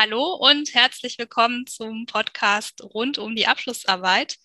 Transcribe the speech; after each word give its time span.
Hallo 0.00 0.34
und 0.34 0.76
herzlich 0.76 1.18
willkommen 1.18 1.66
zum 1.66 2.06
Podcast 2.06 2.84
rund 2.84 3.18
um 3.18 3.34
die 3.34 3.48
Abschlussarbeit. 3.48 4.36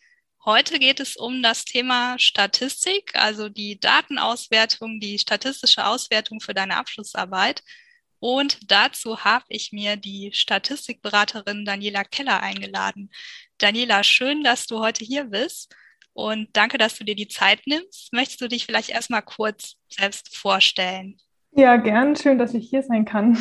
Heute 0.44 0.80
geht 0.80 1.00
es 1.00 1.16
um 1.16 1.44
das 1.44 1.64
Thema 1.64 2.18
Statistik, 2.18 3.12
also 3.14 3.50
die 3.50 3.80
Datenauswertung, 3.80 5.00
die 5.00 5.20
statistische 5.20 5.86
Auswertung 5.86 6.40
für 6.40 6.56
deine 6.56 6.76
Abschlussarbeit. 6.78 7.62
Und 8.18 8.72
dazu 8.72 9.26
habe 9.26 9.46
ich 9.50 9.72
mir 9.72 9.96
die 9.96 10.32
Statistikberaterin 10.34 11.66
Daniela 11.66 12.04
Keller 12.04 12.42
eingeladen. 12.42 13.12
Daniela, 13.60 14.04
schön, 14.04 14.44
dass 14.44 14.66
du 14.66 14.80
heute 14.80 15.06
hier 15.06 15.26
bist 15.26 15.72
und 16.14 16.50
danke, 16.54 16.80
dass 16.80 16.98
du 16.98 17.04
dir 17.04 17.16
die 17.16 17.28
Zeit 17.28 17.62
nimmst. 17.68 18.12
Möchtest 18.12 18.42
du 18.42 18.48
dich 18.48 18.66
vielleicht 18.66 18.90
erstmal 18.90 19.22
kurz 19.22 19.76
selbst 19.88 20.36
vorstellen? 20.36 21.20
Ja, 21.52 21.78
gern. 21.78 22.16
Schön, 22.16 22.40
dass 22.40 22.56
ich 22.56 22.68
hier 22.68 22.82
sein 22.82 23.06
kann. 23.06 23.38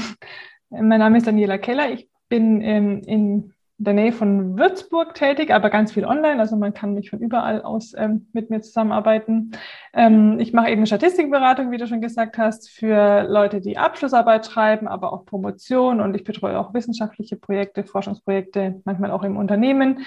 Mein 0.73 1.00
Name 1.00 1.18
ist 1.18 1.27
Daniela 1.27 1.59
Keller. 1.59 1.93
Ich 1.93 2.09
bin 2.30 2.62
ähm, 2.62 3.02
in 3.05 3.52
der 3.77 3.92
Nähe 3.92 4.12
von 4.12 4.56
Würzburg 4.56 5.15
tätig, 5.15 5.52
aber 5.52 5.69
ganz 5.69 5.92
viel 5.92 6.06
online. 6.06 6.41
Also 6.41 6.56
man 6.56 6.73
kann 6.73 6.95
mich 6.95 7.10
von 7.10 7.19
überall 7.19 7.60
aus 7.60 7.92
ähm, 7.95 8.29
mit 8.33 8.48
mir 8.48 8.62
zusammenarbeiten. 8.62 9.51
Ähm, 9.93 10.38
ich 10.41 10.55
mache 10.55 10.70
eben 10.70 10.87
Statistikberatung, 10.87 11.70
wie 11.73 11.77
du 11.77 11.87
schon 11.87 12.01
gesagt 12.01 12.38
hast, 12.38 12.70
für 12.70 13.24
Leute, 13.29 13.60
die 13.60 13.77
Abschlussarbeit 13.77 14.46
schreiben, 14.46 14.88
aber 14.88 15.12
auch 15.12 15.27
Promotion 15.27 16.01
und 16.01 16.15
ich 16.15 16.24
betreue 16.24 16.59
auch 16.59 16.73
wissenschaftliche 16.73 17.37
Projekte, 17.37 17.84
Forschungsprojekte, 17.84 18.80
manchmal 18.87 19.10
auch 19.10 19.24
im 19.24 19.37
Unternehmen. 19.37 20.07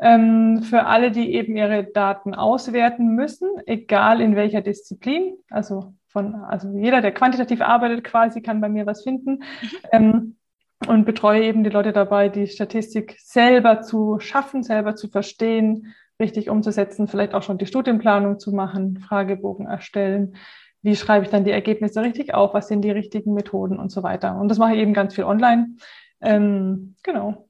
Ähm, 0.00 0.62
für 0.62 0.86
alle, 0.86 1.10
die 1.10 1.34
eben 1.34 1.56
ihre 1.56 1.84
Daten 1.84 2.34
auswerten 2.34 3.08
müssen, 3.08 3.50
egal 3.66 4.22
in 4.22 4.34
welcher 4.34 4.62
Disziplin, 4.62 5.34
also 5.50 5.92
von, 6.16 6.34
also 6.34 6.70
jeder, 6.78 7.02
der 7.02 7.12
quantitativ 7.12 7.60
arbeitet, 7.60 8.02
quasi 8.02 8.40
kann 8.40 8.62
bei 8.62 8.70
mir 8.70 8.86
was 8.86 9.02
finden. 9.02 9.42
Ähm, 9.92 10.36
und 10.86 11.04
betreue 11.04 11.42
eben 11.42 11.62
die 11.62 11.70
Leute 11.70 11.92
dabei, 11.92 12.30
die 12.30 12.46
Statistik 12.46 13.16
selber 13.18 13.82
zu 13.82 14.18
schaffen, 14.18 14.62
selber 14.62 14.94
zu 14.94 15.08
verstehen, 15.08 15.94
richtig 16.18 16.48
umzusetzen, 16.48 17.06
vielleicht 17.06 17.34
auch 17.34 17.42
schon 17.42 17.58
die 17.58 17.66
Studienplanung 17.66 18.38
zu 18.38 18.52
machen, 18.52 18.98
Fragebogen 18.98 19.66
erstellen. 19.66 20.36
Wie 20.80 20.96
schreibe 20.96 21.26
ich 21.26 21.30
dann 21.30 21.44
die 21.44 21.50
Ergebnisse 21.50 22.00
richtig 22.00 22.32
auf? 22.32 22.54
Was 22.54 22.68
sind 22.68 22.82
die 22.82 22.90
richtigen 22.90 23.34
Methoden 23.34 23.78
und 23.78 23.90
so 23.90 24.02
weiter? 24.02 24.38
Und 24.38 24.48
das 24.48 24.58
mache 24.58 24.74
ich 24.74 24.80
eben 24.80 24.94
ganz 24.94 25.14
viel 25.14 25.24
online. 25.24 25.76
Ähm, 26.22 26.94
genau. 27.02 27.45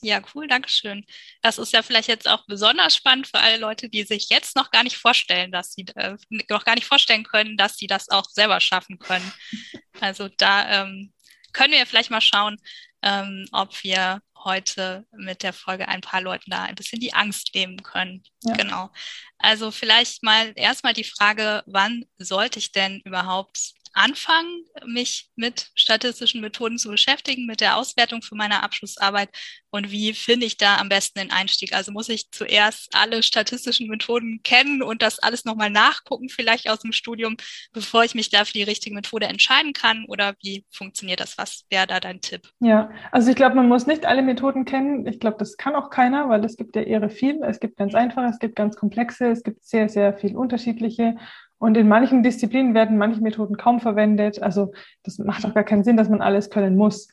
Ja, 0.00 0.20
cool, 0.34 0.46
Dankeschön. 0.46 1.04
Das 1.42 1.58
ist 1.58 1.72
ja 1.72 1.82
vielleicht 1.82 2.08
jetzt 2.08 2.28
auch 2.28 2.46
besonders 2.46 2.94
spannend 2.94 3.26
für 3.26 3.40
alle 3.40 3.56
Leute, 3.56 3.88
die 3.88 4.04
sich 4.04 4.28
jetzt 4.28 4.54
noch 4.54 4.70
gar 4.70 4.84
nicht 4.84 4.96
vorstellen, 4.96 5.50
dass 5.50 5.72
sie 5.72 5.86
äh, 5.96 6.16
noch 6.48 6.64
gar 6.64 6.74
nicht 6.74 6.86
vorstellen 6.86 7.24
können, 7.24 7.56
dass 7.56 7.76
sie 7.76 7.86
das 7.86 8.08
auch 8.08 8.26
selber 8.30 8.60
schaffen 8.60 8.98
können. 8.98 9.32
Also 10.00 10.28
da 10.28 10.84
ähm, 10.84 11.12
können 11.52 11.72
wir 11.72 11.84
vielleicht 11.84 12.12
mal 12.12 12.20
schauen, 12.20 12.56
ähm, 13.02 13.46
ob 13.50 13.82
wir 13.82 14.22
heute 14.44 15.06
mit 15.10 15.42
der 15.42 15.52
Folge 15.52 15.88
ein 15.88 16.00
paar 16.00 16.20
Leuten 16.20 16.50
da 16.50 16.62
ein 16.62 16.74
bisschen 16.74 17.00
die 17.00 17.14
Angst 17.14 17.50
nehmen 17.54 17.82
können. 17.82 18.22
Ja. 18.44 18.54
Genau. 18.54 18.90
Also 19.38 19.70
vielleicht 19.70 20.22
mal 20.22 20.52
erstmal 20.54 20.92
die 20.92 21.04
Frage, 21.04 21.62
wann 21.66 22.04
sollte 22.18 22.58
ich 22.58 22.72
denn 22.72 23.00
überhaupt 23.04 23.74
anfangen, 23.94 24.64
mich 24.86 25.28
mit 25.36 25.70
statistischen 25.74 26.40
Methoden 26.40 26.78
zu 26.78 26.88
beschäftigen, 26.88 27.46
mit 27.46 27.60
der 27.60 27.76
Auswertung 27.76 28.22
für 28.22 28.34
meine 28.34 28.62
Abschlussarbeit 28.62 29.30
und 29.70 29.90
wie 29.90 30.14
finde 30.14 30.46
ich 30.46 30.56
da 30.56 30.78
am 30.78 30.88
besten 30.88 31.18
den 31.18 31.30
Einstieg? 31.30 31.74
Also 31.74 31.92
muss 31.92 32.08
ich 32.08 32.30
zuerst 32.30 32.88
alle 32.94 33.22
statistischen 33.22 33.88
Methoden 33.88 34.40
kennen 34.42 34.82
und 34.82 35.02
das 35.02 35.18
alles 35.18 35.44
nochmal 35.44 35.70
nachgucken, 35.70 36.28
vielleicht 36.28 36.70
aus 36.70 36.80
dem 36.80 36.92
Studium, 36.92 37.36
bevor 37.72 38.04
ich 38.04 38.14
mich 38.14 38.30
da 38.30 38.44
für 38.44 38.54
die 38.54 38.62
richtige 38.62 38.94
Methode 38.94 39.26
entscheiden 39.26 39.74
kann? 39.74 40.06
Oder 40.08 40.34
wie 40.42 40.64
funktioniert 40.70 41.20
das? 41.20 41.36
Was 41.36 41.66
wäre 41.70 41.86
da 41.86 42.00
dein 42.00 42.20
Tipp? 42.20 42.48
Ja, 42.60 42.90
also 43.12 43.30
ich 43.30 43.36
glaube, 43.36 43.56
man 43.56 43.68
muss 43.68 43.86
nicht 43.86 44.06
alle 44.06 44.22
Methoden 44.22 44.64
kennen. 44.64 45.06
Ich 45.06 45.20
glaube, 45.20 45.36
das 45.38 45.56
kann 45.56 45.76
auch 45.76 45.90
keiner, 45.90 46.28
weil 46.28 46.44
es 46.44 46.56
gibt 46.56 46.74
ja 46.74 46.82
irre 46.82 47.10
viel. 47.10 47.42
Es 47.42 47.60
gibt 47.60 47.76
ganz 47.76 47.94
einfache, 47.94 48.26
es 48.26 48.38
gibt 48.38 48.56
ganz 48.56 48.76
komplexe, 48.76 49.26
es 49.30 49.42
gibt 49.42 49.64
sehr, 49.64 49.88
sehr 49.88 50.14
viel 50.14 50.34
unterschiedliche. 50.34 51.16
Und 51.58 51.76
in 51.76 51.88
manchen 51.88 52.22
Disziplinen 52.22 52.74
werden 52.74 52.98
manche 52.98 53.20
Methoden 53.20 53.56
kaum 53.56 53.80
verwendet. 53.80 54.40
Also 54.42 54.72
das 55.02 55.18
macht 55.18 55.44
auch 55.44 55.54
gar 55.54 55.64
keinen 55.64 55.84
Sinn, 55.84 55.96
dass 55.96 56.08
man 56.08 56.20
alles 56.20 56.50
können 56.50 56.76
muss. 56.76 57.08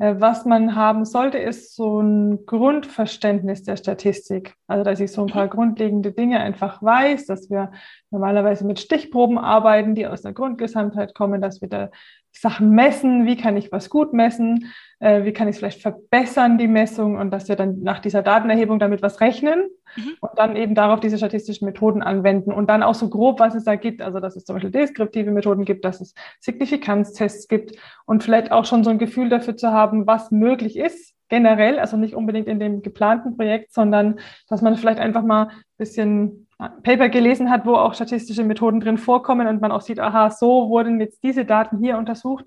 Äh, 0.00 0.14
was 0.18 0.46
man 0.46 0.74
haben 0.74 1.04
sollte, 1.04 1.36
ist 1.36 1.76
so 1.76 2.00
ein 2.00 2.46
Grundverständnis 2.46 3.62
der 3.62 3.76
Statistik. 3.76 4.54
Also, 4.66 4.82
dass 4.82 4.98
ich 4.98 5.12
so 5.12 5.22
ein 5.22 5.28
paar 5.32 5.46
grundlegende 5.46 6.12
Dinge 6.12 6.40
einfach 6.40 6.82
weiß, 6.82 7.26
dass 7.26 7.50
wir 7.50 7.70
normalerweise 8.10 8.66
mit 8.66 8.80
Stichproben 8.80 9.38
arbeiten, 9.38 9.94
die 9.94 10.06
aus 10.06 10.22
der 10.22 10.32
Grundgesamtheit 10.32 11.14
kommen, 11.14 11.42
dass 11.42 11.60
wir 11.60 11.68
da 11.68 11.90
Sachen 12.32 12.70
messen, 12.70 13.26
wie 13.26 13.36
kann 13.36 13.56
ich 13.56 13.72
was 13.72 13.90
gut 13.90 14.12
messen, 14.12 14.72
äh, 15.00 15.24
wie 15.24 15.32
kann 15.32 15.48
ich 15.48 15.54
es 15.54 15.58
vielleicht 15.58 15.82
verbessern, 15.82 16.58
die 16.58 16.68
Messung 16.68 17.16
und 17.16 17.30
dass 17.30 17.48
wir 17.48 17.56
dann 17.56 17.82
nach 17.82 17.98
dieser 17.98 18.22
Datenerhebung 18.22 18.78
damit 18.78 19.02
was 19.02 19.20
rechnen 19.20 19.68
mhm. 19.96 20.12
und 20.20 20.30
dann 20.36 20.56
eben 20.56 20.74
darauf 20.74 21.00
diese 21.00 21.18
statistischen 21.18 21.66
Methoden 21.66 22.02
anwenden 22.02 22.52
und 22.52 22.70
dann 22.70 22.82
auch 22.82 22.94
so 22.94 23.08
grob, 23.08 23.40
was 23.40 23.54
es 23.54 23.64
da 23.64 23.74
gibt, 23.76 24.00
also 24.00 24.20
dass 24.20 24.36
es 24.36 24.44
zum 24.44 24.56
Beispiel 24.56 24.70
deskriptive 24.70 25.30
Methoden 25.30 25.64
gibt, 25.64 25.84
dass 25.84 26.00
es 26.00 26.14
Signifikanztests 26.40 27.48
gibt 27.48 27.76
und 28.06 28.22
vielleicht 28.22 28.52
auch 28.52 28.64
schon 28.64 28.84
so 28.84 28.90
ein 28.90 28.98
Gefühl 28.98 29.28
dafür 29.28 29.56
zu 29.56 29.72
haben, 29.72 30.06
was 30.06 30.30
möglich 30.30 30.76
ist, 30.78 31.14
generell, 31.28 31.78
also 31.78 31.96
nicht 31.96 32.14
unbedingt 32.14 32.48
in 32.48 32.60
dem 32.60 32.82
geplanten 32.82 33.36
Projekt, 33.36 33.72
sondern 33.72 34.20
dass 34.48 34.62
man 34.62 34.76
vielleicht 34.76 35.00
einfach 35.00 35.22
mal 35.22 35.44
ein 35.48 35.62
bisschen 35.78 36.48
Paper 36.82 37.08
gelesen 37.08 37.50
hat, 37.50 37.64
wo 37.64 37.74
auch 37.74 37.94
statistische 37.94 38.44
Methoden 38.44 38.80
drin 38.80 38.98
vorkommen 38.98 39.46
und 39.46 39.60
man 39.60 39.72
auch 39.72 39.80
sieht, 39.80 39.98
aha, 39.98 40.30
so 40.30 40.68
wurden 40.68 41.00
jetzt 41.00 41.22
diese 41.22 41.44
Daten 41.44 41.78
hier 41.78 41.96
untersucht, 41.96 42.44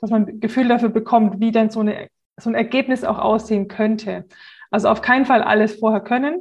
dass 0.00 0.10
man 0.10 0.26
ein 0.26 0.40
Gefühl 0.40 0.68
dafür 0.68 0.88
bekommt, 0.88 1.40
wie 1.40 1.50
denn 1.50 1.70
so, 1.70 1.80
eine, 1.80 2.08
so 2.36 2.50
ein 2.50 2.54
Ergebnis 2.54 3.04
auch 3.04 3.18
aussehen 3.18 3.66
könnte. 3.66 4.26
Also 4.70 4.88
auf 4.88 5.02
keinen 5.02 5.26
Fall 5.26 5.42
alles 5.42 5.80
vorher 5.80 6.00
können, 6.00 6.40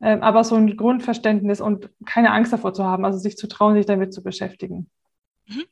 äh, 0.00 0.18
aber 0.18 0.42
so 0.42 0.56
ein 0.56 0.76
Grundverständnis 0.76 1.60
und 1.60 1.90
keine 2.06 2.32
Angst 2.32 2.52
davor 2.52 2.74
zu 2.74 2.84
haben, 2.84 3.04
also 3.04 3.18
sich 3.18 3.36
zu 3.36 3.46
trauen, 3.46 3.74
sich 3.74 3.86
damit 3.86 4.12
zu 4.12 4.22
beschäftigen. 4.22 4.90
Mhm. 5.46 5.64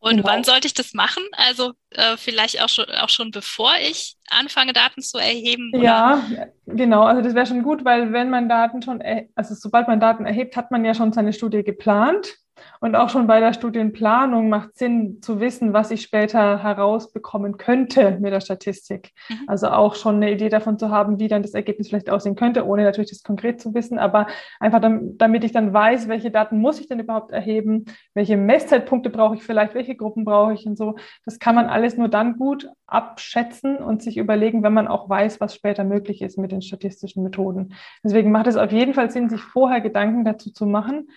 Und 0.00 0.16
genau. 0.18 0.28
wann 0.28 0.44
sollte 0.44 0.66
ich 0.66 0.74
das 0.74 0.94
machen? 0.94 1.22
Also 1.32 1.72
äh, 1.90 2.16
vielleicht 2.16 2.62
auch 2.62 2.68
schon, 2.68 2.86
auch 2.90 3.08
schon 3.08 3.30
bevor 3.30 3.72
ich 3.80 4.16
anfange, 4.30 4.72
Daten 4.72 5.02
zu 5.02 5.18
erheben? 5.18 5.72
Oder? 5.74 5.82
Ja, 5.82 6.22
genau. 6.66 7.02
Also 7.02 7.22
das 7.22 7.34
wäre 7.34 7.46
schon 7.46 7.62
gut, 7.62 7.84
weil 7.84 8.12
wenn 8.12 8.30
man 8.30 8.48
Daten 8.48 8.80
schon, 8.82 9.02
also 9.34 9.54
sobald 9.54 9.88
man 9.88 9.98
Daten 9.98 10.24
erhebt, 10.24 10.56
hat 10.56 10.70
man 10.70 10.84
ja 10.84 10.94
schon 10.94 11.12
seine 11.12 11.32
Studie 11.32 11.64
geplant. 11.64 12.36
Und 12.80 12.94
auch 12.94 13.08
schon 13.08 13.26
bei 13.26 13.40
der 13.40 13.52
Studienplanung 13.52 14.48
macht 14.48 14.76
Sinn 14.76 15.18
zu 15.22 15.40
wissen, 15.40 15.72
was 15.72 15.90
ich 15.90 16.02
später 16.02 16.62
herausbekommen 16.62 17.56
könnte 17.56 18.18
mit 18.20 18.32
der 18.32 18.40
Statistik. 18.40 19.12
Mhm. 19.28 19.36
Also 19.46 19.68
auch 19.68 19.94
schon 19.94 20.16
eine 20.16 20.32
Idee 20.32 20.48
davon 20.48 20.78
zu 20.78 20.90
haben, 20.90 21.18
wie 21.18 21.28
dann 21.28 21.42
das 21.42 21.54
Ergebnis 21.54 21.88
vielleicht 21.88 22.10
aussehen 22.10 22.36
könnte, 22.36 22.66
ohne 22.66 22.84
natürlich 22.84 23.10
das 23.10 23.22
konkret 23.22 23.60
zu 23.60 23.74
wissen, 23.74 23.98
aber 23.98 24.26
einfach 24.60 24.80
damit 24.80 25.44
ich 25.44 25.52
dann 25.52 25.72
weiß, 25.72 26.08
welche 26.08 26.30
Daten 26.30 26.58
muss 26.58 26.80
ich 26.80 26.88
denn 26.88 27.00
überhaupt 27.00 27.32
erheben, 27.32 27.84
welche 28.14 28.36
Messzeitpunkte 28.36 29.10
brauche 29.10 29.34
ich 29.36 29.42
vielleicht, 29.42 29.74
welche 29.74 29.96
Gruppen 29.96 30.24
brauche 30.24 30.54
ich 30.54 30.66
und 30.66 30.76
so. 30.76 30.96
Das 31.24 31.38
kann 31.38 31.54
man 31.54 31.66
alles 31.66 31.96
nur 31.96 32.08
dann 32.08 32.36
gut 32.36 32.68
abschätzen 32.86 33.76
und 33.76 34.02
sich 34.02 34.16
überlegen, 34.16 34.62
wenn 34.62 34.72
man 34.72 34.88
auch 34.88 35.08
weiß, 35.08 35.40
was 35.40 35.54
später 35.54 35.84
möglich 35.84 36.22
ist 36.22 36.38
mit 36.38 36.52
den 36.52 36.62
statistischen 36.62 37.22
Methoden. 37.22 37.74
Deswegen 38.02 38.30
macht 38.30 38.46
es 38.46 38.56
auf 38.56 38.72
jeden 38.72 38.94
Fall 38.94 39.10
Sinn, 39.10 39.28
sich 39.28 39.40
vorher 39.40 39.80
Gedanken 39.80 40.24
dazu 40.24 40.50
zu 40.50 40.66
machen. 40.66 41.08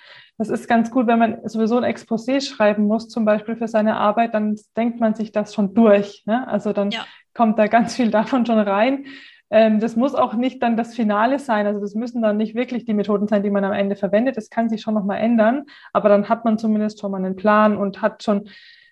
Das 0.41 0.50
ist 0.50 0.68
ganz 0.68 0.90
gut, 0.90 1.06
wenn 1.06 1.19
man 1.19 1.47
sowieso 1.47 1.78
ein 1.78 1.84
Exposé 1.84 2.41
schreiben 2.41 2.88
muss, 2.88 3.09
zum 3.09 3.25
Beispiel 3.25 3.56
für 3.56 3.68
seine 3.68 3.97
Arbeit, 3.97 4.34
dann 4.34 4.56
denkt 4.75 5.00
man 5.00 5.13
sich 5.13 5.31
das 5.31 5.53
schon 5.53 5.75
durch. 5.75 6.24
Ne? 6.25 6.47
Also 6.47 6.74
dann 6.74 6.90
ja. 6.90 7.06
kommt 7.35 7.59
da 7.59 7.68
ganz 7.68 7.96
viel 7.96 8.09
davon 8.12 8.44
schon 8.47 8.57
rein. 8.57 9.06
Ähm, 9.52 9.79
das 9.79 9.96
muss 9.96 10.16
auch 10.16 10.34
nicht 10.34 10.63
dann 10.63 10.78
das 10.78 10.96
Finale 10.96 11.38
sein. 11.38 11.68
Also 11.68 11.79
das 11.79 11.94
müssen 11.94 12.24
dann 12.24 12.38
nicht 12.38 12.56
wirklich 12.56 12.85
die 12.85 12.96
Methoden 12.96 13.28
sein, 13.28 13.44
die 13.44 13.52
man 13.52 13.63
am 13.63 13.72
Ende 13.72 13.96
verwendet. 13.96 14.35
Das 14.35 14.50
kann 14.50 14.68
sich 14.68 14.81
schon 14.81 14.96
nochmal 14.96 15.19
ändern. 15.19 15.66
Aber 15.94 16.09
dann 16.09 16.28
hat 16.28 16.44
man 16.44 16.58
zumindest 16.58 17.00
schon 17.00 17.12
mal 17.12 17.18
einen 17.18 17.35
Plan 17.35 17.78
und 17.78 18.02
hat 18.02 18.23
schon 18.23 18.50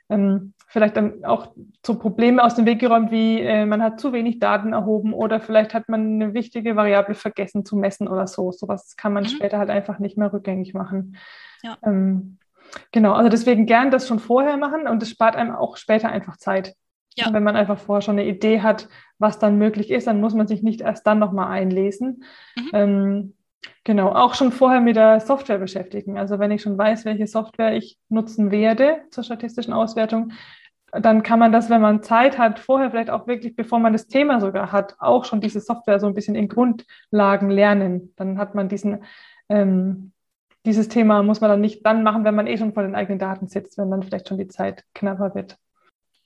ähm, 0.10 0.54
vielleicht 0.68 0.98
dann 0.98 1.24
auch 1.26 1.54
so 1.86 1.98
Probleme 1.98 2.44
aus 2.44 2.56
dem 2.56 2.66
Weg 2.66 2.80
geräumt, 2.80 3.12
wie 3.12 3.40
äh, 3.42 3.66
man 3.66 3.82
hat 3.82 4.00
zu 4.00 4.14
wenig 4.14 4.40
Daten 4.40 4.74
erhoben 4.74 5.14
oder 5.14 5.40
vielleicht 5.40 5.74
hat 5.74 5.90
man 5.90 6.22
eine 6.22 6.34
wichtige 6.34 6.76
Variable 6.76 7.16
vergessen 7.16 7.66
zu 7.66 7.76
messen 7.76 8.08
oder 8.08 8.28
so. 8.28 8.52
Sowas 8.52 8.96
kann 8.96 9.14
man 9.14 9.24
mhm. 9.24 9.30
später 9.30 9.58
halt 9.58 9.70
einfach 9.70 10.00
nicht 10.00 10.18
mehr 10.18 10.32
rückgängig 10.32 10.74
machen. 10.74 11.18
Ja. 11.64 11.78
Ähm, 11.84 12.38
genau, 12.92 13.14
also 13.14 13.30
deswegen 13.30 13.66
gern 13.66 13.92
das 13.92 14.08
schon 14.08 14.20
vorher 14.20 14.58
machen 14.58 14.88
und 14.88 15.02
es 15.02 15.10
spart 15.10 15.36
einem 15.36 15.56
auch 15.56 15.78
später 15.78 16.10
einfach 16.10 16.38
Zeit. 16.38 16.76
Ja. 17.16 17.34
Wenn 17.34 17.44
man 17.44 17.56
einfach 17.56 17.80
vorher 17.80 18.02
schon 18.02 18.20
eine 18.20 18.28
Idee 18.28 18.62
hat, 18.62 18.88
was 19.18 19.40
dann 19.40 19.58
möglich 19.58 19.90
ist, 19.90 20.08
dann 20.08 20.22
muss 20.22 20.34
man 20.34 20.48
sich 20.48 20.64
nicht 20.64 20.82
erst 20.82 21.06
dann 21.06 21.20
nochmal 21.20 21.48
einlesen. 21.48 22.24
Mhm. 22.56 22.70
Ähm, 22.74 23.34
Genau, 23.84 24.10
auch 24.10 24.36
schon 24.36 24.52
vorher 24.52 24.82
mit 24.82 24.96
der 24.96 25.20
Software 25.20 25.58
beschäftigen. 25.58 26.18
Also 26.18 26.40
wenn 26.40 26.52
ich 26.52 26.62
schon 26.62 26.78
weiß, 26.78 27.06
welche 27.06 27.28
Software 27.28 27.76
ich 27.76 27.98
nutzen 28.10 28.52
werde 28.52 29.02
zur 29.12 29.24
statistischen 29.24 29.74
Auswertung, 29.74 30.32
dann 30.92 31.24
kann 31.24 31.40
man 31.40 31.52
das, 31.52 31.70
wenn 31.70 31.82
man 31.82 32.02
Zeit 32.04 32.38
hat, 32.38 32.60
vorher 32.60 32.90
vielleicht 32.92 33.10
auch 33.10 33.28
wirklich, 33.28 33.56
bevor 33.56 33.80
man 33.80 33.94
das 33.94 34.08
Thema 34.08 34.40
sogar 34.42 34.72
hat, 34.72 34.96
auch 35.00 35.26
schon 35.26 35.42
diese 35.42 35.60
Software 35.60 36.00
so 36.00 36.08
ein 36.08 36.14
bisschen 36.14 36.36
in 36.36 36.48
Grundlagen 36.48 37.50
lernen. 37.50 38.14
Dann 38.16 38.38
hat 38.38 38.56
man 38.56 38.70
diesen, 38.70 39.04
ähm, 39.50 40.14
dieses 40.66 40.90
Thema 40.90 41.24
muss 41.24 41.42
man 41.42 41.50
dann 41.50 41.62
nicht 41.62 41.86
dann 41.86 42.04
machen, 42.04 42.24
wenn 42.26 42.36
man 42.36 42.48
eh 42.48 42.58
schon 42.58 42.74
vor 42.74 42.84
den 42.84 42.96
eigenen 42.96 43.20
Daten 43.20 43.48
sitzt, 43.48 43.78
wenn 43.78 43.92
dann 43.92 44.04
vielleicht 44.04 44.28
schon 44.28 44.38
die 44.38 44.48
Zeit 44.48 44.84
knapper 44.94 45.36
wird. 45.36 45.58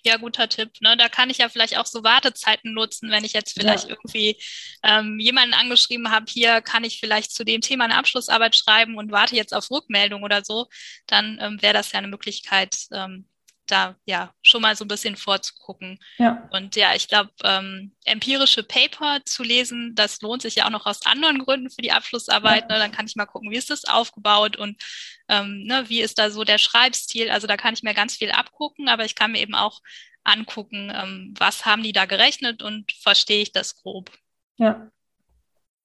Ja, 0.06 0.18
guter 0.18 0.50
Tipp. 0.50 0.72
Ne? 0.82 0.98
Da 0.98 1.08
kann 1.08 1.30
ich 1.30 1.38
ja 1.38 1.48
vielleicht 1.48 1.78
auch 1.78 1.86
so 1.86 2.04
Wartezeiten 2.04 2.74
nutzen, 2.74 3.10
wenn 3.10 3.24
ich 3.24 3.32
jetzt 3.34 3.54
vielleicht 3.54 3.86
ja. 3.86 3.92
irgendwie 3.92 4.38
ähm, 4.84 5.18
jemanden 5.20 5.54
angeschrieben 5.54 6.12
habe, 6.12 6.26
hier 6.28 6.62
kann 6.62 6.84
ich 6.84 7.00
vielleicht 7.00 7.32
zu 7.32 7.46
dem 7.46 7.62
Thema 7.62 7.86
eine 7.86 7.98
Abschlussarbeit 7.98 8.56
schreiben 8.56 8.98
und 8.98 9.12
warte 9.12 9.36
jetzt 9.36 9.54
auf 9.54 9.72
Rückmeldung 9.72 10.24
oder 10.24 10.44
so, 10.44 10.68
dann 11.08 11.38
ähm, 11.42 11.62
wäre 11.62 11.74
das 11.74 11.92
ja 11.94 12.00
eine 12.00 12.10
Möglichkeit, 12.10 12.76
ähm, 12.92 13.28
da 13.68 13.96
ja 14.06 14.34
schon 14.42 14.62
mal 14.62 14.76
so 14.76 14.86
ein 14.86 14.90
bisschen 14.90 15.16
vorzugucken. 15.16 16.00
Ja. 16.18 16.48
Und 16.52 16.76
ja, 16.76 16.96
ich 16.96 17.08
glaube, 17.08 17.32
ähm, 17.44 17.96
empirische 18.06 18.64
Paper 18.64 19.20
zu 19.26 19.44
lesen, 19.44 19.96
das 19.96 20.22
lohnt 20.22 20.42
sich 20.42 20.56
ja 20.56 20.66
auch 20.66 20.70
noch 20.70 20.86
aus 20.86 21.06
anderen 21.06 21.40
Gründen 21.40 21.70
für 21.70 21.82
die 21.82 21.92
Abschlussarbeit. 21.92 22.64
Ja. 22.64 22.76
Ne? 22.76 22.80
Dann 22.80 22.92
kann 22.92 23.06
ich 23.06 23.16
mal 23.16 23.26
gucken, 23.26 23.52
wie 23.52 23.58
ist 23.58 23.70
das 23.70 23.86
aufgebaut 23.86 24.58
und 24.58 24.82
ähm, 25.30 25.64
ne, 25.64 25.86
wie 25.88 26.02
ist 26.02 26.20
da 26.20 26.30
so 26.30 26.44
der 26.44 26.58
Schreibstil. 26.58 27.30
Also 27.30 27.48
da 27.48 27.58
kann 27.58 27.74
ich 27.74 27.84
mir 27.84 27.94
ganz 27.94 28.18
viel 28.18 28.32
abgucken, 28.32 28.90
aber 28.90 29.06
ich 29.06 29.16
kann 29.16 29.32
mir 29.32 29.40
eben 29.40 29.56
auch 29.56 29.82
angucken, 30.24 30.92
ähm, 30.94 31.34
was 31.38 31.66
haben 31.66 31.84
die 31.84 31.94
da 31.94 32.06
gerechnet 32.06 32.64
und 32.64 32.92
verstehe 32.94 33.42
ich 33.42 33.52
das 33.52 33.76
grob. 33.76 34.12
Ja. 34.58 34.90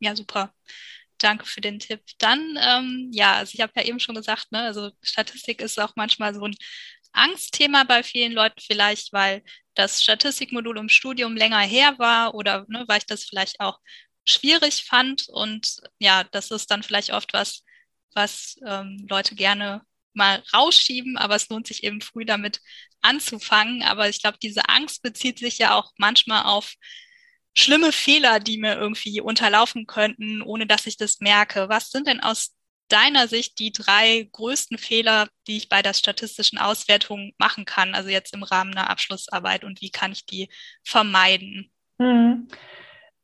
Ja, 0.01 0.15
super. 0.15 0.55
Danke 1.19 1.47
für 1.47 1.61
den 1.61 1.81
Tipp. 1.81 2.01
Dann, 2.19 2.57
ähm, 2.61 3.11
ja, 3.13 3.35
also 3.35 3.53
ich 3.55 3.61
habe 3.61 3.73
ja 3.77 3.83
eben 3.83 3.99
schon 3.99 4.15
gesagt, 4.15 4.53
ne, 4.53 4.61
also 4.63 4.93
Statistik 5.03 5.61
ist 5.61 5.81
auch 5.81 5.97
manchmal 5.97 6.33
so 6.35 6.45
ein 6.45 6.55
Angstthema 7.13 7.85
bei 7.85 8.03
vielen 8.03 8.33
Leuten 8.33 8.61
vielleicht, 8.61 9.13
weil 9.13 9.43
das 9.75 10.03
Statistikmodul 10.03 10.79
im 10.79 10.89
Studium 10.89 11.37
länger 11.37 11.61
her 11.61 11.99
war 11.99 12.35
oder 12.35 12.65
ne, 12.69 12.85
weil 12.89 12.99
ich 12.99 13.07
das 13.07 13.25
vielleicht 13.25 13.61
auch 13.61 13.79
schwierig 14.25 14.85
fand. 14.85 15.29
Und 15.29 15.81
ja, 15.99 16.25
das 16.25 16.51
ist 16.51 16.71
dann 16.71 16.83
vielleicht 16.83 17.13
oft 17.13 17.33
was, 17.33 17.65
was 18.15 18.57
ähm, 18.67 19.07
Leute 19.09 19.35
gerne 19.35 19.83
mal 20.15 20.43
rausschieben, 20.53 21.17
aber 21.17 21.37
es 21.37 21.49
lohnt 21.49 21.67
sich 21.67 21.85
eben 21.85 22.01
früh 22.01 22.25
damit 22.25 22.61
anzufangen. 23.03 23.83
Aber 23.83 24.09
ich 24.09 24.21
glaube, 24.21 24.39
diese 24.43 24.69
Angst 24.69 25.03
bezieht 25.03 25.39
sich 25.39 25.59
ja 25.59 25.75
auch 25.75 25.93
manchmal 25.97 26.45
auf 26.45 26.75
schlimme 27.55 27.93
Fehler, 27.93 28.41
die 28.41 28.59
mir 28.59 28.77
irgendwie 28.77 29.21
unterlaufen 29.21 29.87
könnten, 29.87 30.43
ohne 30.43 30.67
dass 30.67 30.87
ich 30.87 30.97
das 30.97 31.21
merke. 31.21 31.69
Was 31.69 31.91
sind 31.91 32.07
denn 32.07 32.21
aus 32.21 32.55
deiner 32.89 33.29
Sicht 33.29 33.59
die 33.59 33.73
drei 33.73 34.29
größten 34.33 34.79
Fehler, 34.79 35.29
die 35.47 35.57
ich 35.57 35.69
bei 35.69 35.83
der 35.83 35.95
statistischen 35.95 36.59
Auswertung 36.59 37.33
machen 37.39 37.65
kann, 37.65 37.95
also 37.95 38.09
jetzt 38.09 38.35
im 38.35 38.43
Rahmen 38.43 38.73
einer 38.73 38.91
Abschlussarbeit 38.91 39.65
und 39.65 39.81
wie 39.81 39.91
kann 39.91 40.13
ich 40.13 40.27
die 40.27 40.49
vermeiden? 40.85 41.71
Hm. 42.01 42.49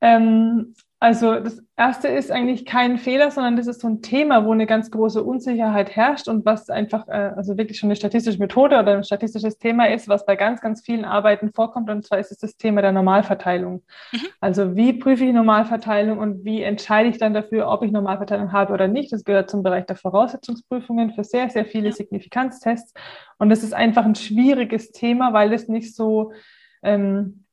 Ähm, 0.00 0.74
also 1.04 1.38
das 1.38 1.62
erste 1.76 2.08
ist 2.08 2.32
eigentlich 2.32 2.64
kein 2.64 2.96
Fehler, 2.96 3.30
sondern 3.30 3.56
das 3.56 3.66
ist 3.66 3.82
so 3.82 3.88
ein 3.88 4.00
Thema, 4.00 4.46
wo 4.46 4.52
eine 4.52 4.64
ganz 4.64 4.90
große 4.90 5.22
Unsicherheit 5.22 5.94
herrscht 5.94 6.28
und 6.28 6.46
was 6.46 6.70
einfach, 6.70 7.06
äh, 7.08 7.32
also 7.36 7.58
wirklich 7.58 7.78
schon 7.78 7.88
eine 7.88 7.96
statistische 7.96 8.38
Methode 8.38 8.78
oder 8.78 8.96
ein 8.96 9.04
statistisches 9.04 9.58
Thema 9.58 9.90
ist, 9.90 10.08
was 10.08 10.24
bei 10.24 10.34
ganz, 10.34 10.62
ganz 10.62 10.80
vielen 10.80 11.04
Arbeiten 11.04 11.52
vorkommt. 11.52 11.90
Und 11.90 12.06
zwar 12.06 12.20
ist 12.20 12.32
es 12.32 12.38
das 12.38 12.56
Thema 12.56 12.80
der 12.80 12.92
Normalverteilung. 12.92 13.82
Mhm. 14.12 14.26
Also 14.40 14.76
wie 14.76 14.94
prüfe 14.94 15.26
ich 15.26 15.34
Normalverteilung 15.34 16.16
und 16.16 16.42
wie 16.46 16.62
entscheide 16.62 17.10
ich 17.10 17.18
dann 17.18 17.34
dafür, 17.34 17.68
ob 17.68 17.82
ich 17.82 17.92
Normalverteilung 17.92 18.52
habe 18.52 18.72
oder 18.72 18.88
nicht. 18.88 19.12
Das 19.12 19.24
gehört 19.24 19.50
zum 19.50 19.62
Bereich 19.62 19.84
der 19.84 19.96
Voraussetzungsprüfungen 19.96 21.12
für 21.12 21.22
sehr, 21.22 21.50
sehr 21.50 21.66
viele 21.66 21.88
ja. 21.88 21.92
Signifikanztests. 21.92 22.94
Und 23.36 23.50
das 23.50 23.62
ist 23.62 23.74
einfach 23.74 24.06
ein 24.06 24.14
schwieriges 24.14 24.90
Thema, 24.90 25.34
weil 25.34 25.52
es 25.52 25.68
nicht 25.68 25.94
so 25.94 26.32
ähm, 26.82 27.43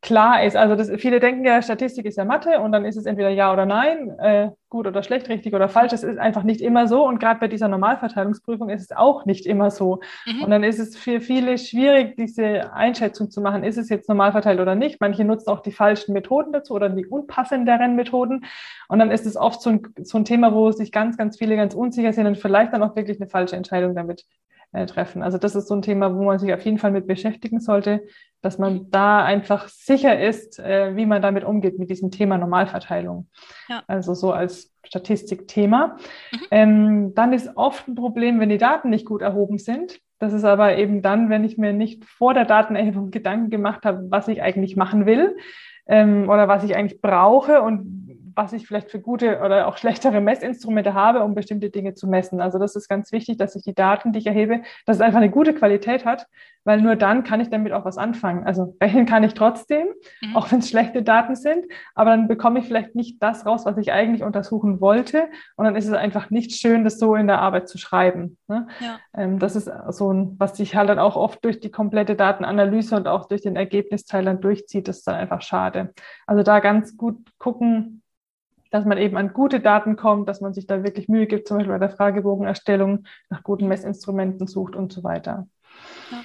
klar 0.00 0.44
ist. 0.44 0.56
Also 0.56 0.76
das, 0.76 0.90
viele 1.00 1.20
denken 1.20 1.44
ja, 1.44 1.60
Statistik 1.62 2.06
ist 2.06 2.16
ja 2.16 2.24
Mathe 2.24 2.60
und 2.60 2.72
dann 2.72 2.84
ist 2.84 2.96
es 2.96 3.06
entweder 3.06 3.30
ja 3.30 3.52
oder 3.52 3.66
nein, 3.66 4.18
äh, 4.18 4.50
gut 4.68 4.86
oder 4.86 5.02
schlecht, 5.02 5.28
richtig 5.28 5.54
oder 5.54 5.68
falsch. 5.68 5.90
Das 5.90 6.02
ist 6.02 6.18
einfach 6.18 6.42
nicht 6.42 6.60
immer 6.60 6.86
so 6.86 7.06
und 7.06 7.18
gerade 7.18 7.40
bei 7.40 7.48
dieser 7.48 7.68
Normalverteilungsprüfung 7.68 8.70
ist 8.70 8.82
es 8.82 8.96
auch 8.96 9.24
nicht 9.24 9.46
immer 9.46 9.70
so. 9.70 10.00
Mhm. 10.26 10.44
Und 10.44 10.50
dann 10.50 10.64
ist 10.64 10.78
es 10.78 10.96
für 10.96 11.20
viele 11.20 11.58
schwierig, 11.58 12.16
diese 12.16 12.72
Einschätzung 12.72 13.30
zu 13.30 13.40
machen, 13.40 13.64
ist 13.64 13.78
es 13.78 13.88
jetzt 13.88 14.08
normal 14.08 14.32
verteilt 14.32 14.60
oder 14.60 14.74
nicht. 14.74 15.00
Manche 15.00 15.24
nutzen 15.24 15.50
auch 15.50 15.60
die 15.60 15.72
falschen 15.72 16.12
Methoden 16.12 16.52
dazu 16.52 16.74
oder 16.74 16.88
die 16.88 17.06
unpassenderen 17.06 17.96
Methoden. 17.96 18.44
Und 18.88 18.98
dann 18.98 19.10
ist 19.10 19.26
es 19.26 19.36
oft 19.36 19.60
so 19.60 19.70
ein, 19.70 19.82
so 20.02 20.18
ein 20.18 20.24
Thema, 20.24 20.54
wo 20.54 20.70
sich 20.70 20.92
ganz, 20.92 21.16
ganz 21.16 21.38
viele 21.38 21.56
ganz 21.56 21.74
unsicher 21.74 22.12
sind 22.12 22.26
und 22.26 22.38
vielleicht 22.38 22.72
dann 22.72 22.82
auch 22.82 22.96
wirklich 22.96 23.20
eine 23.20 23.28
falsche 23.28 23.56
Entscheidung 23.56 23.94
damit 23.94 24.24
äh, 24.72 24.86
treffen. 24.86 25.22
Also 25.22 25.38
das 25.38 25.54
ist 25.54 25.68
so 25.68 25.74
ein 25.74 25.82
Thema, 25.82 26.14
wo 26.14 26.24
man 26.24 26.38
sich 26.38 26.52
auf 26.52 26.64
jeden 26.64 26.78
Fall 26.78 26.90
mit 26.90 27.06
beschäftigen 27.06 27.60
sollte, 27.60 28.02
dass 28.42 28.58
man 28.58 28.90
da 28.90 29.24
einfach 29.24 29.68
sicher 29.68 30.20
ist, 30.20 30.58
äh, 30.58 30.94
wie 30.94 31.06
man 31.06 31.22
damit 31.22 31.44
umgeht 31.44 31.78
mit 31.78 31.90
diesem 31.90 32.10
Thema 32.10 32.38
Normalverteilung. 32.38 33.28
Ja. 33.68 33.82
Also 33.86 34.14
so 34.14 34.32
als 34.32 34.72
Statistikthema. 34.84 35.96
Mhm. 36.32 36.38
Ähm, 36.50 37.14
dann 37.14 37.32
ist 37.32 37.50
oft 37.56 37.88
ein 37.88 37.94
Problem, 37.94 38.40
wenn 38.40 38.48
die 38.48 38.58
Daten 38.58 38.90
nicht 38.90 39.06
gut 39.06 39.22
erhoben 39.22 39.58
sind. 39.58 40.00
Das 40.18 40.32
ist 40.32 40.44
aber 40.44 40.76
eben 40.76 41.02
dann, 41.02 41.30
wenn 41.30 41.44
ich 41.44 41.58
mir 41.58 41.72
nicht 41.72 42.04
vor 42.04 42.34
der 42.34 42.44
Datenerhebung 42.44 43.10
Gedanken 43.10 43.50
gemacht 43.50 43.84
habe, 43.84 44.06
was 44.10 44.28
ich 44.28 44.42
eigentlich 44.42 44.76
machen 44.76 45.06
will 45.06 45.36
ähm, 45.86 46.28
oder 46.28 46.46
was 46.46 46.64
ich 46.64 46.76
eigentlich 46.76 47.00
brauche 47.00 47.62
und 47.62 47.97
was 48.38 48.52
ich 48.52 48.68
vielleicht 48.68 48.88
für 48.88 49.00
gute 49.00 49.40
oder 49.40 49.66
auch 49.66 49.76
schlechtere 49.76 50.20
Messinstrumente 50.20 50.94
habe, 50.94 51.24
um 51.24 51.34
bestimmte 51.34 51.70
Dinge 51.70 51.94
zu 51.94 52.06
messen. 52.06 52.40
Also 52.40 52.60
das 52.60 52.76
ist 52.76 52.88
ganz 52.88 53.10
wichtig, 53.10 53.36
dass 53.36 53.56
ich 53.56 53.64
die 53.64 53.74
Daten, 53.74 54.12
die 54.12 54.20
ich 54.20 54.28
erhebe, 54.28 54.62
dass 54.86 54.98
es 54.98 55.02
einfach 55.02 55.18
eine 55.18 55.28
gute 55.28 55.52
Qualität 55.52 56.04
hat, 56.04 56.28
weil 56.62 56.80
nur 56.80 56.94
dann 56.94 57.24
kann 57.24 57.40
ich 57.40 57.50
damit 57.50 57.72
auch 57.72 57.84
was 57.84 57.98
anfangen. 57.98 58.44
Also 58.44 58.76
rechnen 58.80 59.06
kann 59.06 59.24
ich 59.24 59.34
trotzdem, 59.34 59.88
mhm. 60.22 60.36
auch 60.36 60.52
wenn 60.52 60.60
es 60.60 60.70
schlechte 60.70 61.02
Daten 61.02 61.34
sind, 61.34 61.66
aber 61.96 62.10
dann 62.10 62.28
bekomme 62.28 62.60
ich 62.60 62.66
vielleicht 62.66 62.94
nicht 62.94 63.20
das 63.20 63.44
raus, 63.44 63.66
was 63.66 63.76
ich 63.76 63.90
eigentlich 63.90 64.22
untersuchen 64.22 64.80
wollte. 64.80 65.24
Und 65.56 65.64
dann 65.64 65.74
ist 65.74 65.88
es 65.88 65.92
einfach 65.92 66.30
nicht 66.30 66.52
schön, 66.52 66.84
das 66.84 67.00
so 67.00 67.16
in 67.16 67.26
der 67.26 67.40
Arbeit 67.40 67.68
zu 67.68 67.76
schreiben. 67.76 68.38
Ne? 68.46 68.68
Ja. 68.78 69.00
Ähm, 69.16 69.40
das 69.40 69.56
ist 69.56 69.68
so 69.88 70.12
ein, 70.12 70.36
was 70.38 70.56
sich 70.56 70.76
halt 70.76 70.88
dann 70.90 71.00
auch 71.00 71.16
oft 71.16 71.44
durch 71.44 71.58
die 71.58 71.72
komplette 71.72 72.14
Datenanalyse 72.14 72.94
und 72.94 73.08
auch 73.08 73.26
durch 73.26 73.42
den 73.42 73.56
Ergebnisteil 73.56 74.24
dann 74.24 74.40
durchzieht. 74.40 74.86
Das 74.86 74.98
ist 74.98 75.08
dann 75.08 75.16
einfach 75.16 75.42
schade. 75.42 75.92
Also 76.28 76.44
da 76.44 76.60
ganz 76.60 76.96
gut 76.96 77.18
gucken, 77.38 78.02
dass 78.70 78.84
man 78.84 78.98
eben 78.98 79.16
an 79.16 79.32
gute 79.32 79.60
Daten 79.60 79.96
kommt, 79.96 80.28
dass 80.28 80.40
man 80.40 80.54
sich 80.54 80.66
da 80.66 80.84
wirklich 80.84 81.08
Mühe 81.08 81.26
gibt, 81.26 81.48
zum 81.48 81.58
Beispiel 81.58 81.72
bei 81.72 81.78
der 81.78 81.90
Fragebogenerstellung 81.96 83.04
nach 83.30 83.42
guten 83.42 83.68
Messinstrumenten 83.68 84.46
sucht 84.46 84.76
und 84.76 84.92
so 84.92 85.04
weiter. 85.04 85.48
Ja. 86.10 86.18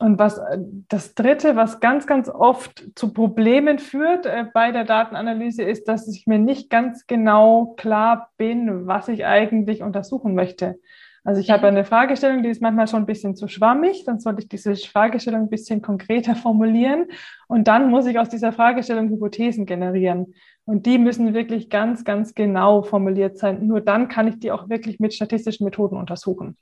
Und 0.00 0.18
was 0.18 0.40
das 0.88 1.14
Dritte, 1.14 1.56
was 1.56 1.78
ganz, 1.78 2.06
ganz 2.06 2.30
oft 2.30 2.88
zu 2.94 3.12
Problemen 3.12 3.78
führt 3.78 4.24
äh, 4.24 4.46
bei 4.52 4.72
der 4.72 4.84
Datenanalyse, 4.84 5.62
ist, 5.62 5.88
dass 5.88 6.08
ich 6.08 6.26
mir 6.26 6.38
nicht 6.38 6.70
ganz 6.70 7.06
genau 7.06 7.74
klar 7.76 8.30
bin, 8.38 8.86
was 8.86 9.08
ich 9.08 9.26
eigentlich 9.26 9.82
untersuchen 9.82 10.34
möchte. 10.34 10.80
Also 11.24 11.40
ich 11.40 11.50
habe 11.50 11.66
eine 11.66 11.84
Fragestellung, 11.84 12.42
die 12.42 12.48
ist 12.48 12.62
manchmal 12.62 12.88
schon 12.88 13.02
ein 13.02 13.06
bisschen 13.06 13.36
zu 13.36 13.46
schwammig, 13.46 14.04
dann 14.04 14.20
sollte 14.20 14.40
ich 14.40 14.48
diese 14.48 14.74
Fragestellung 14.74 15.42
ein 15.42 15.50
bisschen 15.50 15.82
konkreter 15.82 16.34
formulieren 16.36 17.06
und 17.48 17.68
dann 17.68 17.90
muss 17.90 18.06
ich 18.06 18.18
aus 18.18 18.28
dieser 18.28 18.52
Fragestellung 18.52 19.08
Hypothesen 19.10 19.66
generieren. 19.66 20.34
Und 20.64 20.86
die 20.86 20.98
müssen 20.98 21.34
wirklich 21.34 21.68
ganz, 21.68 22.04
ganz 22.04 22.34
genau 22.34 22.82
formuliert 22.82 23.38
sein. 23.38 23.66
Nur 23.66 23.80
dann 23.80 24.08
kann 24.08 24.28
ich 24.28 24.38
die 24.38 24.52
auch 24.52 24.68
wirklich 24.68 25.00
mit 25.00 25.12
statistischen 25.12 25.64
Methoden 25.64 25.96
untersuchen. 25.96 26.56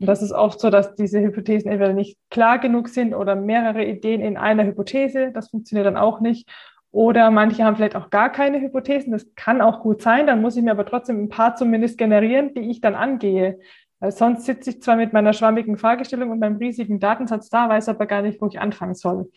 Und 0.00 0.06
das 0.06 0.22
ist 0.22 0.32
oft 0.32 0.58
so, 0.58 0.70
dass 0.70 0.96
diese 0.96 1.20
Hypothesen 1.20 1.70
entweder 1.70 1.92
nicht 1.92 2.18
klar 2.30 2.58
genug 2.58 2.88
sind 2.88 3.14
oder 3.14 3.36
mehrere 3.36 3.84
Ideen 3.84 4.20
in 4.20 4.36
einer 4.36 4.64
Hypothese. 4.64 5.30
Das 5.32 5.50
funktioniert 5.50 5.86
dann 5.86 5.96
auch 5.96 6.20
nicht. 6.20 6.50
Oder 6.90 7.30
manche 7.30 7.64
haben 7.64 7.76
vielleicht 7.76 7.96
auch 7.96 8.10
gar 8.10 8.30
keine 8.30 8.60
Hypothesen. 8.60 9.12
Das 9.12 9.34
kann 9.34 9.60
auch 9.60 9.80
gut 9.80 10.02
sein. 10.02 10.26
Dann 10.26 10.40
muss 10.40 10.56
ich 10.56 10.62
mir 10.62 10.70
aber 10.70 10.86
trotzdem 10.86 11.22
ein 11.22 11.28
paar 11.28 11.56
zumindest 11.56 11.98
generieren, 11.98 12.54
die 12.54 12.70
ich 12.70 12.80
dann 12.80 12.94
angehe. 12.94 13.58
Sonst 14.00 14.44
sitze 14.44 14.70
ich 14.70 14.82
zwar 14.82 14.96
mit 14.96 15.12
meiner 15.12 15.32
schwammigen 15.32 15.78
Fragestellung 15.78 16.30
und 16.30 16.38
meinem 16.38 16.56
riesigen 16.56 17.00
Datensatz 17.00 17.48
da, 17.48 17.68
weiß 17.68 17.88
aber 17.88 18.06
gar 18.06 18.22
nicht, 18.22 18.40
wo 18.40 18.46
ich 18.46 18.60
anfangen 18.60 18.94
soll. 18.94 19.30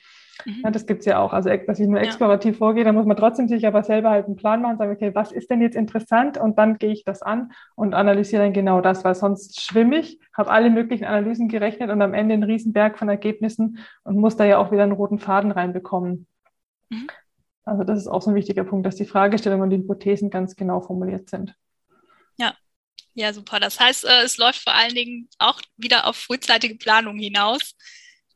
Mhm. 0.46 0.62
Ja, 0.64 0.72
das 0.72 0.86
gibt 0.86 1.02
es 1.02 1.06
ja 1.06 1.20
auch. 1.20 1.34
Also, 1.34 1.50
dass 1.50 1.80
ich 1.80 1.88
nur 1.88 2.00
explorativ 2.00 2.54
ja. 2.54 2.58
vorgehe, 2.58 2.84
da 2.84 2.92
muss 2.92 3.06
man 3.06 3.18
trotzdem 3.18 3.48
sich 3.48 3.66
aber 3.66 3.84
selber 3.84 4.10
halt 4.10 4.26
einen 4.26 4.36
Plan 4.36 4.62
machen 4.62 4.74
und 4.74 4.78
sagen, 4.78 4.92
okay, 4.92 5.16
was 5.16 5.32
ist 5.32 5.50
denn 5.50 5.62
jetzt 5.62 5.76
interessant? 5.76 6.38
Und 6.38 6.58
dann 6.60 6.78
gehe 6.78 6.92
ich 6.92 7.04
das 7.04 7.22
an 7.22 7.52
und 7.76 7.94
analysiere 7.94 8.44
dann 8.44 8.54
genau 8.54 8.82
das, 8.82 9.04
weil 9.04 9.16
sonst 9.16 9.62
schwimme 9.62 9.98
ich, 9.98 10.20
habe 10.36 10.52
alle 10.52 10.70
möglichen 10.70 11.06
Analysen 11.06 11.48
gerechnet 11.48 11.90
und 11.90 12.02
am 12.02 12.14
Ende 12.14 12.34
einen 12.34 12.44
Riesenberg 12.44 12.98
von 12.98 13.10
Ergebnissen 13.10 13.80
und 14.04 14.18
muss 14.18 14.36
da 14.36 14.46
ja 14.46 14.58
auch 14.58 14.72
wieder 14.72 14.84
einen 14.84 14.92
roten 14.92 15.20
Faden 15.20 15.52
reinbekommen. 15.52 16.28
Mhm. 16.90 17.08
Also, 17.64 17.84
das 17.84 18.00
ist 18.00 18.08
auch 18.08 18.22
so 18.22 18.32
ein 18.32 18.36
wichtiger 18.36 18.64
Punkt, 18.64 18.86
dass 18.86 18.96
die 18.96 19.06
Fragestellungen 19.06 19.64
und 19.64 19.70
die 19.72 19.78
Hypothesen 19.78 20.30
ganz 20.30 20.56
genau 20.56 20.82
formuliert 20.82 21.30
sind. 21.30 21.56
Ja, 22.38 22.54
ja, 23.18 23.34
super. 23.34 23.60
Das 23.60 23.80
heißt, 23.80 24.06
äh, 24.06 24.22
es 24.22 24.38
läuft 24.38 24.62
vor 24.62 24.76
allen 24.76 24.94
Dingen 24.94 25.28
auch 25.40 25.60
wieder 25.76 26.06
auf 26.06 26.18
frühzeitige 26.18 26.76
Planung 26.76 27.18
hinaus 27.18 27.76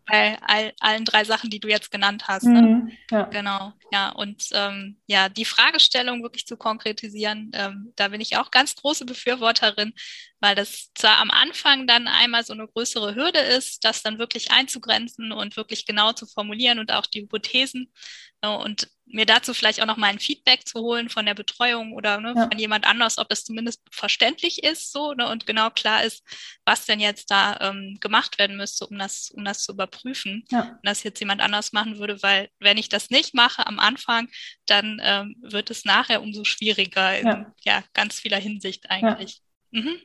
bei 0.07 0.39
all, 0.41 0.73
allen 0.79 1.05
drei 1.05 1.23
Sachen, 1.23 1.51
die 1.51 1.59
du 1.59 1.67
jetzt 1.67 1.91
genannt 1.91 2.27
hast. 2.27 2.45
Ne? 2.45 2.61
Mhm, 2.63 2.91
ja. 3.11 3.23
Genau, 3.25 3.73
ja. 3.91 4.09
Und 4.09 4.49
ähm, 4.53 4.99
ja, 5.05 5.29
die 5.29 5.45
Fragestellung 5.45 6.23
wirklich 6.23 6.47
zu 6.47 6.57
konkretisieren, 6.57 7.51
ähm, 7.53 7.93
da 7.95 8.07
bin 8.07 8.21
ich 8.21 8.37
auch 8.37 8.49
ganz 8.49 8.75
große 8.75 9.05
Befürworterin, 9.05 9.93
weil 10.41 10.55
das 10.55 10.91
zwar 10.95 11.19
am 11.19 11.31
Anfang 11.31 11.87
dann 11.87 12.07
einmal 12.07 12.43
so 12.43 12.53
eine 12.53 12.67
größere 12.67 13.15
Hürde 13.15 13.39
ist, 13.39 13.85
das 13.85 14.01
dann 14.01 14.19
wirklich 14.19 14.51
einzugrenzen 14.51 15.31
und 15.31 15.55
wirklich 15.55 15.85
genau 15.85 16.13
zu 16.13 16.25
formulieren 16.25 16.79
und 16.79 16.91
auch 16.91 17.05
die 17.05 17.21
Hypothesen 17.21 17.93
äh, 18.41 18.47
und 18.47 18.89
mir 19.05 19.25
dazu 19.25 19.53
vielleicht 19.53 19.81
auch 19.81 19.85
noch 19.85 19.97
mal 19.97 20.07
ein 20.07 20.19
Feedback 20.19 20.65
zu 20.65 20.79
holen 20.79 21.09
von 21.09 21.25
der 21.25 21.33
Betreuung 21.33 21.93
oder 21.93 22.19
ne, 22.19 22.33
ja. 22.35 22.47
von 22.47 22.57
jemand 22.57 22.87
anders, 22.87 23.17
ob 23.17 23.29
das 23.29 23.43
zumindest 23.43 23.81
verständlich 23.91 24.63
ist 24.63 24.91
so 24.91 25.13
ne, 25.13 25.27
und 25.29 25.45
genau 25.45 25.69
klar 25.69 26.03
ist, 26.03 26.23
was 26.65 26.85
denn 26.85 26.99
jetzt 26.99 27.29
da 27.29 27.57
ähm, 27.59 27.97
gemacht 27.99 28.39
werden 28.39 28.57
müsste, 28.57 28.87
um 28.87 28.97
das, 28.97 29.29
um 29.31 29.43
das 29.43 29.63
zu 29.63 29.73
überprüfen. 29.73 30.45
Ja. 30.49 30.79
Wenn 30.81 30.89
das 30.89 31.03
jetzt 31.03 31.19
jemand 31.19 31.41
anders 31.41 31.73
machen 31.73 31.99
würde, 31.99 32.23
weil 32.23 32.49
wenn 32.59 32.77
ich 32.77 32.89
das 32.89 33.09
nicht 33.09 33.33
mache 33.33 33.67
am 33.67 33.79
Anfang, 33.79 34.29
dann 34.65 34.99
ähm, 35.03 35.35
wird 35.41 35.69
es 35.69 35.85
nachher 35.85 36.21
umso 36.21 36.43
schwieriger 36.45 37.19
in 37.19 37.27
ja, 37.27 37.53
ja 37.63 37.83
ganz 37.93 38.19
vieler 38.19 38.37
Hinsicht 38.37 38.89
eigentlich. 38.89 39.41
Mhm. 39.71 39.99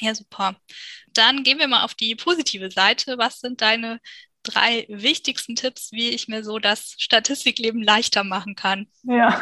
Ja, 0.00 0.14
super. 0.14 0.56
Dann 1.12 1.42
gehen 1.42 1.58
wir 1.58 1.68
mal 1.68 1.84
auf 1.84 1.94
die 1.94 2.14
positive 2.14 2.70
Seite. 2.70 3.18
Was 3.18 3.40
sind 3.40 3.60
deine 3.60 4.00
drei 4.42 4.86
wichtigsten 4.88 5.56
Tipps, 5.56 5.92
wie 5.92 6.10
ich 6.10 6.28
mir 6.28 6.44
so 6.44 6.58
das 6.58 6.94
Statistikleben 6.98 7.82
leichter 7.82 8.24
machen 8.24 8.54
kann? 8.54 8.86
Ja, 9.02 9.40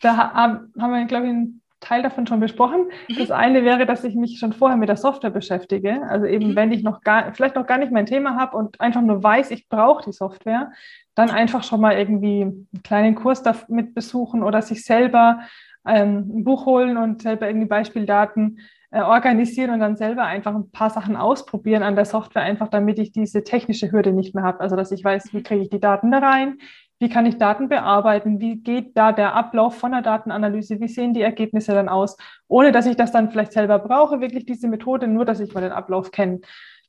da 0.00 0.32
haben 0.34 0.72
wir, 0.74 1.04
glaube 1.06 1.26
ich, 1.26 1.30
einen 1.30 1.62
Teil 1.80 2.02
davon 2.02 2.26
schon 2.26 2.40
besprochen. 2.40 2.90
Mhm. 3.08 3.16
Das 3.16 3.30
eine 3.30 3.64
wäre, 3.64 3.86
dass 3.86 4.04
ich 4.04 4.14
mich 4.14 4.38
schon 4.38 4.52
vorher 4.52 4.76
mit 4.76 4.88
der 4.88 4.96
Software 4.96 5.30
beschäftige. 5.30 6.02
Also 6.08 6.26
eben, 6.26 6.50
mhm. 6.50 6.56
wenn 6.56 6.72
ich 6.72 6.82
noch 6.82 7.00
gar, 7.02 7.32
vielleicht 7.34 7.54
noch 7.54 7.66
gar 7.66 7.78
nicht 7.78 7.92
mein 7.92 8.06
Thema 8.06 8.36
habe 8.36 8.56
und 8.56 8.80
einfach 8.80 9.02
nur 9.02 9.22
weiß, 9.22 9.50
ich 9.50 9.68
brauche 9.68 10.04
die 10.04 10.12
Software, 10.12 10.72
dann 11.14 11.30
einfach 11.30 11.64
schon 11.64 11.80
mal 11.80 11.96
irgendwie 11.96 12.42
einen 12.42 12.68
kleinen 12.82 13.14
Kurs 13.14 13.42
damit 13.42 13.94
besuchen 13.94 14.42
oder 14.42 14.62
sich 14.62 14.84
selber 14.84 15.40
ähm, 15.86 16.30
ein 16.38 16.44
Buch 16.44 16.66
holen 16.66 16.96
und 16.96 17.22
selber 17.22 17.46
irgendwie 17.46 17.68
Beispieldaten 17.68 18.58
äh, 18.90 19.00
organisieren 19.00 19.70
und 19.70 19.80
dann 19.80 19.96
selber 19.96 20.24
einfach 20.24 20.54
ein 20.54 20.70
paar 20.70 20.90
Sachen 20.90 21.16
ausprobieren 21.16 21.82
an 21.82 21.96
der 21.96 22.04
Software, 22.04 22.42
einfach 22.42 22.68
damit 22.68 22.98
ich 22.98 23.12
diese 23.12 23.44
technische 23.44 23.90
Hürde 23.92 24.12
nicht 24.12 24.34
mehr 24.34 24.44
habe. 24.44 24.60
Also 24.60 24.76
dass 24.76 24.92
ich 24.92 25.04
weiß, 25.04 25.32
wie 25.32 25.42
kriege 25.42 25.62
ich 25.62 25.70
die 25.70 25.80
Daten 25.80 26.10
da 26.10 26.18
rein, 26.18 26.58
wie 26.98 27.08
kann 27.08 27.26
ich 27.26 27.36
Daten 27.36 27.68
bearbeiten, 27.68 28.40
wie 28.40 28.56
geht 28.56 28.96
da 28.96 29.12
der 29.12 29.34
Ablauf 29.34 29.76
von 29.76 29.92
der 29.92 30.02
Datenanalyse, 30.02 30.80
wie 30.80 30.88
sehen 30.88 31.12
die 31.12 31.22
Ergebnisse 31.22 31.72
dann 31.72 31.88
aus, 31.88 32.16
ohne 32.48 32.72
dass 32.72 32.86
ich 32.86 32.96
das 32.96 33.12
dann 33.12 33.30
vielleicht 33.30 33.52
selber 33.52 33.78
brauche, 33.78 34.20
wirklich 34.20 34.46
diese 34.46 34.68
Methode, 34.68 35.06
nur 35.06 35.24
dass 35.24 35.40
ich 35.40 35.52
mal 35.52 35.60
den 35.60 35.72
Ablauf 35.72 36.10
kenne. 36.10 36.40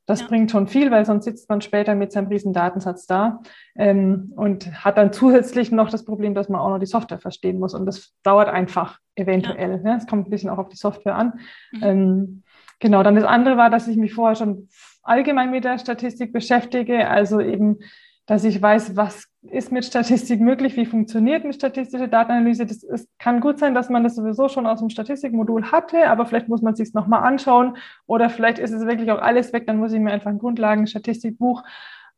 Das 0.07 0.21
ja. 0.21 0.27
bringt 0.27 0.49
schon 0.49 0.67
viel, 0.67 0.89
weil 0.89 1.05
sonst 1.05 1.25
sitzt 1.25 1.49
man 1.49 1.61
später 1.61 1.93
mit 1.93 2.13
seinem 2.13 2.27
riesen 2.27 2.53
Datensatz 2.53 3.05
da 3.05 3.41
ähm, 3.75 4.31
und 4.35 4.83
hat 4.83 4.97
dann 4.97 5.11
zusätzlich 5.13 5.71
noch 5.71 5.89
das 5.89 6.05
Problem, 6.05 6.33
dass 6.33 6.49
man 6.49 6.61
auch 6.61 6.69
noch 6.69 6.79
die 6.79 6.85
Software 6.85 7.19
verstehen 7.19 7.59
muss. 7.59 7.73
Und 7.73 7.85
das 7.85 8.15
dauert 8.23 8.47
einfach 8.47 8.99
eventuell. 9.15 9.73
Es 9.73 9.83
ja. 9.83 9.97
ne? 9.97 10.05
kommt 10.09 10.27
ein 10.27 10.31
bisschen 10.31 10.49
auch 10.49 10.57
auf 10.57 10.69
die 10.69 10.77
Software 10.77 11.15
an. 11.15 11.33
Mhm. 11.73 11.83
Ähm, 11.83 12.43
genau, 12.79 13.03
dann 13.03 13.15
das 13.15 13.25
andere 13.25 13.57
war, 13.57 13.69
dass 13.69 13.89
ich 13.89 13.97
mich 13.97 14.13
vorher 14.13 14.35
schon 14.35 14.69
allgemein 15.03 15.51
mit 15.51 15.65
der 15.65 15.77
Statistik 15.77 16.31
beschäftige, 16.31 17.09
also 17.09 17.41
eben 17.41 17.79
dass 18.27 18.43
ich 18.43 18.61
weiß, 18.61 18.95
was 18.95 19.29
ist 19.41 19.71
mit 19.71 19.85
Statistik 19.85 20.41
möglich, 20.41 20.75
wie 20.75 20.85
funktioniert 20.85 21.43
eine 21.43 21.53
statistische 21.53 22.09
Datenanalyse. 22.09 22.65
Das 22.65 22.83
ist, 22.83 23.09
kann 23.17 23.39
gut 23.39 23.57
sein, 23.57 23.73
dass 23.73 23.89
man 23.89 24.03
das 24.03 24.15
sowieso 24.15 24.49
schon 24.49 24.67
aus 24.67 24.79
dem 24.79 24.89
Statistikmodul 24.89 25.71
hatte, 25.71 26.09
aber 26.09 26.25
vielleicht 26.25 26.49
muss 26.49 26.61
man 26.61 26.73
es 26.73 26.77
sich 26.79 26.93
nochmal 26.93 27.23
anschauen 27.23 27.77
oder 28.05 28.29
vielleicht 28.29 28.59
ist 28.59 28.73
es 28.73 28.85
wirklich 28.85 29.09
auch 29.11 29.21
alles 29.21 29.53
weg, 29.53 29.65
dann 29.65 29.77
muss 29.77 29.93
ich 29.93 30.01
mir 30.01 30.11
einfach 30.11 30.29
ein 30.29 30.39
Grundlagen-Statistikbuch 30.39 31.63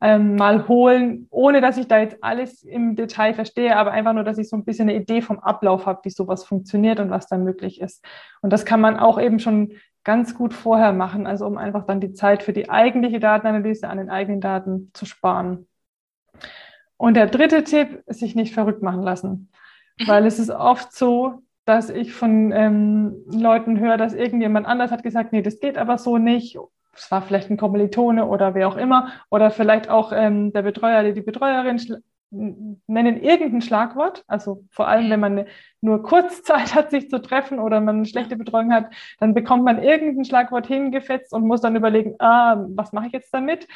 ähm, 0.00 0.34
mal 0.34 0.66
holen, 0.66 1.28
ohne 1.30 1.60
dass 1.60 1.76
ich 1.76 1.86
da 1.86 2.00
jetzt 2.00 2.18
alles 2.22 2.64
im 2.64 2.96
Detail 2.96 3.34
verstehe, 3.34 3.76
aber 3.76 3.92
einfach 3.92 4.12
nur, 4.12 4.24
dass 4.24 4.38
ich 4.38 4.48
so 4.48 4.56
ein 4.56 4.64
bisschen 4.64 4.88
eine 4.88 4.98
Idee 4.98 5.22
vom 5.22 5.38
Ablauf 5.38 5.86
habe, 5.86 6.00
wie 6.02 6.10
sowas 6.10 6.44
funktioniert 6.44 6.98
und 6.98 7.10
was 7.10 7.28
da 7.28 7.36
möglich 7.38 7.80
ist. 7.80 8.04
Und 8.40 8.52
das 8.52 8.64
kann 8.64 8.80
man 8.80 8.98
auch 8.98 9.20
eben 9.20 9.38
schon 9.38 9.74
ganz 10.02 10.34
gut 10.34 10.54
vorher 10.54 10.92
machen, 10.92 11.26
also 11.26 11.46
um 11.46 11.58
einfach 11.58 11.86
dann 11.86 12.00
die 12.00 12.14
Zeit 12.14 12.42
für 12.42 12.54
die 12.54 12.70
eigentliche 12.70 13.20
Datenanalyse 13.20 13.88
an 13.88 13.98
den 13.98 14.10
eigenen 14.10 14.40
Daten 14.40 14.90
zu 14.94 15.04
sparen. 15.04 15.66
Und 16.96 17.14
der 17.14 17.26
dritte 17.26 17.64
Tipp, 17.64 18.02
sich 18.06 18.34
nicht 18.34 18.52
verrückt 18.54 18.82
machen 18.82 19.02
lassen. 19.02 19.50
Weil 20.06 20.26
es 20.26 20.38
ist 20.38 20.50
oft 20.50 20.92
so, 20.92 21.42
dass 21.64 21.90
ich 21.90 22.12
von 22.12 22.52
ähm, 22.52 23.16
Leuten 23.26 23.78
höre, 23.78 23.96
dass 23.96 24.14
irgendjemand 24.14 24.66
anders 24.66 24.90
hat 24.90 25.02
gesagt, 25.02 25.32
nee, 25.32 25.42
das 25.42 25.60
geht 25.60 25.78
aber 25.78 25.98
so 25.98 26.18
nicht. 26.18 26.58
Es 26.94 27.10
war 27.10 27.22
vielleicht 27.22 27.50
ein 27.50 27.56
Kommilitone 27.56 28.26
oder 28.26 28.54
wer 28.54 28.68
auch 28.68 28.76
immer. 28.76 29.12
Oder 29.30 29.50
vielleicht 29.50 29.88
auch 29.88 30.12
ähm, 30.12 30.52
der 30.52 30.62
Betreuer 30.62 31.00
oder 31.00 31.12
die 31.12 31.20
Betreuerin 31.20 31.78
nennen 32.30 33.22
irgendein 33.22 33.60
Schlagwort. 33.60 34.24
Also 34.26 34.64
vor 34.70 34.88
allem, 34.88 35.10
wenn 35.10 35.20
man 35.20 35.46
nur 35.80 36.02
kurz 36.02 36.42
Zeit 36.44 36.74
hat, 36.74 36.90
sich 36.90 37.10
zu 37.10 37.20
treffen 37.20 37.58
oder 37.58 37.80
man 37.80 37.96
eine 37.96 38.06
schlechte 38.06 38.36
Betreuung 38.36 38.72
hat, 38.72 38.92
dann 39.18 39.34
bekommt 39.34 39.64
man 39.64 39.82
irgendein 39.82 40.24
Schlagwort 40.24 40.66
hingefetzt 40.66 41.32
und 41.32 41.46
muss 41.46 41.60
dann 41.60 41.76
überlegen, 41.76 42.14
ah, 42.18 42.64
was 42.70 42.92
mache 42.92 43.06
ich 43.06 43.12
jetzt 43.12 43.32
damit? 43.34 43.66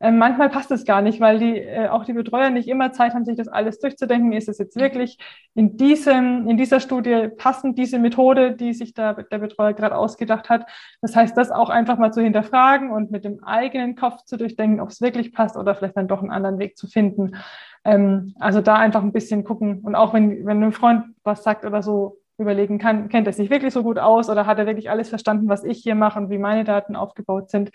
Ähm, 0.00 0.18
manchmal 0.18 0.50
passt 0.50 0.70
es 0.70 0.84
gar 0.84 1.02
nicht, 1.02 1.20
weil 1.20 1.38
die, 1.38 1.58
äh, 1.58 1.88
auch 1.88 2.04
die 2.04 2.12
Betreuer 2.12 2.50
nicht 2.50 2.68
immer 2.68 2.92
Zeit 2.92 3.14
haben, 3.14 3.24
sich 3.24 3.36
das 3.36 3.48
alles 3.48 3.78
durchzudenken. 3.78 4.32
Ist 4.32 4.48
es 4.48 4.58
jetzt 4.58 4.76
wirklich 4.76 5.18
in, 5.54 5.76
diesem, 5.76 6.48
in 6.48 6.56
dieser 6.56 6.80
Studie 6.80 7.28
passend, 7.36 7.78
diese 7.78 7.98
Methode, 7.98 8.56
die 8.56 8.74
sich 8.74 8.92
da 8.92 9.14
der 9.14 9.38
Betreuer 9.38 9.72
gerade 9.72 9.96
ausgedacht 9.96 10.50
hat? 10.50 10.66
Das 11.00 11.14
heißt, 11.14 11.36
das 11.36 11.50
auch 11.50 11.70
einfach 11.70 11.96
mal 11.96 12.12
zu 12.12 12.22
hinterfragen 12.22 12.90
und 12.90 13.12
mit 13.12 13.24
dem 13.24 13.42
eigenen 13.44 13.94
Kopf 13.94 14.24
zu 14.24 14.36
durchdenken, 14.36 14.80
ob 14.80 14.90
es 14.90 15.00
wirklich 15.00 15.32
passt 15.32 15.56
oder 15.56 15.74
vielleicht 15.74 15.96
dann 15.96 16.08
doch 16.08 16.20
einen 16.20 16.32
anderen 16.32 16.58
Weg 16.58 16.76
zu 16.76 16.88
finden. 16.88 17.36
Ähm, 17.84 18.34
also 18.38 18.60
da 18.60 18.76
einfach 18.76 19.02
ein 19.02 19.12
bisschen 19.12 19.44
gucken 19.44 19.80
und 19.80 19.94
auch 19.94 20.14
wenn, 20.14 20.46
wenn 20.46 20.62
ein 20.62 20.72
Freund 20.72 21.04
was 21.22 21.42
sagt 21.42 21.64
oder 21.64 21.82
so, 21.82 22.18
überlegen 22.38 22.78
kann, 22.78 23.08
kennt 23.08 23.26
er 23.26 23.32
sich 23.32 23.50
wirklich 23.50 23.72
so 23.72 23.82
gut 23.82 23.98
aus 23.98 24.28
oder 24.28 24.46
hat 24.46 24.58
er 24.58 24.66
wirklich 24.66 24.90
alles 24.90 25.08
verstanden, 25.08 25.48
was 25.48 25.64
ich 25.64 25.78
hier 25.78 25.94
mache 25.94 26.18
und 26.18 26.30
wie 26.30 26.38
meine 26.38 26.64
Daten 26.64 26.96
aufgebaut 26.96 27.50
sind? 27.50 27.70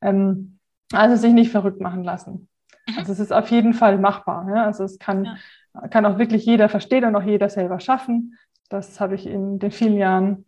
Ähm, 0.00 0.58
also 0.92 1.16
sich 1.16 1.32
nicht 1.32 1.50
verrückt 1.50 1.80
machen 1.80 2.04
lassen. 2.04 2.48
Mhm. 2.86 2.98
Also 2.98 3.12
es 3.12 3.20
ist 3.20 3.32
auf 3.32 3.48
jeden 3.50 3.74
Fall 3.74 3.98
machbar. 3.98 4.46
Ja? 4.54 4.64
Also 4.64 4.84
es 4.84 4.98
kann, 4.98 5.24
ja. 5.74 5.88
kann 5.88 6.06
auch 6.06 6.18
wirklich 6.18 6.44
jeder 6.44 6.68
verstehen 6.68 7.04
und 7.04 7.16
auch 7.16 7.22
jeder 7.22 7.48
selber 7.48 7.80
schaffen. 7.80 8.38
Das 8.68 9.00
habe 9.00 9.14
ich 9.14 9.26
in 9.26 9.58
den 9.58 9.70
vielen 9.70 9.96
Jahren 9.96 10.44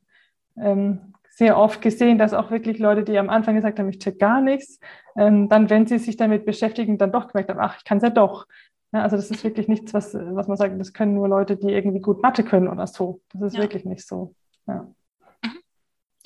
ähm, 0.56 1.14
sehr 1.30 1.58
oft 1.58 1.82
gesehen, 1.82 2.18
dass 2.18 2.32
auch 2.32 2.50
wirklich 2.50 2.78
Leute, 2.78 3.04
die 3.04 3.18
am 3.18 3.28
Anfang 3.28 3.56
gesagt 3.56 3.78
haben, 3.78 3.90
ich 3.90 3.98
check 3.98 4.18
gar 4.18 4.40
nichts, 4.40 4.80
ähm, 5.16 5.50
dann, 5.50 5.68
wenn 5.68 5.86
sie 5.86 5.98
sich 5.98 6.16
damit 6.16 6.46
beschäftigen, 6.46 6.96
dann 6.96 7.12
doch 7.12 7.28
gemerkt 7.28 7.50
haben, 7.50 7.60
ach, 7.60 7.76
ich 7.76 7.84
kann 7.84 7.98
es 7.98 8.04
ja 8.04 8.10
doch. 8.10 8.46
Ja, 8.96 9.02
also 9.02 9.16
das 9.16 9.30
ist 9.30 9.44
wirklich 9.44 9.68
nichts, 9.68 9.92
was, 9.92 10.14
was 10.14 10.48
man 10.48 10.56
sagt, 10.56 10.80
das 10.80 10.94
können 10.94 11.12
nur 11.12 11.28
Leute, 11.28 11.58
die 11.58 11.68
irgendwie 11.68 12.00
gut 12.00 12.22
Mathe 12.22 12.42
können 12.42 12.66
oder 12.66 12.86
so. 12.86 13.20
Das 13.34 13.48
ist 13.48 13.56
ja. 13.56 13.62
wirklich 13.62 13.84
nicht 13.84 14.06
so. 14.06 14.34
Ja 14.66 14.88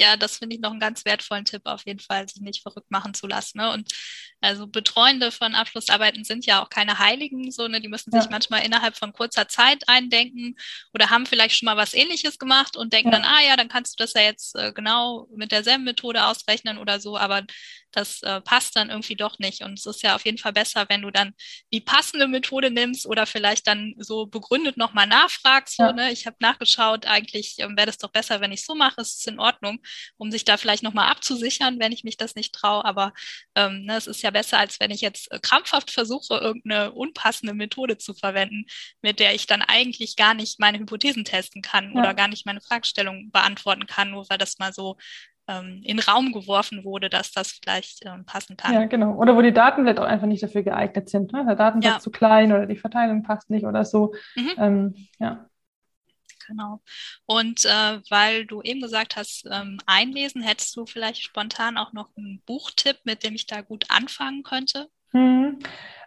ja, 0.01 0.17
das 0.17 0.39
finde 0.39 0.57
ich 0.57 0.63
noch 0.63 0.71
einen 0.71 0.81
ganz 0.81 1.05
wertvollen 1.05 1.45
Tipp 1.45 1.63
auf 1.67 1.85
jeden 1.85 2.01
Fall, 2.01 2.27
sich 2.27 2.41
nicht 2.41 2.63
verrückt 2.63 2.91
machen 2.91 3.13
zu 3.13 3.27
lassen. 3.27 3.59
Ne? 3.59 3.71
Und 3.71 3.93
also 4.41 4.67
Betreuende 4.67 5.31
von 5.31 5.55
Abschlussarbeiten 5.55 6.25
sind 6.25 6.47
ja 6.47 6.63
auch 6.63 6.71
keine 6.71 6.99
Heiligen, 6.99 7.51
so, 7.53 7.69
ne? 7.69 7.83
die 7.83 7.89
müssen 7.89 8.11
sich 8.11 8.25
ja. 8.25 8.31
manchmal 8.31 8.65
innerhalb 8.65 8.97
von 8.97 9.13
kurzer 9.13 9.47
Zeit 9.47 9.87
eindenken 9.89 10.57
oder 10.95 11.11
haben 11.11 11.27
vielleicht 11.27 11.57
schon 11.57 11.67
mal 11.67 11.77
was 11.77 11.93
ähnliches 11.93 12.39
gemacht 12.39 12.79
und 12.79 12.95
denken 12.95 13.13
ja. 13.13 13.19
dann, 13.19 13.25
ah 13.27 13.43
ja, 13.47 13.57
dann 13.57 13.69
kannst 13.69 14.01
du 14.01 14.03
das 14.03 14.15
ja 14.15 14.23
jetzt 14.23 14.57
äh, 14.57 14.73
genau 14.73 15.29
mit 15.37 15.53
derselben 15.53 15.85
Methode 15.85 16.25
ausrechnen 16.25 16.79
oder 16.79 16.99
so, 16.99 17.19
aber 17.19 17.45
das 17.93 18.23
äh, 18.23 18.41
passt 18.41 18.77
dann 18.77 18.91
irgendwie 18.91 19.17
doch 19.17 19.39
nicht. 19.39 19.63
Und 19.63 19.79
es 19.79 19.87
ist 19.87 20.03
ja 20.03 20.15
auf 20.15 20.25
jeden 20.25 20.39
Fall 20.39 20.53
besser, 20.53 20.87
wenn 20.89 21.03
du 21.03 21.11
dann 21.11 21.35
die 21.73 21.81
passende 21.81 22.27
Methode 22.27 22.71
nimmst 22.71 23.07
oder 23.07 23.27
vielleicht 23.27 23.67
dann 23.67 23.95
so 23.99 24.27
begründet 24.27 24.77
nochmal 24.77 25.07
nachfragst. 25.07 25.77
So, 25.77 25.85
ja. 25.85 25.93
ne? 25.93 26.13
Ich 26.13 26.27
habe 26.27 26.37
nachgeschaut, 26.41 27.07
eigentlich 27.07 27.57
ähm, 27.59 27.77
wäre 27.77 27.87
das 27.87 27.99
doch 27.99 28.11
besser, 28.11 28.41
wenn 28.41 28.53
ich 28.53 28.65
so 28.65 28.75
mache, 28.75 29.01
es 29.01 29.17
ist 29.17 29.29
in 29.29 29.41
Ordnung, 29.41 29.81
um 30.17 30.31
sich 30.31 30.45
da 30.45 30.57
vielleicht 30.57 30.83
nochmal 30.83 31.11
abzusichern, 31.11 31.79
wenn 31.79 31.93
ich 31.93 32.05
mich 32.05 32.17
das 32.17 32.35
nicht 32.35 32.55
traue. 32.55 32.85
Aber 32.85 33.13
ähm, 33.55 33.85
ne, 33.85 33.97
es 33.97 34.07
ist 34.07 34.23
ja 34.23 34.31
besser, 34.31 34.59
als 34.59 34.81
wenn 34.81 34.91
ich 34.91 35.01
jetzt 35.01 35.31
äh, 35.33 35.39
krampfhaft 35.41 35.91
versuche, 35.91 36.35
irgendeine 36.35 36.93
unpassende 36.93 37.55
Methode 37.55 37.99
zu 37.99 38.15
verwenden, 38.15 38.67
mit 39.03 39.21
der 39.21 39.35
ich 39.35 39.47
dann 39.47 39.63
eigentlich 39.63 40.17
gar 40.17 40.35
nicht 40.35 40.61
meine 40.61 40.79
Hypothesen 40.79 41.25
testen 41.25 41.63
kann 41.63 41.93
ja. 41.95 42.01
oder 42.01 42.15
gar 42.15 42.29
nicht 42.29 42.47
meine 42.47 42.61
Fragestellung 42.61 43.31
beantworten 43.31 43.87
kann, 43.87 44.11
nur 44.11 44.29
weil 44.29 44.39
das 44.39 44.59
mal 44.59 44.73
so 44.73 44.97
ähm, 45.51 45.81
in 45.85 45.99
Raum 45.99 46.33
geworfen 46.33 46.85
wurde, 46.85 47.09
dass 47.09 47.33
das 47.33 47.59
vielleicht 47.63 48.05
ähm, 48.07 48.25
passen 48.25 48.57
kann. 48.57 48.75
Ja, 48.75 48.85
genau. 48.85 49.15
Oder 49.15 49.37
wo 49.37 49.43
die 49.43 49.53
Daten 49.53 49.83
vielleicht 49.83 49.99
auch 49.99 50.05
einfach 50.05 50.27
nicht 50.27 50.43
dafür 50.43 50.63
geeignet 50.63 51.09
sind. 51.09 51.33
Ne? 51.33 51.45
Der 51.45 51.57
Datensatz 51.57 51.93
ja. 51.93 51.99
zu 52.01 52.11
klein 52.11 52.53
oder 52.53 52.67
die 52.67 52.77
Verteilung 52.77 53.23
passt 53.23 53.51
nicht 53.51 53.67
oder 53.67 53.85
so. 53.85 54.15
Mhm. 54.37 54.51
Ähm, 54.59 54.95
ja. 55.19 55.50
Genau. 56.51 56.81
Und 57.27 57.65
äh, 57.65 58.01
weil 58.11 58.45
du 58.45 58.61
eben 58.63 58.81
gesagt 58.81 59.15
hast, 59.17 59.47
ähm, 59.51 59.79
einlesen, 59.87 60.43
hättest 60.43 60.77
du 60.77 60.85
vielleicht 60.85 61.23
spontan 61.23 61.79
auch 61.79 61.93
noch 61.93 62.09
einen 62.17 62.43
Buchtipp, 62.45 62.97
mit 63.05 63.23
dem 63.23 63.35
ich 63.35 63.47
da 63.47 63.61
gut 63.61 63.85
anfangen 63.89 64.43
könnte? 64.43 64.89
Mhm. 65.13 65.61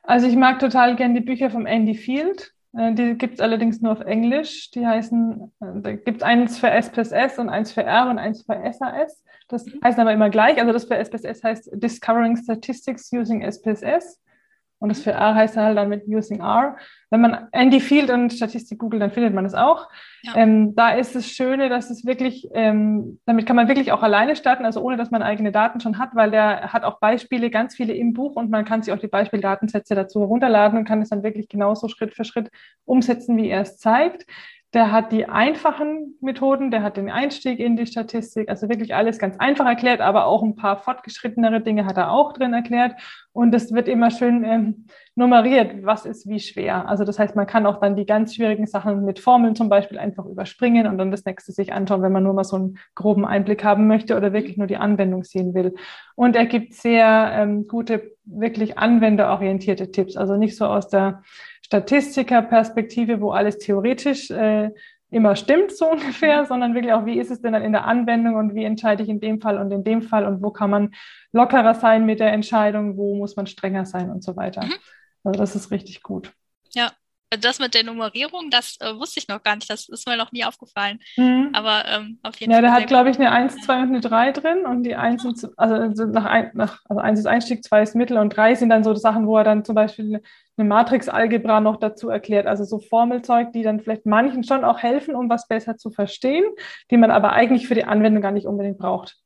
Also 0.04 0.28
ich 0.28 0.36
mag 0.36 0.60
total 0.60 0.98
gerne 0.98 1.14
die 1.14 1.26
Bücher 1.26 1.50
vom 1.50 1.66
Andy 1.66 1.96
Field. 1.96 2.52
Äh, 2.74 2.94
die 2.94 3.18
gibt 3.18 3.36
es 3.36 3.40
allerdings 3.40 3.82
nur 3.82 3.94
auf 3.94 4.02
Englisch. 4.02 4.70
Die 4.72 4.86
heißen, 4.86 5.54
äh, 5.62 5.66
da 5.82 5.94
gibt 5.94 6.18
es 6.18 6.24
eins 6.24 6.60
für 6.60 6.70
SPSS 6.70 7.40
und 7.40 7.48
eins 7.48 7.72
für 7.72 7.84
R 7.84 8.10
und 8.10 8.20
eins 8.20 8.44
für 8.44 8.62
SAS. 8.74 9.24
Das 9.48 9.66
mhm. 9.66 9.80
heißt 9.82 9.98
aber 9.98 10.12
immer 10.12 10.30
gleich. 10.30 10.60
Also 10.60 10.74
das 10.74 10.84
für 10.84 10.98
SPSS 10.98 11.42
heißt 11.42 11.70
Discovering 11.76 12.36
Statistics 12.36 13.14
Using 13.14 13.50
SPSS. 13.50 14.20
Und 14.84 14.90
das 14.90 15.02
für 15.02 15.12
R 15.12 15.34
heißt 15.34 15.56
halt 15.56 15.78
dann 15.78 15.88
mit 15.88 16.10
Using 16.10 16.42
R. 16.42 16.76
Wenn 17.10 17.22
man 17.22 17.48
Andy 17.54 17.80
Field 17.80 18.10
und 18.10 18.34
Statistik 18.34 18.80
googelt, 18.80 19.02
dann 19.02 19.12
findet 19.12 19.34
man 19.34 19.46
es 19.46 19.54
auch. 19.54 19.88
Ja. 20.24 20.36
Ähm, 20.36 20.76
da 20.76 20.90
ist 20.90 21.16
das 21.16 21.26
Schöne, 21.26 21.70
dass 21.70 21.90
es 21.90 22.06
wirklich, 22.06 22.50
ähm, 22.54 23.18
damit 23.26 23.46
kann 23.46 23.56
man 23.56 23.70
wirklich 23.70 23.94
auch 23.94 24.04
alleine 24.04 24.36
starten, 24.36 24.66
also 24.66 24.82
ohne 24.82 24.98
dass 24.98 25.10
man 25.10 25.24
eigene 25.24 25.54
Daten 25.54 25.80
schon 25.80 26.00
hat, 26.00 26.10
weil 26.16 26.32
der 26.32 26.74
hat 26.74 26.84
auch 26.84 27.00
Beispiele, 27.00 27.50
ganz 27.50 27.78
viele 27.78 27.94
im 27.94 28.12
Buch 28.12 28.36
und 28.36 28.50
man 28.50 28.66
kann 28.66 28.84
sich 28.84 28.94
auch 28.94 29.00
die 29.00 29.08
Beispieldatensätze 29.08 29.96
dazu 29.96 30.20
herunterladen 30.20 30.78
und 30.78 30.84
kann 30.84 31.02
es 31.02 31.12
dann 31.12 31.24
wirklich 31.24 31.48
genauso 31.48 31.88
Schritt 31.88 32.14
für 32.14 32.26
Schritt 32.26 32.52
umsetzen, 32.84 33.38
wie 33.38 33.48
er 33.48 33.62
es 33.62 33.78
zeigt. 33.78 34.26
Der 34.74 34.92
hat 34.92 35.12
die 35.12 35.28
einfachen 35.30 36.16
Methoden, 36.20 36.72
der 36.72 36.82
hat 36.82 36.98
den 36.98 37.10
Einstieg 37.10 37.60
in 37.60 37.76
die 37.76 37.86
Statistik, 37.86 38.50
also 38.50 38.70
wirklich 38.70 38.96
alles 38.96 39.20
ganz 39.20 39.38
einfach 39.38 39.68
erklärt, 39.68 40.02
aber 40.02 40.26
auch 40.26 40.42
ein 40.42 40.56
paar 40.56 40.78
fortgeschrittenere 40.78 41.62
Dinge 41.62 41.86
hat 41.86 41.98
er 41.98 42.12
auch 42.12 42.34
drin 42.34 42.54
erklärt. 42.54 42.94
Und 43.34 43.54
es 43.54 43.72
wird 43.72 43.88
immer 43.88 44.10
schön 44.10 44.44
ähm, 44.44 44.86
nummeriert, 45.16 45.84
was 45.84 46.06
ist 46.06 46.28
wie 46.28 46.40
schwer. 46.40 46.88
Also 46.88 47.04
das 47.04 47.20
heißt, 47.20 47.36
man 47.36 47.46
kann 47.46 47.66
auch 47.68 47.80
dann 47.80 47.96
die 47.96 48.06
ganz 48.06 48.34
schwierigen 48.34 48.66
Sachen 48.66 49.06
mit 49.06 49.20
Formeln 49.20 49.56
zum 49.56 49.70
Beispiel 49.70 50.00
einfach 50.00 50.26
überspringen 50.26 50.88
und 50.88 50.98
dann 50.98 51.12
das 51.12 51.26
nächste 51.26 51.52
sich 51.52 51.72
anschauen, 51.72 52.02
wenn 52.02 52.12
man 52.12 52.24
nur 52.24 52.34
mal 52.34 52.44
so 52.44 52.56
einen 52.56 52.80
groben 52.96 53.26
Einblick 53.26 53.64
haben 53.64 53.88
möchte 53.88 54.18
oder 54.18 54.34
wirklich 54.34 54.58
nur 54.58 54.68
die 54.68 54.78
Anwendung 54.78 55.24
sehen 55.24 55.54
will. 55.54 55.76
Und 56.16 56.36
er 56.36 56.46
gibt 56.46 56.74
sehr 56.74 57.32
ähm, 57.34 57.68
gute, 57.68 58.12
wirklich 58.26 58.78
anwenderorientierte 58.78 59.92
Tipps, 59.92 60.18
also 60.18 60.36
nicht 60.36 60.56
so 60.56 60.66
aus 60.66 60.88
der 60.88 61.22
Statistikerperspektive, 61.74 63.20
wo 63.20 63.32
alles 63.32 63.58
theoretisch 63.58 64.30
äh, 64.30 64.70
immer 65.10 65.36
stimmt, 65.36 65.76
so 65.76 65.90
ungefähr, 65.92 66.46
sondern 66.46 66.76
wirklich 66.76 66.94
auch, 66.94 67.08
wie 67.08 67.20
ist 67.20 67.32
es 67.32 67.42
denn 67.42 67.54
dann 67.54 67.64
in 67.64 67.72
der 67.72 67.86
Anwendung 67.86 68.36
und 68.36 68.54
wie 68.54 68.64
entscheide 68.64 69.02
ich 69.02 69.10
in 69.10 69.20
dem 69.20 69.42
Fall 69.42 69.58
und 69.58 69.72
in 69.72 69.84
dem 69.84 70.04
Fall 70.04 70.28
und 70.28 70.44
wo 70.44 70.52
kann 70.52 70.70
man 70.70 70.94
lockerer 71.32 71.74
sein 71.74 72.06
mit 72.06 72.20
der 72.20 72.32
Entscheidung, 72.32 72.96
wo 72.96 73.16
muss 73.16 73.36
man 73.36 73.48
strenger 73.48 73.86
sein 73.86 74.12
und 74.12 74.24
so 74.24 74.36
weiter. 74.36 74.64
Mhm. 74.66 74.74
Also 75.24 75.40
das 75.40 75.56
ist 75.56 75.72
richtig 75.72 76.04
gut. 76.04 76.32
Ja, 76.76 76.92
das 77.38 77.60
mit 77.60 77.74
der 77.74 77.84
Nummerierung, 77.84 78.50
das 78.50 78.78
äh, 78.80 78.96
wusste 78.96 79.20
ich 79.20 79.28
noch 79.28 79.42
gar 79.44 79.56
nicht. 79.56 79.70
Das 79.70 79.90
ist 79.90 80.08
mir 80.08 80.18
noch 80.18 80.32
nie 80.32 80.44
aufgefallen. 80.44 81.00
Mhm. 81.18 81.50
Aber 81.54 81.86
ähm, 81.88 82.20
auf 82.24 82.36
jeden 82.38 82.52
ja, 82.52 82.58
Fall. 82.58 82.64
Ja, 82.64 82.70
der 82.70 82.82
hat, 82.82 82.88
glaube 82.88 83.10
ich, 83.10 83.18
eine 83.18 83.32
1, 83.32 83.58
2 83.62 83.82
und 83.82 83.90
eine 83.90 84.02
3 84.02 84.32
drin. 84.32 84.66
Und 84.66 84.84
die 84.84 84.96
1 84.96 85.24
sind, 85.24 85.48
also 85.58 86.06
nach, 86.06 86.26
ein, 86.26 86.52
nach 86.54 86.82
also 86.90 87.02
1 87.02 87.20
ist 87.20 87.26
Einstieg, 87.26 87.64
2 87.64 87.82
ist 87.82 87.96
Mittel 87.96 88.18
und 88.18 88.30
3 88.30 88.56
sind 88.56 88.70
dann 88.70 88.84
so 88.84 88.94
Sachen, 88.96 89.28
wo 89.28 89.38
er 89.38 89.44
dann 89.44 89.66
zum 89.66 89.76
Beispiel 89.76 90.22
eine 90.58 90.68
Matrix-Algebra 90.68 91.60
noch 91.60 91.78
dazu 91.78 92.10
erklärt. 92.10 92.48
Also 92.48 92.64
so 92.64 92.80
Formelzeug, 92.80 93.52
die 93.54 93.64
dann 93.64 93.80
vielleicht 93.80 94.06
manchen 94.06 94.44
schon 94.44 94.64
auch 94.64 94.80
helfen, 94.80 95.16
um 95.16 95.30
was 95.30 95.48
besser 95.48 95.78
zu 95.78 95.90
verstehen, 95.90 96.46
die 96.92 96.98
man 96.98 97.12
aber 97.12 97.34
eigentlich 97.34 97.68
für 97.68 97.76
die 97.76 97.86
Anwendung 97.86 98.22
gar 98.22 98.32
nicht 98.32 98.48
unbedingt 98.48 98.78
braucht. 98.78 99.23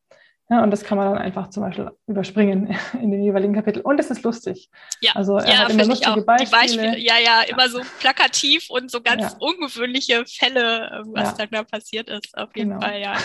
Ja, 0.49 0.63
und 0.63 0.71
das 0.71 0.83
kann 0.83 0.97
man 0.97 1.11
dann 1.11 1.21
einfach 1.21 1.49
zum 1.49 1.63
Beispiel 1.63 1.91
überspringen 2.07 2.77
in 3.01 3.11
den 3.11 3.21
jeweiligen 3.21 3.53
Kapitel. 3.53 3.81
Und 3.81 3.99
es 3.99 4.09
ist 4.09 4.23
lustig. 4.23 4.69
Ja, 5.01 5.11
also 5.13 5.37
er 5.37 5.47
ja, 5.47 5.57
hat 5.59 5.71
immer 5.71 5.85
lustige 5.85 6.21
Beispiele. 6.21 6.61
Beispiele. 6.61 6.99
Ja, 6.99 7.17
ja, 7.17 7.41
immer 7.41 7.65
ja. 7.65 7.69
so 7.69 7.81
plakativ 7.99 8.69
und 8.69 8.89
so 8.89 9.01
ganz 9.01 9.23
ja. 9.23 9.37
ungewöhnliche 9.39 10.25
Fälle, 10.25 11.03
was 11.07 11.37
ja. 11.37 11.45
da 11.47 11.63
passiert 11.63 12.09
ist, 12.09 12.37
auf 12.37 12.55
jeden 12.55 12.69
genau. 12.69 12.81
Fall, 12.81 13.01
ja. 13.01 13.17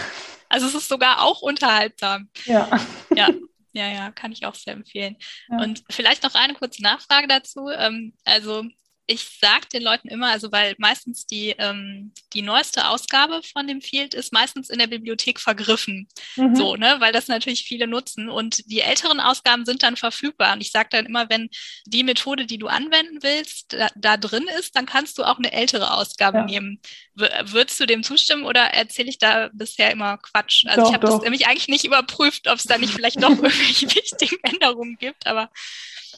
Also 0.48 0.66
es 0.66 0.74
ist 0.74 0.88
sogar 0.88 1.22
auch 1.22 1.42
unterhaltsam. 1.42 2.28
Ja. 2.44 2.68
Ja. 3.14 3.28
Ja, 3.74 3.88
ja, 3.88 4.10
kann 4.10 4.32
ich 4.32 4.44
auch 4.44 4.54
sehr 4.54 4.74
empfehlen. 4.74 5.16
Und 5.48 5.82
vielleicht 5.90 6.24
noch 6.24 6.34
eine 6.34 6.52
kurze 6.52 6.82
Nachfrage 6.82 7.26
dazu. 7.26 7.70
Ähm, 7.70 8.12
also 8.22 8.64
ich 9.06 9.38
sage 9.40 9.66
den 9.72 9.82
Leuten 9.82 10.08
immer, 10.08 10.30
also 10.30 10.52
weil 10.52 10.74
meistens 10.78 11.26
die, 11.26 11.50
ähm, 11.58 12.12
die 12.32 12.42
neueste 12.42 12.88
Ausgabe 12.88 13.42
von 13.42 13.66
dem 13.66 13.80
Field 13.80 14.14
ist 14.14 14.32
meistens 14.32 14.70
in 14.70 14.78
der 14.78 14.86
Bibliothek 14.86 15.40
vergriffen. 15.40 16.08
Mhm. 16.36 16.54
So, 16.54 16.76
ne, 16.76 16.96
weil 17.00 17.12
das 17.12 17.26
natürlich 17.26 17.64
viele 17.64 17.88
nutzen. 17.88 18.28
Und 18.28 18.70
die 18.70 18.80
älteren 18.80 19.18
Ausgaben 19.18 19.64
sind 19.64 19.82
dann 19.82 19.96
verfügbar. 19.96 20.54
Und 20.54 20.60
ich 20.60 20.70
sage 20.70 20.88
dann 20.92 21.06
immer, 21.06 21.28
wenn 21.28 21.50
die 21.84 22.04
Methode, 22.04 22.46
die 22.46 22.58
du 22.58 22.68
anwenden 22.68 23.22
willst, 23.22 23.72
da, 23.72 23.88
da 23.96 24.16
drin 24.16 24.46
ist, 24.58 24.76
dann 24.76 24.86
kannst 24.86 25.18
du 25.18 25.24
auch 25.24 25.38
eine 25.38 25.52
ältere 25.52 25.94
Ausgabe 25.94 26.38
ja. 26.38 26.44
nehmen. 26.44 26.80
W 27.14 27.28
würdest 27.44 27.80
du 27.80 27.86
dem 27.86 28.04
zustimmen 28.04 28.44
oder 28.44 28.62
erzähle 28.62 29.08
ich 29.08 29.18
da 29.18 29.50
bisher 29.52 29.90
immer 29.90 30.18
Quatsch? 30.18 30.64
Also 30.66 30.82
doch, 30.82 30.88
ich 30.88 30.94
habe 30.94 31.06
das 31.06 31.20
nämlich 31.22 31.46
eigentlich 31.46 31.68
nicht 31.68 31.84
überprüft, 31.84 32.46
ob 32.46 32.56
es 32.56 32.64
da 32.64 32.78
nicht 32.78 32.92
vielleicht 32.92 33.18
noch 33.18 33.30
irgendwelche 33.30 33.92
wichtigen 33.94 34.38
Änderungen 34.42 34.96
gibt, 34.96 35.26
aber. 35.26 35.50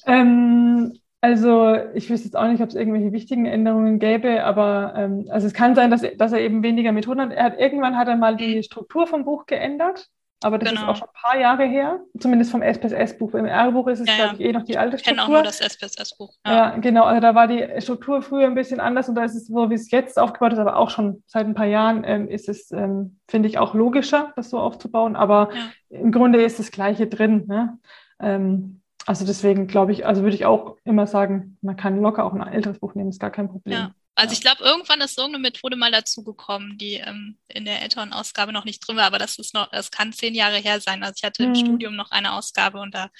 Ähm, 0.06 1.00
also 1.24 1.74
ich 1.94 2.10
wüsste 2.10 2.26
jetzt 2.26 2.36
auch 2.36 2.46
nicht, 2.46 2.62
ob 2.62 2.68
es 2.68 2.74
irgendwelche 2.74 3.10
wichtigen 3.12 3.46
Änderungen 3.46 3.98
gäbe, 3.98 4.44
aber 4.44 4.92
ähm, 4.94 5.26
also 5.30 5.46
es 5.46 5.54
kann 5.54 5.74
sein, 5.74 5.90
dass, 5.90 6.02
dass 6.18 6.32
er 6.32 6.40
eben 6.40 6.62
weniger 6.62 6.92
Methoden 6.92 7.22
hat. 7.22 7.32
Er 7.32 7.44
hat 7.44 7.58
irgendwann 7.58 7.96
hat 7.96 8.08
er 8.08 8.16
mal 8.16 8.36
die 8.36 8.62
Struktur 8.62 9.06
vom 9.06 9.24
Buch 9.24 9.46
geändert, 9.46 10.10
aber 10.42 10.58
das 10.58 10.68
genau. 10.68 10.82
ist 10.82 10.88
auch 10.88 10.96
schon 10.96 11.08
ein 11.08 11.22
paar 11.22 11.38
Jahre 11.38 11.64
her, 11.64 12.00
zumindest 12.18 12.50
vom 12.50 12.60
SPSS-Buch. 12.60 13.32
Im 13.36 13.46
R-Buch 13.46 13.88
ist 13.88 14.00
es, 14.00 14.06
ja, 14.06 14.16
glaube 14.16 14.34
ich, 14.34 14.40
eh 14.42 14.52
noch 14.52 14.64
die 14.64 14.76
alte 14.76 14.98
Struktur. 14.98 15.12
Ich 15.14 15.18
kenne 15.18 15.22
auch 15.22 15.28
nur 15.34 15.42
das 15.42 15.60
SPSS-Buch. 15.60 16.34
Ja. 16.44 16.52
ja. 16.52 16.76
genau. 16.76 17.04
Also 17.04 17.22
da 17.22 17.34
war 17.34 17.48
die 17.48 17.66
Struktur 17.78 18.20
früher 18.20 18.44
ein 18.44 18.54
bisschen 18.54 18.78
anders 18.78 19.08
und 19.08 19.14
da 19.14 19.24
ist 19.24 19.34
es 19.34 19.46
so, 19.46 19.70
wie 19.70 19.74
es 19.74 19.90
jetzt 19.90 20.18
aufgebaut 20.18 20.52
ist, 20.52 20.58
aber 20.58 20.76
auch 20.76 20.90
schon 20.90 21.22
seit 21.26 21.46
ein 21.46 21.54
paar 21.54 21.64
Jahren 21.64 22.04
ähm, 22.04 22.28
ist 22.28 22.50
es, 22.50 22.70
ähm, 22.70 23.18
finde 23.28 23.48
ich, 23.48 23.56
auch 23.56 23.72
logischer, 23.72 24.34
das 24.36 24.50
so 24.50 24.58
aufzubauen. 24.58 25.16
Aber 25.16 25.48
ja. 25.54 26.00
im 26.00 26.12
Grunde 26.12 26.44
ist 26.44 26.58
das 26.58 26.70
Gleiche 26.70 27.06
drin. 27.06 27.46
Ne? 27.46 27.78
Ähm, 28.20 28.82
also 29.06 29.24
deswegen 29.26 29.66
glaube 29.66 29.92
ich, 29.92 30.06
also 30.06 30.22
würde 30.22 30.36
ich 30.36 30.44
auch 30.44 30.76
immer 30.84 31.06
sagen, 31.06 31.58
man 31.60 31.76
kann 31.76 32.00
locker 32.00 32.24
auch 32.24 32.32
ein 32.32 32.46
älteres 32.46 32.78
Buch 32.78 32.94
nehmen, 32.94 33.10
ist 33.10 33.20
gar 33.20 33.30
kein 33.30 33.48
Problem. 33.48 33.78
Ja. 33.78 33.94
Also 34.16 34.32
ich 34.32 34.40
glaube, 34.40 34.62
irgendwann 34.62 35.00
ist 35.00 35.18
irgendeine 35.18 35.42
Methode 35.42 35.76
mal 35.76 35.90
dazugekommen, 35.90 36.78
die 36.78 36.94
ähm, 36.94 37.36
in 37.48 37.64
der 37.64 37.82
älteren 37.82 38.12
Ausgabe 38.12 38.52
noch 38.52 38.64
nicht 38.64 38.86
drin 38.86 38.96
war, 38.96 39.06
aber 39.06 39.18
das 39.18 39.38
ist 39.38 39.54
noch, 39.54 39.70
das 39.70 39.90
kann 39.90 40.12
zehn 40.12 40.34
Jahre 40.34 40.58
her 40.58 40.80
sein. 40.80 41.02
Also 41.02 41.14
ich 41.16 41.24
hatte 41.24 41.42
mhm. 41.42 41.48
im 41.48 41.54
Studium 41.56 41.96
noch 41.96 42.12
eine 42.12 42.32
Ausgabe 42.32 42.78
und 42.78 42.94
da 42.94 43.10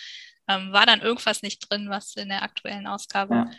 ähm, 0.49 0.73
war 0.73 0.87
dann 0.87 1.01
irgendwas 1.01 1.43
nicht 1.43 1.69
drin, 1.69 1.91
was 1.91 2.15
in 2.15 2.29
der 2.29 2.43
aktuellen 2.43 2.87
Ausgabe 2.87 3.35
ja. 3.35 3.51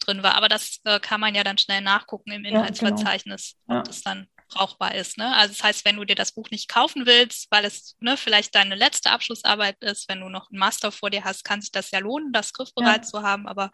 drin 0.00 0.22
war. 0.24 0.34
Aber 0.34 0.48
das 0.48 0.80
äh, 0.84 0.98
kann 0.98 1.20
man 1.20 1.34
ja 1.34 1.44
dann 1.44 1.58
schnell 1.58 1.82
nachgucken 1.82 2.32
im 2.32 2.44
Inhaltsverzeichnis, 2.44 3.52
ja, 3.52 3.58
genau. 3.66 3.78
ob 3.78 3.84
das 3.84 4.02
dann 4.02 4.26
brauchbar 4.52 4.94
ist. 4.94 5.18
Ne? 5.18 5.34
Also 5.36 5.54
das 5.54 5.62
heißt, 5.62 5.84
wenn 5.84 5.96
du 5.96 6.04
dir 6.04 6.14
das 6.14 6.32
Buch 6.32 6.50
nicht 6.50 6.68
kaufen 6.68 7.06
willst, 7.06 7.50
weil 7.50 7.64
es 7.64 7.96
ne, 8.00 8.16
vielleicht 8.16 8.54
deine 8.54 8.74
letzte 8.74 9.10
Abschlussarbeit 9.10 9.82
ist, 9.82 10.08
wenn 10.08 10.20
du 10.20 10.28
noch 10.28 10.50
einen 10.50 10.58
Master 10.58 10.92
vor 10.92 11.10
dir 11.10 11.24
hast, 11.24 11.44
kann 11.44 11.60
sich 11.60 11.72
das 11.72 11.90
ja 11.90 11.98
lohnen, 11.98 12.32
das 12.32 12.52
griffbereit 12.52 13.02
ja. 13.02 13.02
zu 13.02 13.22
haben. 13.22 13.46
Aber 13.46 13.70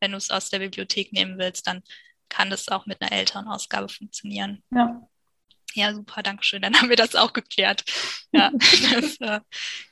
wenn 0.00 0.12
du 0.12 0.16
es 0.16 0.30
aus 0.30 0.50
der 0.50 0.58
Bibliothek 0.58 1.12
nehmen 1.12 1.38
willst, 1.38 1.66
dann 1.66 1.82
kann 2.28 2.50
das 2.50 2.68
auch 2.68 2.86
mit 2.86 3.00
einer 3.00 3.12
älteren 3.12 3.48
Ausgabe 3.48 3.88
funktionieren. 3.88 4.62
Ja. 4.70 5.00
Ja, 5.76 5.92
super, 5.92 6.22
danke 6.22 6.44
schön. 6.44 6.62
Dann 6.62 6.76
haben 6.76 6.88
wir 6.88 6.96
das 6.96 7.16
auch 7.16 7.32
geklärt. 7.32 7.82
Ja, 8.32 8.50
das, 8.92 9.16
äh, 9.18 9.40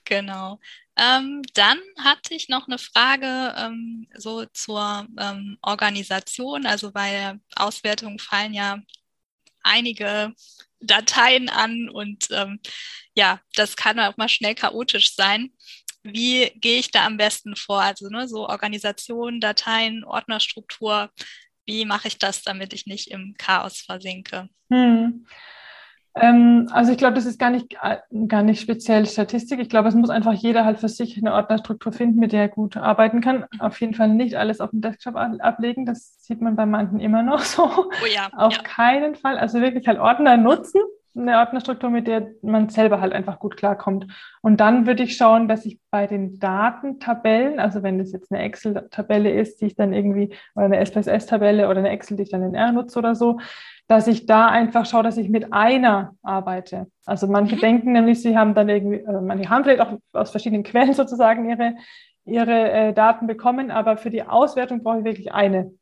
genau. 0.05 0.61
Ähm, 0.97 1.43
dann 1.55 1.79
hatte 1.99 2.35
ich 2.35 2.49
noch 2.49 2.69
eine 2.69 2.79
Frage 2.79 3.55
ähm, 3.57 4.07
so 4.17 4.45
zur 4.47 5.07
ähm, 5.19 5.59
Organisation. 5.63 6.67
Also 6.67 6.93
bei 6.93 7.39
Auswertungen 7.57 8.19
fallen 8.19 8.55
ja 8.55 8.79
einige 9.63 10.33
Dateien 10.81 11.49
an 11.49 11.89
und 11.89 12.29
ähm, 12.31 12.61
ja, 13.15 13.41
das 13.55 13.77
kann 13.77 14.01
auch 14.01 14.17
mal 14.17 14.29
schnell 14.29 14.55
chaotisch 14.55 15.15
sein. 15.15 15.53
Wie 16.03 16.51
gehe 16.57 16.81
ich 16.81 16.91
da 16.91 17.07
am 17.07 17.17
besten 17.17 17.55
vor? 17.55 17.81
Also 17.81 18.09
ne, 18.09 18.27
so 18.27 18.49
Organisation, 18.49 19.41
Dateien, 19.41 20.05
Ordnerstruktur, 20.05 21.11
wie 21.65 21.85
mache 21.85 22.09
ich 22.09 22.19
das, 22.19 22.43
damit 22.43 22.73
ich 22.73 22.87
nicht 22.87 23.09
im 23.09 23.35
Chaos 23.39 23.81
versinke? 23.81 24.49
Hm. 24.71 25.27
Ähm, 26.15 26.69
also 26.71 26.93
ich 26.93 26.99
glaube, 26.99 27.15
das 27.15 27.25
ist 27.25 27.39
gar 27.39 27.51
nicht, 27.51 27.77
äh, 27.83 27.99
gar 28.27 28.43
nicht 28.43 28.61
speziell 28.61 29.07
Statistik. 29.07 29.61
Ich 29.61 29.69
glaube, 29.69 29.89
es 29.89 29.95
muss 29.95 30.11
einfach 30.11 30.33
jeder 30.33 30.65
halt 30.65 30.79
für 30.79 30.89
sich 30.89 31.17
eine 31.17 31.33
Ordnerstruktur 31.33 31.93
finden, 31.93 32.21
mit 32.21 32.33
der 32.33 32.43
er 32.43 32.49
gut 32.49 32.77
arbeiten 32.77 33.21
kann. 33.21 33.47
Auf 33.59 33.81
jeden 33.81 33.95
Fall 33.95 34.09
nicht 34.09 34.37
alles 34.37 34.61
auf 34.61 34.71
dem 34.71 34.83
Desktop 34.83 35.17
ablegen. 35.17 35.87
Das 35.87 36.23
sieht 36.23 36.41
man 36.43 36.57
bei 36.57 36.67
manchen 36.67 37.01
immer 37.01 37.23
noch 37.23 37.41
so. 37.41 37.65
Oh 37.65 38.07
ja, 38.15 38.29
auf 38.37 38.55
ja. 38.55 38.63
keinen 38.63 39.15
Fall. 39.15 39.39
Also 39.39 39.61
wirklich 39.61 39.87
halt 39.89 39.99
Ordner 39.99 40.37
nutzen 40.37 40.81
eine 41.15 41.39
Ordnerstruktur, 41.39 41.91
mit 41.91 42.07
der 42.07 42.33
man 42.43 42.69
selber 42.69 43.01
halt 43.01 43.13
einfach 43.13 43.39
gut 43.39 43.57
klarkommt. 43.57 44.07
Und 44.41 44.61
dann 44.61 44.87
würde 44.87 45.03
ich 45.03 45.17
schauen, 45.17 45.49
dass 45.49 45.67
ich 45.67 45.79
bei 45.91 46.07
den 46.07 46.39
Datentabellen, 46.39 47.61
also 47.61 47.83
wenn 47.83 47.99
das 47.99 48.13
jetzt 48.13 48.33
eine 48.33 48.43
Excel-Tabelle 48.43 49.31
ist, 49.31 49.61
die 49.61 49.67
ich 49.67 49.75
dann 49.75 49.93
irgendwie, 49.93 50.35
oder 50.55 50.67
eine 50.67 50.79
SPSS-Tabelle 50.79 51.69
oder 51.69 51.81
eine 51.81 51.91
Excel, 51.91 52.17
die 52.17 52.25
ich 52.25 52.31
dann 52.31 52.43
in 52.43 52.55
R 52.55 52.73
nutze 52.73 52.99
oder 52.99 53.15
so, 53.15 53.39
dass 53.89 54.07
ich 54.07 54.27
da 54.27 54.47
einfach 54.47 54.87
schaue, 54.87 55.03
dass 55.03 55.19
ich 55.19 55.29
mit 55.29 55.53
einer 55.53 56.15
arbeite. 56.23 56.87
Also 57.05 57.27
manche 57.27 57.57
mhm. 57.57 57.61
denken 57.61 57.93
nämlich, 57.93 58.23
sie 58.23 58.39
haben 58.39 58.55
dann 58.55 58.69
irgendwie, 58.69 59.07
also 59.07 59.21
manche 59.21 59.51
haben 59.51 59.65
vielleicht 59.65 59.83
auch 59.83 59.99
aus 60.13 60.31
verschiedenen 60.31 60.63
Quellen 60.63 60.93
sozusagen 60.95 61.49
ihre, 61.49 61.75
ihre 62.25 62.71
äh, 62.71 62.93
Daten 62.95 63.27
bekommen, 63.27 63.71
aber 63.71 63.97
für 63.97 64.11
die 64.11 64.23
Auswertung 64.23 64.83
brauche 64.83 65.01
ich 65.01 65.05
wirklich 65.05 65.33
eine. 65.33 65.73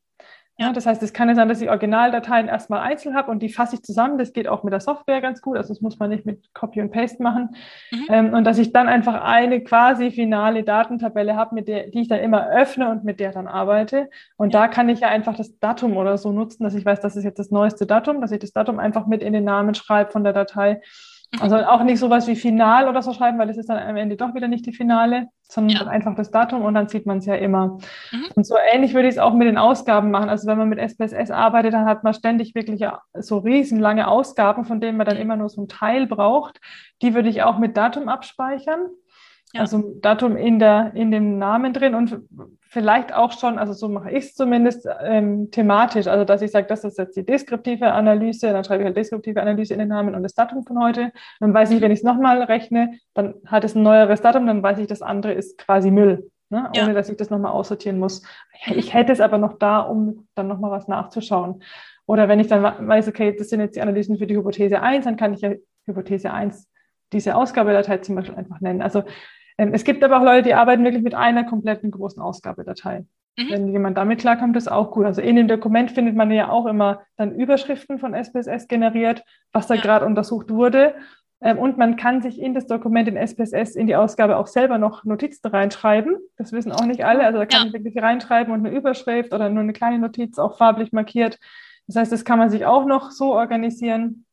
Ja, 0.61 0.75
das 0.75 0.85
heißt, 0.85 1.03
es 1.03 1.14
kann 1.14 1.27
ja 1.31 1.35
sein, 1.35 1.49
dass 1.49 1.62
ich 1.62 1.70
Originaldateien 1.70 2.46
erstmal 2.46 2.81
einzeln 2.81 3.16
habe 3.16 3.31
und 3.31 3.40
die 3.42 3.49
fasse 3.49 3.77
ich 3.77 3.83
zusammen. 3.83 4.18
Das 4.18 4.35
geht 4.35 4.46
auch 4.46 4.62
mit 4.62 4.75
der 4.75 4.81
Software 4.81 5.23
ganz 5.23 5.40
gut. 5.40 5.57
Also 5.57 5.70
das 5.73 5.81
muss 5.81 5.99
man 5.99 6.11
nicht 6.11 6.27
mit 6.27 6.53
Copy 6.53 6.83
und 6.83 6.90
Paste 6.90 7.23
machen. 7.23 7.57
Mhm. 7.90 8.07
Ähm, 8.11 8.35
und 8.35 8.44
dass 8.44 8.59
ich 8.59 8.70
dann 8.70 8.87
einfach 8.87 9.23
eine 9.23 9.62
quasi 9.62 10.11
finale 10.11 10.62
Datentabelle 10.62 11.35
habe, 11.35 11.55
mit 11.55 11.66
der, 11.66 11.87
die 11.87 12.03
ich 12.03 12.09
dann 12.09 12.20
immer 12.20 12.51
öffne 12.51 12.90
und 12.90 13.05
mit 13.05 13.20
der 13.20 13.33
dann 13.33 13.46
arbeite. 13.49 14.11
Und 14.37 14.53
ja. 14.53 14.61
da 14.61 14.68
kann 14.68 14.90
ich 14.90 15.01
ja 15.01 15.09
einfach 15.09 15.35
das 15.35 15.59
Datum 15.61 15.96
oder 15.96 16.18
so 16.18 16.31
nutzen, 16.31 16.62
dass 16.62 16.75
ich 16.75 16.85
weiß, 16.85 17.01
das 17.01 17.16
ist 17.16 17.25
jetzt 17.25 17.38
das 17.38 17.51
neueste 17.51 17.87
Datum, 17.87 18.20
dass 18.20 18.31
ich 18.31 18.40
das 18.40 18.53
Datum 18.53 18.79
einfach 18.79 19.07
mit 19.07 19.23
in 19.23 19.33
den 19.33 19.44
Namen 19.44 19.75
schreibe 19.75 20.11
von 20.11 20.25
der 20.25 20.35
Datei. 20.35 20.83
Also 21.38 21.57
auch 21.57 21.85
nicht 21.85 22.01
sowas 22.01 22.27
wie 22.27 22.35
Final 22.35 22.88
oder 22.88 23.03
so 23.03 23.12
schreiben, 23.12 23.38
weil 23.38 23.49
es 23.51 23.57
ist 23.57 23.69
dann 23.69 23.79
am 23.79 23.97
Ende 23.97 24.16
doch 24.16 24.35
wieder 24.35 24.49
nicht 24.49 24.66
die 24.66 24.73
Finale, 24.73 25.29
sondern 25.43 25.77
ja. 25.77 25.87
einfach 25.87 26.16
das 26.16 26.33
Datum 26.33 26.62
und 26.62 26.75
dann 26.75 26.88
sieht 26.88 27.07
man 27.07 27.19
es 27.19 27.27
ja 27.27 27.37
immer. 27.37 27.79
Mhm. 28.11 28.27
Und 28.35 28.47
so 28.47 28.57
ähnlich 28.73 28.95
würde 28.95 29.09
ich 29.09 29.14
es 29.14 29.19
auch 29.21 29.33
mit 29.33 29.47
den 29.47 29.57
Ausgaben 29.57 30.11
machen. 30.11 30.29
Also 30.29 30.49
wenn 30.49 30.59
man 30.59 30.69
mit 30.69 30.81
SPSS 30.81 31.31
arbeitet, 31.31 31.73
dann 31.73 31.87
hat 31.87 32.03
man 32.03 32.14
ständig 32.14 32.57
wirklich 32.57 32.85
so 33.14 33.38
riesenlange 33.38 34.09
Ausgaben, 34.09 34.64
von 34.64 34.81
denen 34.81 34.99
man 34.99 35.07
dann 35.07 35.19
immer 35.19 35.37
nur 35.37 35.49
so 35.49 35.62
ein 35.62 35.69
Teil 35.69 36.09
braucht. 36.09 36.61
Die 37.01 37.14
würde 37.14 37.29
ich 37.29 37.43
auch 37.43 37.59
mit 37.59 37.77
Datum 37.77 38.09
abspeichern. 38.09 38.88
Ja. 39.53 39.63
Also 39.63 39.97
Datum 40.01 40.37
in, 40.37 40.61
der, 40.61 40.93
in 40.95 41.11
dem 41.11 41.39
Namen 41.39 41.73
drin 41.73 41.97
und 41.97 42.21
vielleicht 42.69 43.13
auch 43.13 43.33
schon, 43.33 43.59
also 43.59 43.73
so 43.73 43.89
mache 43.89 44.11
ich 44.11 44.27
es 44.27 44.35
zumindest, 44.35 44.89
ähm, 45.03 45.51
thematisch. 45.51 46.07
Also 46.07 46.25
dass 46.25 46.41
ich 46.41 46.53
sage, 46.53 46.69
das 46.69 46.85
ist 46.85 46.99
jetzt 46.99 47.17
die 47.17 47.27
deskriptive 47.27 47.93
Analyse, 47.93 48.53
dann 48.53 48.63
schreibe 48.63 48.83
ich 48.83 48.87
halt 48.87 48.97
deskriptive 48.97 49.43
Analyse 49.43 49.75
in 49.75 49.81
den 49.81 49.89
Namen 49.89 50.15
und 50.15 50.23
das 50.23 50.35
Datum 50.35 50.65
von 50.65 50.81
heute. 50.81 51.11
Dann 51.41 51.53
weiß 51.53 51.73
ich, 51.73 51.81
wenn 51.81 51.91
ich 51.91 51.99
es 51.99 52.05
nochmal 52.05 52.43
rechne, 52.45 52.93
dann 53.13 53.35
hat 53.47 53.65
es 53.65 53.75
ein 53.75 53.83
neueres 53.83 54.21
Datum, 54.21 54.47
dann 54.47 54.63
weiß 54.63 54.79
ich, 54.79 54.87
das 54.87 55.03
andere 55.03 55.33
ist 55.33 55.59
quasi 55.59 55.91
Müll. 55.91 56.31
Ne? 56.49 56.71
Ja. 56.75 56.85
Ohne 56.85 56.95
dass 56.95 57.09
ich 57.09 57.17
das 57.17 57.31
nochmal 57.31 57.53
aussortieren 57.53 57.99
muss. 57.99 58.23
Ich 58.67 58.95
hätte 58.95 59.13
es 59.13 59.21
aber 59.21 59.39
noch 59.39 59.59
da, 59.59 59.81
um 59.81 60.29
dann 60.37 60.47
nochmal 60.47 60.71
was 60.71 60.87
nachzuschauen. 60.87 61.63
Oder 62.07 62.29
wenn 62.29 62.41
ich 62.41 62.49
dann 62.49 62.63
weiß, 62.63 63.09
okay, 63.09 63.35
das 63.37 63.49
sind 63.49 63.61
jetzt 63.61 63.77
die 63.77 63.81
Analysen 63.81 64.19
für 64.19 64.27
die 64.27 64.37
Hypothese 64.37 64.81
1, 64.81 65.05
dann 65.05 65.17
kann 65.17 65.33
ich 65.33 65.41
ja 65.41 65.53
Hypothese 65.87 66.33
1 66.33 66.69
diese 67.13 67.35
Ausgabedatei 67.35 67.99
zum 67.99 68.17
Beispiel 68.17 68.37
einfach 68.37 68.61
nennen. 68.61 68.83
Also 68.83 69.03
es 69.73 69.85
gibt 69.85 70.03
aber 70.03 70.18
auch 70.18 70.25
Leute, 70.25 70.42
die 70.42 70.55
arbeiten 70.55 70.85
wirklich 70.85 71.03
mit 71.03 71.14
einer 71.14 71.44
kompletten 71.44 71.90
großen 71.90 72.23
Ausgabedatei. 72.23 73.05
Mhm. 73.37 73.51
Wenn 73.51 73.68
jemand 73.73 73.99
damit 73.99 74.20
klarkommt, 74.20 74.57
ist 74.57 74.70
auch 74.70 74.90
gut. 74.90 75.05
Also 75.07 75.20
in 75.20 75.37
dem 75.37 75.49
Dokument 75.49 75.90
findet 75.90 76.16
man 76.16 76.31
ja 76.31 76.49
auch 76.49 76.66
immer 76.66 77.03
dann 77.16 77.35
Überschriften 77.35 77.99
von 77.99 78.14
SPSS 78.14 78.68
generiert, 78.68 79.25
was 79.53 79.66
da 79.66 79.75
ja. 79.75 79.81
gerade 79.81 80.07
untersucht 80.07 80.51
wurde. 80.51 80.94
Ähm, 81.40 81.59
und 81.59 81.79
man 81.79 81.96
kann 81.96 82.23
sich 82.23 82.40
in 82.40 82.55
das 82.55 82.66
Dokument 82.66 83.09
in 83.09 83.16
SPSS, 83.16 83.75
in 83.77 83.87
die 83.87 83.96
Ausgabe 83.96 84.37
auch 84.37 84.46
selber 84.46 84.79
noch 84.79 85.05
Notizen 85.05 85.46
reinschreiben. 85.49 86.16
Das 86.37 86.53
wissen 86.53 86.73
auch 86.73 86.85
nicht 86.85 87.05
alle. 87.05 87.25
Also 87.25 87.38
da 87.38 87.46
kann 87.46 87.61
ja. 87.61 87.64
man 87.66 87.73
wirklich 87.73 88.03
reinschreiben 88.03 88.53
und 88.53 88.66
eine 88.66 88.77
Überschrift 88.77 89.33
oder 89.33 89.49
nur 89.49 89.62
eine 89.62 89.73
kleine 89.73 89.99
Notiz, 89.99 90.38
auch 90.38 90.59
farblich 90.59 90.92
markiert. 90.92 91.38
Das 91.87 91.96
heißt, 91.96 92.12
das 92.12 92.25
kann 92.25 92.38
man 92.38 92.51
sich 92.51 92.66
auch 92.66 92.85
noch 92.85 93.11
so 93.11 93.35
organisieren. 93.35 94.27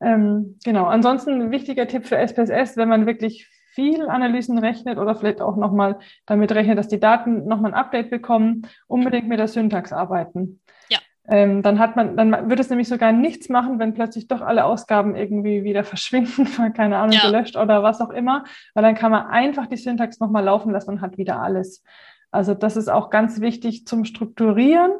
Ähm, 0.00 0.58
genau. 0.64 0.84
Ansonsten 0.84 1.40
ein 1.40 1.50
wichtiger 1.50 1.88
Tipp 1.88 2.06
für 2.06 2.18
SPSS, 2.18 2.76
wenn 2.76 2.88
man 2.88 3.06
wirklich 3.06 3.50
viel 3.74 4.08
Analysen 4.08 4.58
rechnet 4.58 4.98
oder 4.98 5.16
vielleicht 5.16 5.40
auch 5.40 5.56
nochmal 5.56 5.98
damit 6.26 6.52
rechnet, 6.52 6.78
dass 6.78 6.88
die 6.88 7.00
Daten 7.00 7.46
nochmal 7.46 7.72
ein 7.72 7.78
Update 7.78 8.08
bekommen, 8.08 8.62
unbedingt 8.86 9.28
mit 9.28 9.38
der 9.38 9.48
Syntax 9.48 9.92
arbeiten. 9.92 10.60
Ja. 10.88 10.98
Ähm, 11.26 11.62
dann 11.62 11.80
hat 11.80 11.96
man, 11.96 12.16
dann 12.16 12.48
wird 12.48 12.60
es 12.60 12.70
nämlich 12.70 12.88
sogar 12.88 13.12
nichts 13.12 13.48
machen, 13.48 13.78
wenn 13.80 13.94
plötzlich 13.94 14.28
doch 14.28 14.42
alle 14.42 14.64
Ausgaben 14.64 15.16
irgendwie 15.16 15.64
wieder 15.64 15.82
verschwinden, 15.92 16.46
keine 16.74 16.98
Ahnung, 16.98 17.16
ja. 17.16 17.28
gelöscht 17.28 17.56
oder 17.56 17.82
was 17.82 18.00
auch 18.00 18.10
immer, 18.10 18.44
weil 18.74 18.84
dann 18.84 18.94
kann 18.94 19.10
man 19.10 19.26
einfach 19.26 19.66
die 19.66 19.76
Syntax 19.76 20.20
nochmal 20.20 20.44
laufen 20.44 20.70
lassen 20.70 20.90
und 20.90 21.00
hat 21.00 21.18
wieder 21.18 21.40
alles. 21.42 21.82
Also 22.30 22.54
das 22.54 22.76
ist 22.76 22.88
auch 22.88 23.10
ganz 23.10 23.40
wichtig 23.40 23.86
zum 23.86 24.04
Strukturieren 24.04 24.92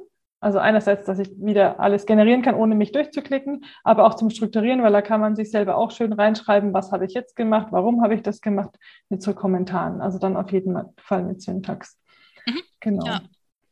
also 0.45 0.59
einerseits, 0.59 1.07
dass 1.07 1.19
ich 1.19 1.31
wieder 1.39 1.81
alles 1.81 2.05
generieren 2.05 2.43
kann, 2.43 2.55
ohne 2.55 2.75
mich 2.75 2.93
durchzuklicken, 2.93 3.65
aber 3.83 4.05
auch 4.05 4.13
zum 4.13 4.29
Strukturieren, 4.29 4.83
weil 4.83 4.93
da 4.93 5.01
kann 5.01 5.19
man 5.19 5.37
sich 5.37 5.51
selber 5.51 5.79
auch 5.79 5.91
schön 5.91 6.13
reinschreiben, 6.13 6.75
was 6.75 6.93
habe 6.93 7.07
ich 7.07 7.15
jetzt 7.15 7.35
gemacht, 7.35 7.69
warum 7.71 8.03
habe 8.03 8.15
ich 8.15 8.23
das 8.23 8.43
gemacht, 8.43 8.77
mit 9.09 9.23
so 9.23 9.33
Kommentaren. 9.33 10.03
Also 10.03 10.19
dann 10.19 10.37
auf 10.37 10.53
jeden 10.53 10.77
Fall 10.99 11.23
mit 11.23 11.41
Syntax. 11.41 11.99
Mhm. 12.45 12.63
Genau. 12.81 13.07
Ja. 13.07 13.23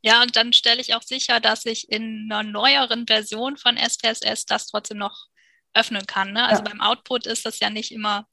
ja, 0.00 0.22
und 0.22 0.34
dann 0.34 0.54
stelle 0.54 0.80
ich 0.80 0.94
auch 0.94 1.02
sicher, 1.02 1.40
dass 1.40 1.66
ich 1.66 1.92
in 1.92 2.30
einer 2.32 2.42
neueren 2.42 3.06
Version 3.06 3.58
von 3.58 3.76
SPSS 3.76 4.46
das 4.46 4.66
trotzdem 4.68 4.96
noch 4.96 5.26
öffnen 5.74 6.06
kann. 6.06 6.32
Ne? 6.32 6.42
Also 6.42 6.62
ja. 6.64 6.70
beim 6.70 6.80
Output 6.80 7.26
ist 7.26 7.44
das 7.44 7.60
ja 7.60 7.68
nicht 7.68 7.92
immer 7.92 8.26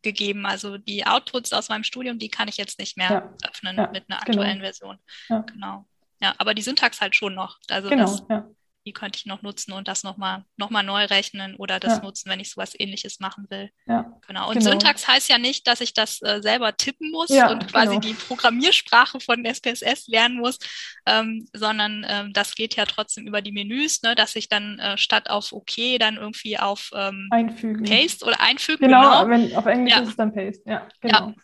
gegeben. 0.00 0.46
Also 0.46 0.78
die 0.78 1.06
Outputs 1.06 1.52
aus 1.52 1.68
meinem 1.68 1.84
Studium, 1.84 2.18
die 2.18 2.30
kann 2.30 2.48
ich 2.48 2.56
jetzt 2.56 2.78
nicht 2.78 2.96
mehr 2.96 3.10
ja. 3.10 3.34
öffnen 3.46 3.76
mit 3.92 4.08
einer 4.08 4.20
genau. 4.24 4.40
aktuellen 4.40 4.60
genau. 4.60 4.64
Version. 4.64 4.98
Genau. 5.28 5.86
Ja, 6.22 6.34
aber 6.38 6.54
die 6.54 6.62
Syntax 6.62 7.00
halt 7.00 7.16
schon 7.16 7.34
noch. 7.34 7.58
Also 7.68 7.88
genau, 7.88 8.04
das, 8.04 8.22
ja. 8.30 8.48
die 8.86 8.92
könnte 8.92 9.18
ich 9.18 9.26
noch 9.26 9.42
nutzen 9.42 9.72
und 9.72 9.88
das 9.88 10.04
nochmal 10.04 10.44
noch 10.56 10.70
mal 10.70 10.84
neu 10.84 11.04
rechnen 11.04 11.56
oder 11.56 11.80
das 11.80 11.96
ja. 11.96 12.02
nutzen, 12.04 12.30
wenn 12.30 12.38
ich 12.38 12.50
sowas 12.50 12.74
ähnliches 12.78 13.18
machen 13.18 13.46
will. 13.50 13.70
Ja, 13.86 14.12
genau. 14.28 14.48
Und 14.48 14.60
genau. 14.60 14.70
Syntax 14.70 15.08
heißt 15.08 15.28
ja 15.28 15.38
nicht, 15.38 15.66
dass 15.66 15.80
ich 15.80 15.94
das 15.94 16.22
äh, 16.22 16.40
selber 16.40 16.76
tippen 16.76 17.10
muss 17.10 17.28
ja, 17.28 17.50
und 17.50 17.66
quasi 17.66 17.98
genau. 17.98 18.00
die 18.00 18.14
Programmiersprache 18.14 19.18
von 19.18 19.44
SPSS 19.44 20.06
lernen 20.06 20.38
muss, 20.38 20.60
ähm, 21.06 21.48
sondern 21.52 22.06
ähm, 22.08 22.32
das 22.32 22.54
geht 22.54 22.76
ja 22.76 22.84
trotzdem 22.84 23.26
über 23.26 23.42
die 23.42 23.52
Menüs, 23.52 24.02
ne, 24.02 24.14
dass 24.14 24.36
ich 24.36 24.48
dann 24.48 24.78
äh, 24.78 24.96
statt 24.96 25.28
auf 25.28 25.52
OK 25.52 25.98
dann 25.98 26.18
irgendwie 26.18 26.56
auf 26.56 26.92
ähm, 26.94 27.26
einfügen. 27.32 27.84
Paste 27.84 28.24
oder 28.24 28.40
einfügen. 28.40 28.86
Genau, 28.86 29.24
genau. 29.24 29.28
Wenn, 29.28 29.56
auf 29.56 29.66
Englisch 29.66 29.96
ist 29.96 30.08
es 30.10 30.16
dann 30.16 30.32
Paste. 30.32 30.62
Ja, 30.66 30.86
genau. 31.00 31.34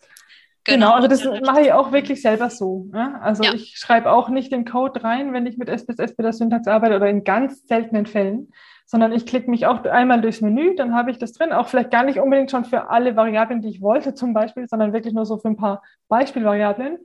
Genau, 0.68 0.92
genau 0.92 1.06
also 1.06 1.08
das 1.08 1.40
mache 1.42 1.62
ich 1.62 1.72
auch 1.72 1.92
wirklich 1.92 2.20
selber 2.20 2.50
so. 2.50 2.88
Ja? 2.92 3.18
Also 3.20 3.42
ja. 3.42 3.54
ich 3.54 3.76
schreibe 3.76 4.10
auch 4.10 4.28
nicht 4.28 4.52
den 4.52 4.64
Code 4.64 5.02
rein, 5.02 5.32
wenn 5.32 5.46
ich 5.46 5.56
mit 5.56 5.68
SPSS 5.68 6.14
bei 6.16 6.22
der 6.22 6.32
Syntax 6.32 6.66
arbeite 6.68 6.96
oder 6.96 7.08
in 7.08 7.24
ganz 7.24 7.66
seltenen 7.66 8.06
Fällen, 8.06 8.52
sondern 8.84 9.12
ich 9.12 9.26
klicke 9.26 9.50
mich 9.50 9.66
auch 9.66 9.84
einmal 9.84 10.20
durchs 10.20 10.40
Menü, 10.40 10.74
dann 10.74 10.94
habe 10.94 11.10
ich 11.10 11.18
das 11.18 11.32
drin, 11.32 11.52
auch 11.52 11.68
vielleicht 11.68 11.90
gar 11.90 12.04
nicht 12.04 12.18
unbedingt 12.18 12.50
schon 12.50 12.64
für 12.64 12.90
alle 12.90 13.16
Variablen, 13.16 13.60
die 13.60 13.68
ich 13.68 13.82
wollte 13.82 14.14
zum 14.14 14.34
Beispiel, 14.34 14.66
sondern 14.68 14.92
wirklich 14.92 15.14
nur 15.14 15.26
so 15.26 15.38
für 15.38 15.48
ein 15.48 15.56
paar 15.56 15.82
Beispielvariablen. 16.08 16.98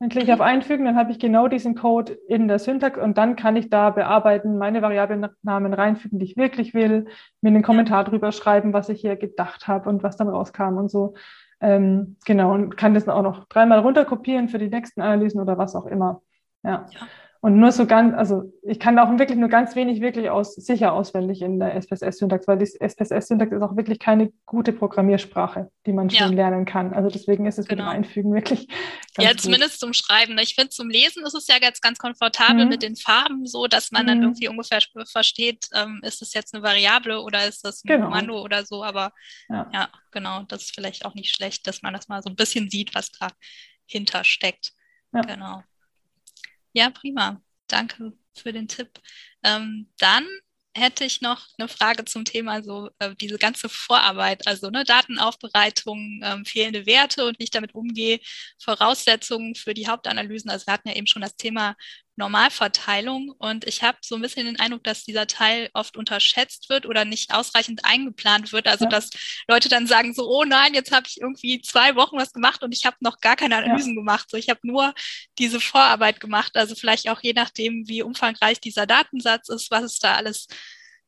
Dann 0.00 0.08
klicke 0.08 0.24
ich 0.24 0.28
mhm. 0.28 0.40
auf 0.40 0.40
Einfügen, 0.40 0.86
dann 0.86 0.96
habe 0.96 1.12
ich 1.12 1.18
genau 1.18 1.46
diesen 1.46 1.74
Code 1.74 2.12
in 2.26 2.48
der 2.48 2.58
Syntax 2.58 2.98
und 2.98 3.18
dann 3.18 3.36
kann 3.36 3.54
ich 3.56 3.68
da 3.68 3.90
bearbeiten, 3.90 4.56
meine 4.56 4.80
Variablennamen 4.80 5.74
reinfügen, 5.74 6.18
die 6.18 6.24
ich 6.24 6.36
wirklich 6.38 6.72
will, 6.72 7.06
mir 7.42 7.48
einen 7.48 7.62
Kommentar 7.62 8.04
drüber 8.04 8.32
schreiben, 8.32 8.72
was 8.72 8.88
ich 8.88 9.02
hier 9.02 9.16
gedacht 9.16 9.68
habe 9.68 9.90
und 9.90 10.02
was 10.02 10.16
dann 10.16 10.28
rauskam 10.28 10.78
und 10.78 10.90
so. 10.90 11.14
Ähm, 11.60 12.16
genau, 12.24 12.54
und 12.54 12.76
kann 12.76 12.94
das 12.94 13.08
auch 13.08 13.22
noch 13.22 13.46
dreimal 13.48 13.80
runterkopieren 13.80 14.48
für 14.48 14.58
die 14.58 14.68
nächsten 14.68 15.00
Analysen 15.00 15.40
oder 15.40 15.58
was 15.58 15.74
auch 15.74 15.86
immer. 15.86 16.22
Ja. 16.62 16.86
ja. 16.90 17.00
Und 17.42 17.58
nur 17.58 17.72
so 17.72 17.86
ganz, 17.86 18.14
also 18.14 18.52
ich 18.62 18.78
kann 18.78 18.96
da 18.96 19.04
auch 19.04 19.18
wirklich 19.18 19.38
nur 19.38 19.48
ganz 19.48 19.74
wenig 19.74 20.02
wirklich 20.02 20.28
aus, 20.28 20.54
sicher 20.54 20.92
auswendig 20.92 21.40
in 21.40 21.58
der 21.58 21.74
SPSS-Syntax, 21.74 22.46
weil 22.46 22.58
die 22.58 22.66
SPSS-Syntax 22.66 23.52
ist 23.52 23.62
auch 23.62 23.76
wirklich 23.76 23.98
keine 23.98 24.30
gute 24.44 24.74
Programmiersprache, 24.74 25.70
die 25.86 25.94
man 25.94 26.10
ja. 26.10 26.26
lernen 26.26 26.66
kann. 26.66 26.92
Also 26.92 27.08
deswegen 27.08 27.46
ist 27.46 27.58
es 27.58 27.66
genau. 27.66 27.84
mit 27.84 27.92
dem 27.92 27.96
Einfügen 27.96 28.34
wirklich. 28.34 28.68
ja, 29.18 29.34
zumindest 29.34 29.80
zum 29.80 29.94
Schreiben. 29.94 30.36
Ich 30.38 30.54
finde, 30.54 30.68
zum 30.68 30.90
Lesen 30.90 31.24
ist 31.24 31.32
es 31.32 31.46
ja 31.46 31.56
jetzt 31.58 31.80
ganz 31.80 31.98
komfortabel 31.98 32.64
mhm. 32.64 32.68
mit 32.68 32.82
den 32.82 32.96
Farben, 32.96 33.46
so 33.46 33.66
dass 33.66 33.90
man 33.90 34.02
mhm. 34.02 34.06
dann 34.08 34.22
irgendwie 34.22 34.48
ungefähr 34.48 34.80
versteht, 35.10 35.66
ähm, 35.74 36.00
ist 36.02 36.20
es 36.20 36.34
jetzt 36.34 36.54
eine 36.54 36.62
Variable 36.62 37.22
oder 37.22 37.46
ist 37.48 37.64
das 37.64 37.82
ein 37.84 37.88
genau. 37.88 38.04
Kommando 38.06 38.42
oder 38.42 38.66
so. 38.66 38.84
Aber 38.84 39.12
ja. 39.48 39.66
ja, 39.72 39.88
genau, 40.10 40.42
das 40.42 40.64
ist 40.64 40.74
vielleicht 40.74 41.06
auch 41.06 41.14
nicht 41.14 41.34
schlecht, 41.34 41.66
dass 41.66 41.80
man 41.80 41.94
das 41.94 42.06
mal 42.06 42.22
so 42.22 42.28
ein 42.28 42.36
bisschen 42.36 42.68
sieht, 42.68 42.94
was 42.94 43.10
dahinter 43.12 44.24
steckt. 44.24 44.72
Ja. 45.14 45.22
Genau. 45.22 45.62
Ja, 46.72 46.90
prima. 46.90 47.42
Danke 47.66 48.12
für 48.36 48.52
den 48.52 48.68
Tipp. 48.68 48.90
Ähm, 49.42 49.88
dann 49.98 50.26
hätte 50.76 51.04
ich 51.04 51.20
noch 51.20 51.46
eine 51.58 51.68
Frage 51.68 52.04
zum 52.04 52.24
Thema 52.24 52.62
so 52.62 52.90
äh, 53.00 53.14
diese 53.16 53.38
ganze 53.38 53.68
Vorarbeit, 53.68 54.46
also 54.46 54.70
ne, 54.70 54.84
Datenaufbereitung, 54.84 56.20
ähm, 56.22 56.44
fehlende 56.44 56.86
Werte 56.86 57.26
und 57.26 57.38
wie 57.40 57.44
ich 57.44 57.50
damit 57.50 57.74
umgehe, 57.74 58.20
Voraussetzungen 58.62 59.56
für 59.56 59.74
die 59.74 59.88
Hauptanalysen. 59.88 60.48
Also 60.50 60.66
wir 60.66 60.74
hatten 60.74 60.88
ja 60.88 60.94
eben 60.94 61.08
schon 61.08 61.22
das 61.22 61.36
Thema 61.36 61.74
Normalverteilung. 62.20 63.30
Und 63.30 63.66
ich 63.66 63.82
habe 63.82 63.98
so 64.00 64.14
ein 64.14 64.22
bisschen 64.22 64.46
den 64.46 64.60
Eindruck, 64.60 64.84
dass 64.84 65.04
dieser 65.04 65.26
Teil 65.26 65.68
oft 65.74 65.96
unterschätzt 65.96 66.68
wird 66.68 66.86
oder 66.86 67.04
nicht 67.04 67.34
ausreichend 67.34 67.84
eingeplant 67.84 68.52
wird. 68.52 68.68
Also 68.68 68.84
ja. 68.84 68.90
dass 68.90 69.10
Leute 69.48 69.68
dann 69.68 69.86
sagen 69.86 70.14
so, 70.14 70.28
oh 70.28 70.44
nein, 70.44 70.74
jetzt 70.74 70.92
habe 70.92 71.06
ich 71.08 71.20
irgendwie 71.20 71.60
zwei 71.60 71.96
Wochen 71.96 72.16
was 72.16 72.32
gemacht 72.32 72.62
und 72.62 72.72
ich 72.74 72.86
habe 72.86 72.96
noch 73.00 73.20
gar 73.20 73.36
keine 73.36 73.56
Analysen 73.56 73.94
ja. 73.94 74.00
gemacht. 74.00 74.30
So, 74.30 74.36
ich 74.36 74.48
habe 74.48 74.60
nur 74.62 74.94
diese 75.38 75.60
Vorarbeit 75.60 76.20
gemacht. 76.20 76.56
Also 76.56 76.74
vielleicht 76.74 77.08
auch 77.08 77.20
je 77.22 77.32
nachdem, 77.32 77.88
wie 77.88 78.02
umfangreich 78.02 78.60
dieser 78.60 78.86
Datensatz 78.86 79.48
ist, 79.48 79.70
was 79.70 79.82
es 79.82 79.98
da 79.98 80.14
alles 80.14 80.46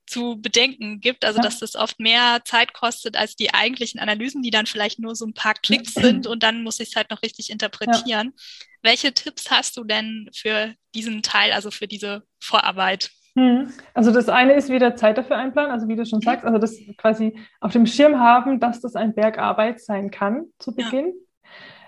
zu 0.06 0.38
bedenken 0.40 1.00
gibt. 1.00 1.24
Also, 1.24 1.40
dass 1.40 1.60
das 1.60 1.76
oft 1.76 2.00
mehr 2.00 2.42
Zeit 2.44 2.74
kostet 2.74 3.16
als 3.16 3.36
die 3.36 3.54
eigentlichen 3.54 4.00
Analysen, 4.00 4.42
die 4.42 4.50
dann 4.50 4.66
vielleicht 4.66 4.98
nur 4.98 5.14
so 5.16 5.24
ein 5.24 5.34
paar 5.34 5.54
Klicks 5.54 5.94
sind 5.94 6.26
und 6.26 6.42
dann 6.42 6.62
muss 6.62 6.80
ich 6.80 6.90
es 6.90 6.96
halt 6.96 7.10
noch 7.10 7.22
richtig 7.22 7.50
interpretieren. 7.50 8.34
Ja. 8.36 8.42
Welche 8.82 9.12
Tipps 9.12 9.50
hast 9.50 9.76
du 9.76 9.84
denn 9.84 10.28
für 10.34 10.74
diesen 10.94 11.22
Teil, 11.22 11.52
also 11.52 11.70
für 11.70 11.86
diese 11.86 12.22
Vorarbeit? 12.40 13.10
Hm. 13.36 13.72
Also 13.94 14.12
das 14.12 14.28
eine 14.28 14.54
ist 14.54 14.68
wieder 14.68 14.94
Zeit 14.96 15.16
dafür 15.16 15.36
einplanen, 15.36 15.70
also 15.70 15.88
wie 15.88 15.96
du 15.96 16.04
schon 16.04 16.20
sagst, 16.20 16.44
also 16.44 16.58
das 16.58 16.76
quasi 16.98 17.38
auf 17.60 17.72
dem 17.72 17.86
Schirm 17.86 18.18
haben, 18.18 18.60
dass 18.60 18.80
das 18.80 18.94
ein 18.94 19.14
Berg 19.14 19.38
Arbeit 19.38 19.80
sein 19.80 20.10
kann 20.10 20.46
zu 20.58 20.74
Beginn. 20.74 21.06
Ja. 21.06 21.12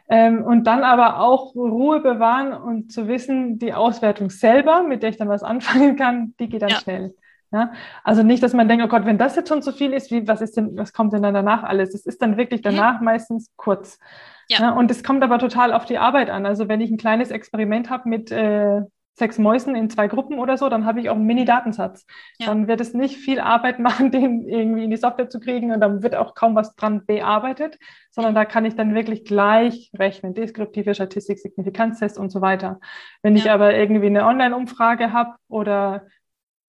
Ähm, 0.07 0.43
und 0.43 0.65
dann 0.65 0.85
aber 0.85 1.21
auch 1.21 1.55
Ruhe 1.55 2.01
bewahren 2.01 2.53
und 2.53 2.93
zu 2.93 3.09
wissen, 3.09 3.59
die 3.59 3.73
Auswertung 3.73 4.31
selber, 4.31 4.83
mit 4.83 5.03
der 5.03 5.11
ich 5.11 5.17
dann 5.17 5.29
was 5.29 5.43
anfangen 5.43 5.97
kann, 5.97 6.35
die 6.39 6.49
geht 6.49 6.63
dann 6.63 6.71
ja. 6.71 6.77
schnell. 6.77 7.15
Ja? 7.53 7.73
Also 8.03 8.23
nicht, 8.23 8.43
dass 8.43 8.53
man 8.53 8.69
denkt, 8.69 8.85
oh 8.85 8.89
Gott, 8.89 9.07
wenn 9.07 9.19
das 9.19 9.37
jetzt 9.37 9.49
schon 9.49 9.63
zu 9.63 9.73
viel 9.73 9.93
ist, 9.93 10.11
wie, 10.11 10.27
was 10.27 10.41
ist 10.41 10.57
denn, 10.57 10.77
was 10.77 10.93
kommt 10.93 11.13
denn 11.13 11.23
dann 11.23 11.35
danach 11.35 11.63
alles? 11.63 11.95
Es 11.95 12.05
ist 12.05 12.21
dann 12.21 12.37
wirklich 12.37 12.61
mhm. 12.61 12.65
danach 12.65 13.01
mhm. 13.01 13.05
meistens 13.07 13.51
kurz. 13.57 13.99
Ja. 14.49 14.71
Und 14.73 14.91
es 14.91 15.03
kommt 15.03 15.23
aber 15.23 15.39
total 15.39 15.73
auf 15.73 15.85
die 15.85 15.99
Arbeit 15.99 16.31
an. 16.31 16.47
Also 16.47 16.69
wenn 16.69 16.81
ich 16.81 16.91
ein 16.91 16.99
kleines 16.99 17.31
Experiment 17.31 17.91
habe 17.91 18.09
mit, 18.09 18.31
äh, 18.31 18.83
sechs 19.17 19.39
Mäusen 19.39 19.77
in 19.77 19.89
zwei 19.91 20.09
Gruppen 20.09 20.39
oder 20.39 20.57
so, 20.59 20.69
dann 20.69 20.87
habe 20.87 21.01
ich 21.01 21.09
auch 21.09 21.15
einen 21.15 21.27
Mini-Datensatz. 21.27 22.05
Ja. 22.39 22.47
Dann 22.47 22.67
wird 22.67 22.81
es 22.81 22.95
nicht 22.95 23.17
viel 23.17 23.39
Arbeit 23.41 23.79
machen, 23.79 24.11
den 24.11 24.49
irgendwie 24.49 24.85
in 24.85 24.91
die 24.91 24.97
Software 24.97 25.29
zu 25.29 25.41
kriegen 25.41 25.73
und 25.73 25.81
dann 25.81 26.03
wird 26.03 26.17
auch 26.17 26.35
kaum 26.35 26.55
was 26.55 26.75
dran 26.75 27.07
bearbeitet, 27.07 27.79
sondern 28.11 28.35
da 28.35 28.45
kann 28.45 28.65
ich 28.65 28.75
dann 28.75 28.95
wirklich 28.95 29.25
gleich 29.25 29.91
rechnen, 29.97 30.35
deskriptive 30.35 30.95
Statistik, 30.95 31.39
Signifikanztest 31.39 32.19
und 32.19 32.31
so 32.31 32.41
weiter. 32.41 32.81
Wenn 33.23 33.37
ja. 33.37 33.45
ich 33.45 33.51
aber 33.51 33.75
irgendwie 33.75 34.07
eine 34.07 34.27
Online-Umfrage 34.27 35.13
habe 35.13 35.37
oder 35.49 36.07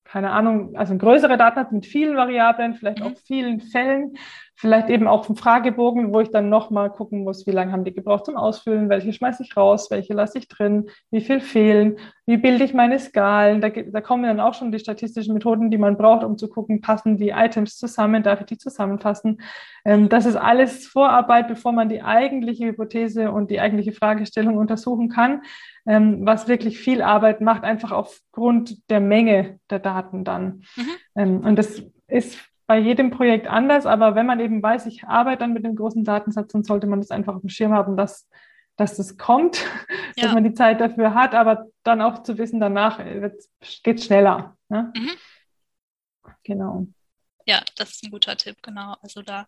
keine 0.04 0.30
Ahnung, 0.32 0.76
also 0.76 0.94
ein 0.94 1.00
größerer 1.00 1.36
Datensatz 1.36 1.72
mit 1.72 1.88
vielen 1.88 2.16
Variablen, 2.16 2.76
vielleicht 2.76 3.00
mhm. 3.00 3.06
auch 3.08 3.18
vielen 3.26 3.60
Fällen, 3.60 4.16
vielleicht 4.56 4.90
eben 4.90 5.08
auch 5.08 5.28
einen 5.28 5.36
Fragebogen, 5.36 6.14
wo 6.14 6.22
ich 6.22 6.32
dann 6.32 6.50
nochmal 6.50 6.90
gucken 6.90 7.24
muss, 7.24 7.46
wie 7.46 7.52
lange 7.52 7.72
haben 7.72 7.84
die 7.84 7.94
gebraucht 7.94 8.26
zum 8.26 8.38
Ausfüllen, 8.38 8.90
welche 8.90 9.14
schmeiße 9.14 9.44
ich 9.44 9.56
raus, 9.58 9.92
welche 9.92 10.14
lasse 10.14 10.38
ich 10.38 10.48
drin, 10.48 10.90
wie 11.12 11.22
viel 11.22 11.42
fehlen, 11.42 11.98
wie 12.26 12.38
bilde 12.38 12.64
ich 12.64 12.74
meine 12.74 12.98
Skalen. 13.00 13.62
Da, 13.62 13.70
da 13.70 14.02
kommen 14.02 14.24
dann 14.24 14.40
auch 14.40 14.54
schon 14.54 14.72
die 14.72 14.80
statistischen 14.80 15.34
Methoden, 15.34 15.72
die 15.72 15.78
man 15.78 15.98
braucht, 15.98 16.24
um 16.24 16.38
zu 16.38 16.50
gucken, 16.50 16.82
passen 16.82 17.18
die 17.18 17.30
Items 17.30 17.78
zusammen, 17.78 18.24
darf 18.24 18.40
ich 18.40 18.46
die 18.48 18.58
zusammenfassen. 18.58 19.42
Ähm, 19.84 20.10
das 20.10 20.26
ist 20.26 20.38
alles 20.38 20.88
Vorarbeit, 20.88 21.48
bevor 21.48 21.72
man 21.72 21.90
die 21.90 22.02
eigentliche 22.02 22.68
Hypothese 22.68 23.32
und 23.32 23.52
die 23.52 23.60
eigentliche 23.60 23.92
Fragestellung 23.92 24.58
untersuchen 24.58 25.10
kann 25.10 25.42
ähm, 25.86 26.26
was 26.26 26.48
wirklich 26.48 26.80
viel 26.80 27.02
Arbeit 27.02 27.42
macht, 27.42 27.64
einfach 27.64 27.92
aufgrund 27.92 28.90
der 28.90 29.00
Menge 29.00 29.60
der 29.70 29.80
Daten 29.80 30.24
dann. 30.24 30.64
Mhm. 30.76 30.90
Ähm, 31.16 31.40
und 31.42 31.56
das 31.58 31.84
ist 32.08 32.40
bei 32.68 32.80
jedem 32.80 33.12
Projekt 33.12 33.48
anders, 33.48 33.86
aber 33.86 34.16
wenn 34.16 34.26
man 34.26 34.40
eben 34.40 34.62
weiß, 34.62 34.86
ich 34.88 35.04
arbeite 35.04 35.40
dann 35.40 35.54
mit 35.54 35.66
einem 35.66 35.76
großen 35.76 36.04
Datensatz, 36.04 36.52
dann 36.52 36.64
sollte 36.64 36.88
man 36.88 37.00
das 37.00 37.12
einfach 37.12 37.36
auf 37.36 37.42
dem 37.42 37.50
Schirm 37.50 37.74
haben, 37.74 37.96
dass, 37.96 38.28
dass 38.76 38.98
das 38.98 39.18
kommt, 39.18 39.58
ja. 40.16 40.26
dass 40.26 40.34
man 40.34 40.44
die 40.44 40.54
Zeit 40.54 40.82
dafür 40.82 41.14
hat, 41.14 41.36
aber 41.36 41.68
dann 41.84 42.02
auch 42.02 42.24
zu 42.24 42.38
wissen, 42.38 42.60
danach 42.60 43.00
geht 43.84 44.00
es 44.00 44.06
schneller. 44.06 44.58
Ne? 44.70 44.92
Mhm. 44.96 45.12
Genau. 46.44 46.88
Ja, 47.46 47.62
das 47.76 47.92
ist 47.92 48.04
ein 48.04 48.12
guter 48.12 48.36
Tipp, 48.36 48.58
genau. 48.64 48.96
Also 49.02 49.22
da 49.22 49.48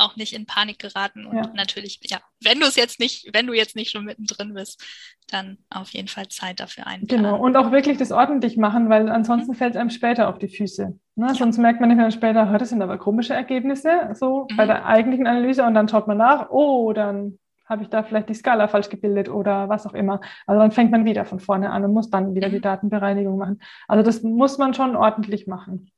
auch 0.00 0.16
nicht 0.16 0.32
in 0.32 0.46
Panik 0.46 0.78
geraten 0.78 1.26
und 1.26 1.36
ja. 1.36 1.50
natürlich, 1.54 2.00
ja, 2.04 2.18
wenn 2.42 2.60
du 2.60 2.66
es 2.66 2.76
jetzt 2.76 3.00
nicht, 3.00 3.30
wenn 3.32 3.46
du 3.46 3.52
jetzt 3.52 3.76
nicht 3.76 3.90
schon 3.90 4.04
mittendrin 4.04 4.54
bist, 4.54 4.82
dann 5.28 5.58
auf 5.70 5.90
jeden 5.90 6.08
Fall 6.08 6.28
Zeit 6.28 6.60
dafür 6.60 6.86
einplanen. 6.86 7.24
Genau, 7.24 7.40
und 7.40 7.56
auch 7.56 7.70
wirklich 7.70 7.98
das 7.98 8.12
ordentlich 8.12 8.56
machen, 8.56 8.88
weil 8.88 9.08
ansonsten 9.08 9.52
mhm. 9.52 9.56
fällt 9.56 9.74
es 9.74 9.80
einem 9.80 9.90
später 9.90 10.28
auf 10.28 10.38
die 10.38 10.48
Füße. 10.48 10.98
Ne? 11.14 11.26
Ja. 11.26 11.34
Sonst 11.34 11.58
merkt 11.58 11.80
man 11.80 11.96
dann 11.96 12.12
später, 12.12 12.46
das 12.58 12.68
sind 12.68 12.82
aber 12.82 12.98
komische 12.98 13.34
Ergebnisse, 13.34 14.10
so 14.14 14.46
mhm. 14.50 14.56
bei 14.56 14.66
der 14.66 14.86
eigentlichen 14.86 15.26
Analyse 15.26 15.64
und 15.64 15.74
dann 15.74 15.88
schaut 15.88 16.08
man 16.08 16.18
nach, 16.18 16.50
oh, 16.50 16.92
dann 16.92 17.38
habe 17.66 17.84
ich 17.84 17.88
da 17.88 18.02
vielleicht 18.02 18.28
die 18.28 18.34
Skala 18.34 18.66
falsch 18.66 18.88
gebildet 18.88 19.28
oder 19.28 19.68
was 19.68 19.86
auch 19.86 19.94
immer. 19.94 20.20
Also 20.46 20.60
dann 20.60 20.72
fängt 20.72 20.90
man 20.90 21.04
wieder 21.04 21.24
von 21.24 21.38
vorne 21.38 21.70
an 21.70 21.84
und 21.84 21.92
muss 21.92 22.10
dann 22.10 22.34
wieder 22.34 22.48
mhm. 22.48 22.52
die 22.52 22.60
Datenbereinigung 22.60 23.38
machen. 23.38 23.62
Also 23.86 24.02
das 24.02 24.22
muss 24.22 24.58
man 24.58 24.74
schon 24.74 24.96
ordentlich 24.96 25.46
machen. 25.46 25.92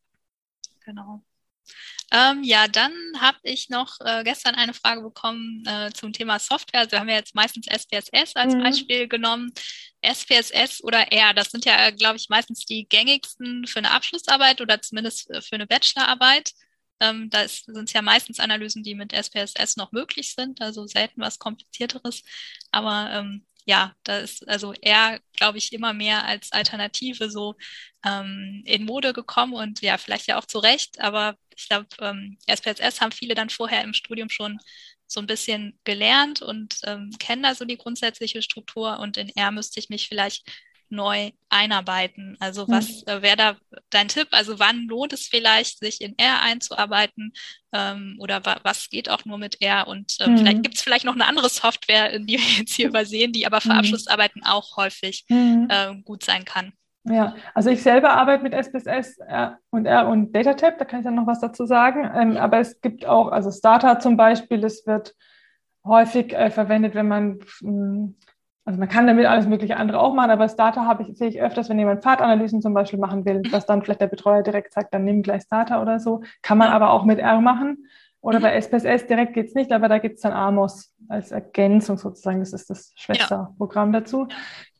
Genau. 0.84 1.22
Ähm, 2.14 2.42
ja, 2.44 2.68
dann 2.68 2.92
habe 3.18 3.38
ich 3.42 3.70
noch 3.70 3.98
äh, 4.00 4.22
gestern 4.22 4.54
eine 4.54 4.74
Frage 4.74 5.00
bekommen 5.00 5.64
äh, 5.66 5.90
zum 5.92 6.12
Thema 6.12 6.38
Software. 6.38 6.80
Also 6.80 6.92
wir 6.92 7.00
haben 7.00 7.08
ja 7.08 7.14
jetzt 7.14 7.34
meistens 7.34 7.66
SPSS 7.66 8.36
als 8.36 8.54
mhm. 8.54 8.62
Beispiel 8.62 9.08
genommen. 9.08 9.50
SPSS 10.02 10.84
oder 10.84 11.10
R, 11.10 11.32
das 11.32 11.50
sind 11.50 11.64
ja, 11.64 11.90
glaube 11.90 12.16
ich, 12.16 12.28
meistens 12.28 12.66
die 12.66 12.86
gängigsten 12.86 13.66
für 13.66 13.78
eine 13.78 13.92
Abschlussarbeit 13.92 14.60
oder 14.60 14.82
zumindest 14.82 15.30
äh, 15.30 15.40
für 15.40 15.54
eine 15.54 15.66
Bachelorarbeit. 15.66 16.52
Ähm, 17.00 17.30
da 17.30 17.48
sind 17.48 17.88
es 17.88 17.92
ja 17.94 18.02
meistens 18.02 18.40
Analysen, 18.40 18.82
die 18.82 18.94
mit 18.94 19.14
SPSS 19.14 19.76
noch 19.76 19.92
möglich 19.92 20.34
sind, 20.34 20.60
also 20.60 20.86
selten 20.86 21.22
was 21.22 21.38
Komplizierteres. 21.38 22.22
Aber 22.72 23.10
ähm, 23.10 23.46
ja, 23.64 23.94
da 24.04 24.18
ist 24.18 24.48
also 24.48 24.72
eher, 24.80 25.20
glaube 25.34 25.58
ich, 25.58 25.72
immer 25.72 25.92
mehr 25.92 26.24
als 26.24 26.52
Alternative 26.52 27.30
so 27.30 27.54
ähm, 28.04 28.62
in 28.66 28.84
Mode 28.84 29.12
gekommen 29.12 29.54
und 29.54 29.80
ja, 29.82 29.98
vielleicht 29.98 30.26
ja 30.26 30.38
auch 30.38 30.46
zu 30.46 30.58
Recht, 30.58 31.00
aber 31.00 31.36
ich 31.56 31.68
glaube, 31.68 31.86
ähm, 32.00 32.38
SPSS 32.46 33.00
haben 33.00 33.12
viele 33.12 33.34
dann 33.34 33.50
vorher 33.50 33.82
im 33.84 33.94
Studium 33.94 34.28
schon 34.30 34.58
so 35.06 35.20
ein 35.20 35.26
bisschen 35.26 35.78
gelernt 35.84 36.42
und 36.42 36.76
ähm, 36.84 37.10
kennen 37.18 37.42
da 37.42 37.54
so 37.54 37.64
die 37.64 37.76
grundsätzliche 37.76 38.42
Struktur 38.42 38.98
und 38.98 39.16
in 39.16 39.28
R 39.36 39.50
müsste 39.52 39.78
ich 39.78 39.90
mich 39.90 40.08
vielleicht 40.08 40.44
neu 40.92 41.30
einarbeiten. 41.48 42.36
Also 42.38 42.68
was 42.68 43.04
mhm. 43.06 43.12
äh, 43.12 43.22
wäre 43.22 43.36
da 43.36 43.56
dein 43.90 44.08
Tipp? 44.08 44.28
Also 44.30 44.58
wann 44.60 44.86
lohnt 44.86 45.12
es 45.12 45.26
vielleicht, 45.26 45.80
sich 45.80 46.00
in 46.00 46.16
R 46.18 46.42
einzuarbeiten 46.42 47.32
ähm, 47.72 48.16
oder 48.20 48.44
wa 48.44 48.58
was 48.62 48.88
geht 48.88 49.08
auch 49.08 49.24
nur 49.24 49.38
mit 49.38 49.60
R? 49.60 49.88
Und 49.88 50.16
ähm, 50.20 50.32
mhm. 50.32 50.38
vielleicht 50.38 50.62
gibt 50.62 50.76
es 50.76 50.82
vielleicht 50.82 51.04
noch 51.04 51.14
eine 51.14 51.26
andere 51.26 51.48
Software, 51.48 52.18
die 52.20 52.38
wir 52.38 52.58
jetzt 52.58 52.74
hier 52.74 52.88
übersehen, 52.88 53.32
die 53.32 53.46
aber 53.46 53.60
für 53.60 53.72
mhm. 53.72 53.78
Abschlussarbeiten 53.78 54.42
auch 54.44 54.76
häufig 54.76 55.24
äh, 55.28 55.94
gut 56.04 56.22
sein 56.22 56.44
kann. 56.44 56.72
Ja, 57.04 57.34
also 57.54 57.70
ich 57.70 57.82
selber 57.82 58.10
arbeite 58.10 58.44
mit 58.44 58.54
SPSS 58.54 59.18
R 59.18 59.58
und 59.70 59.86
R 59.86 60.06
und 60.06 60.32
DataTab, 60.32 60.78
da 60.78 60.84
kann 60.84 61.00
ich 61.00 61.04
dann 61.04 61.16
noch 61.16 61.26
was 61.26 61.40
dazu 61.40 61.66
sagen. 61.66 62.08
Ähm, 62.14 62.36
aber 62.36 62.60
es 62.60 62.80
gibt 62.80 63.06
auch, 63.06 63.28
also 63.28 63.50
Starter 63.50 63.98
zum 63.98 64.16
Beispiel, 64.16 64.60
das 64.60 64.86
wird 64.86 65.14
häufig 65.84 66.32
äh, 66.32 66.50
verwendet, 66.50 66.94
wenn 66.94 67.08
man 67.08 67.40
hm, 67.58 68.16
also 68.64 68.78
man 68.78 68.88
kann 68.88 69.06
damit 69.06 69.26
alles 69.26 69.46
mögliche 69.46 69.76
andere 69.76 70.00
auch 70.00 70.14
machen, 70.14 70.30
aber 70.30 70.48
Starter 70.48 70.86
habe 70.86 71.02
ich, 71.02 71.16
sehe 71.18 71.28
ich 71.28 71.40
öfters, 71.40 71.68
wenn 71.68 71.78
jemand 71.78 72.04
Fahrtanalysen 72.04 72.62
zum 72.62 72.74
Beispiel 72.74 72.98
machen 72.98 73.24
will, 73.24 73.38
mhm. 73.38 73.50
dass 73.50 73.66
dann 73.66 73.82
vielleicht 73.82 74.00
der 74.00 74.06
Betreuer 74.06 74.42
direkt 74.42 74.72
sagt, 74.72 74.94
dann 74.94 75.04
nimm 75.04 75.22
gleich 75.22 75.42
Starter 75.42 75.82
oder 75.82 75.98
so. 75.98 76.22
Kann 76.42 76.58
man 76.58 76.68
aber 76.68 76.90
auch 76.90 77.04
mit 77.04 77.18
R 77.18 77.40
machen. 77.40 77.88
Oder 78.20 78.38
mhm. 78.38 78.42
bei 78.44 78.54
SPSS 78.54 79.08
direkt 79.08 79.34
geht's 79.34 79.54
nicht, 79.54 79.72
aber 79.72 79.88
da 79.88 79.98
gibt's 79.98 80.22
dann 80.22 80.32
Amos 80.32 80.94
als 81.08 81.32
Ergänzung 81.32 81.98
sozusagen. 81.98 82.38
Das 82.38 82.52
ist 82.52 82.70
das 82.70 82.92
Schwesterprogramm 82.94 83.92
ja. 83.92 83.98
dazu. 83.98 84.28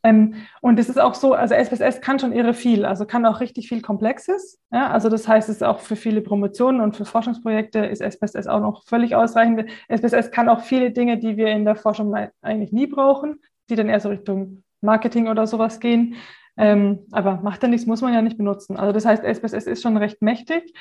Ähm, 0.05 0.35
und 0.61 0.79
es 0.79 0.89
ist 0.89 1.01
auch 1.01 1.15
so, 1.15 1.35
also 1.35 1.55
SPSS 1.55 2.01
kann 2.01 2.21
schon 2.21 2.33
irre 2.33 2.55
viel, 2.55 2.85
also 2.85 3.05
kann 3.05 3.27
auch 3.27 3.41
richtig 3.41 3.69
viel 3.69 3.83
Komplexes. 3.83 4.61
Ja? 4.71 4.91
Also 4.91 5.09
das 5.09 5.27
heißt, 5.27 5.49
es 5.49 5.57
ist 5.57 5.63
auch 5.65 5.81
für 5.81 5.97
viele 5.97 6.21
Promotionen 6.21 6.81
und 6.81 6.97
für 6.97 7.05
Forschungsprojekte 7.05 7.81
ist 7.81 8.01
SPSS 8.01 8.47
auch 8.47 8.61
noch 8.61 8.85
völlig 8.85 9.17
ausreichend. 9.17 9.69
SPSS 9.89 10.31
kann 10.31 10.49
auch 10.49 10.61
viele 10.61 10.93
Dinge, 10.93 11.19
die 11.19 11.37
wir 11.37 11.49
in 11.49 11.65
der 11.65 11.75
Forschung 11.75 12.15
eigentlich 12.43 12.73
nie 12.73 12.87
brauchen 12.87 13.41
die 13.73 13.77
dann 13.77 13.89
eher 13.89 14.01
so 14.01 14.11
Richtung 14.11 14.63
Marketing 14.81 15.29
oder 15.29 15.47
sowas 15.47 15.81
gehen. 15.81 16.17
Ähm, 16.57 17.07
aber 17.13 17.41
macht 17.43 17.63
ja 17.63 17.69
nichts, 17.69 17.87
muss 17.87 18.03
man 18.03 18.13
ja 18.13 18.21
nicht 18.21 18.37
benutzen. 18.37 18.77
Also 18.77 18.93
das 18.93 19.07
heißt, 19.07 19.25
SPSS 19.25 19.67
ist 19.67 19.83
schon 19.83 19.97
recht 19.97 20.21
mächtig. 20.21 20.75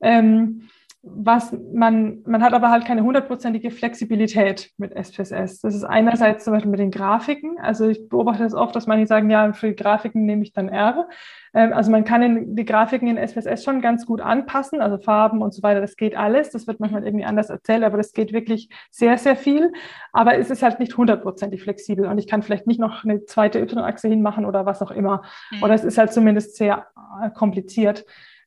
Ähm, 0.00 0.68
was 1.08 1.56
man, 1.72 2.22
man 2.26 2.42
hat 2.42 2.52
aber 2.52 2.70
halt 2.70 2.84
keine 2.84 3.04
hundertprozentige 3.04 3.70
Flexibilität 3.70 4.72
mit 4.76 4.92
SPSS. 4.92 5.60
Das 5.60 5.74
ist 5.74 5.84
einerseits 5.84 6.44
zum 6.44 6.52
Beispiel 6.52 6.70
mit 6.70 6.80
den 6.80 6.90
Grafiken. 6.90 7.58
Also 7.60 7.88
ich 7.88 8.08
beobachte 8.08 8.42
das 8.42 8.54
oft, 8.54 8.74
dass 8.74 8.88
manche 8.88 9.06
sagen, 9.06 9.30
ja, 9.30 9.52
für 9.52 9.72
Grafiken 9.72 10.26
nehme 10.26 10.42
ich 10.42 10.52
dann 10.52 10.68
R. 10.68 11.08
Ähm, 11.54 11.72
also 11.72 11.92
man 11.92 12.04
kann 12.04 12.22
in, 12.22 12.56
die 12.56 12.64
Grafiken 12.64 13.08
in 13.08 13.18
SPSS 13.18 13.62
schon 13.62 13.80
ganz 13.80 14.04
gut 14.04 14.20
anpassen, 14.20 14.80
also 14.80 14.98
Farben 14.98 15.42
und 15.42 15.54
so 15.54 15.62
weiter, 15.62 15.80
das 15.80 15.96
geht 15.96 16.16
alles. 16.16 16.50
Das 16.50 16.66
wird 16.66 16.80
manchmal 16.80 17.04
irgendwie 17.04 17.24
anders 17.24 17.50
erzählt, 17.50 17.84
aber 17.84 17.98
das 17.98 18.12
geht 18.12 18.32
wirklich 18.32 18.68
sehr, 18.90 19.16
sehr 19.16 19.36
viel. 19.36 19.72
Aber 20.12 20.36
es 20.36 20.50
ist 20.50 20.62
halt 20.62 20.80
nicht 20.80 20.96
hundertprozentig 20.96 21.62
flexibel 21.62 22.06
und 22.06 22.18
ich 22.18 22.26
kann 22.26 22.42
vielleicht 22.42 22.66
nicht 22.66 22.80
noch 22.80 23.04
eine 23.04 23.24
zweite 23.26 23.60
Y-Achse 23.60 24.08
hinmachen 24.08 24.44
oder 24.44 24.66
was 24.66 24.82
auch 24.82 24.90
immer. 24.90 25.22
Mhm. 25.52 25.62
Oder 25.62 25.74
es 25.74 25.84
ist 25.84 25.98
halt 25.98 26.12
zumindest 26.12 26.56
sehr 26.56 26.88
äh, 27.22 27.30
kompliziert. 27.30 28.04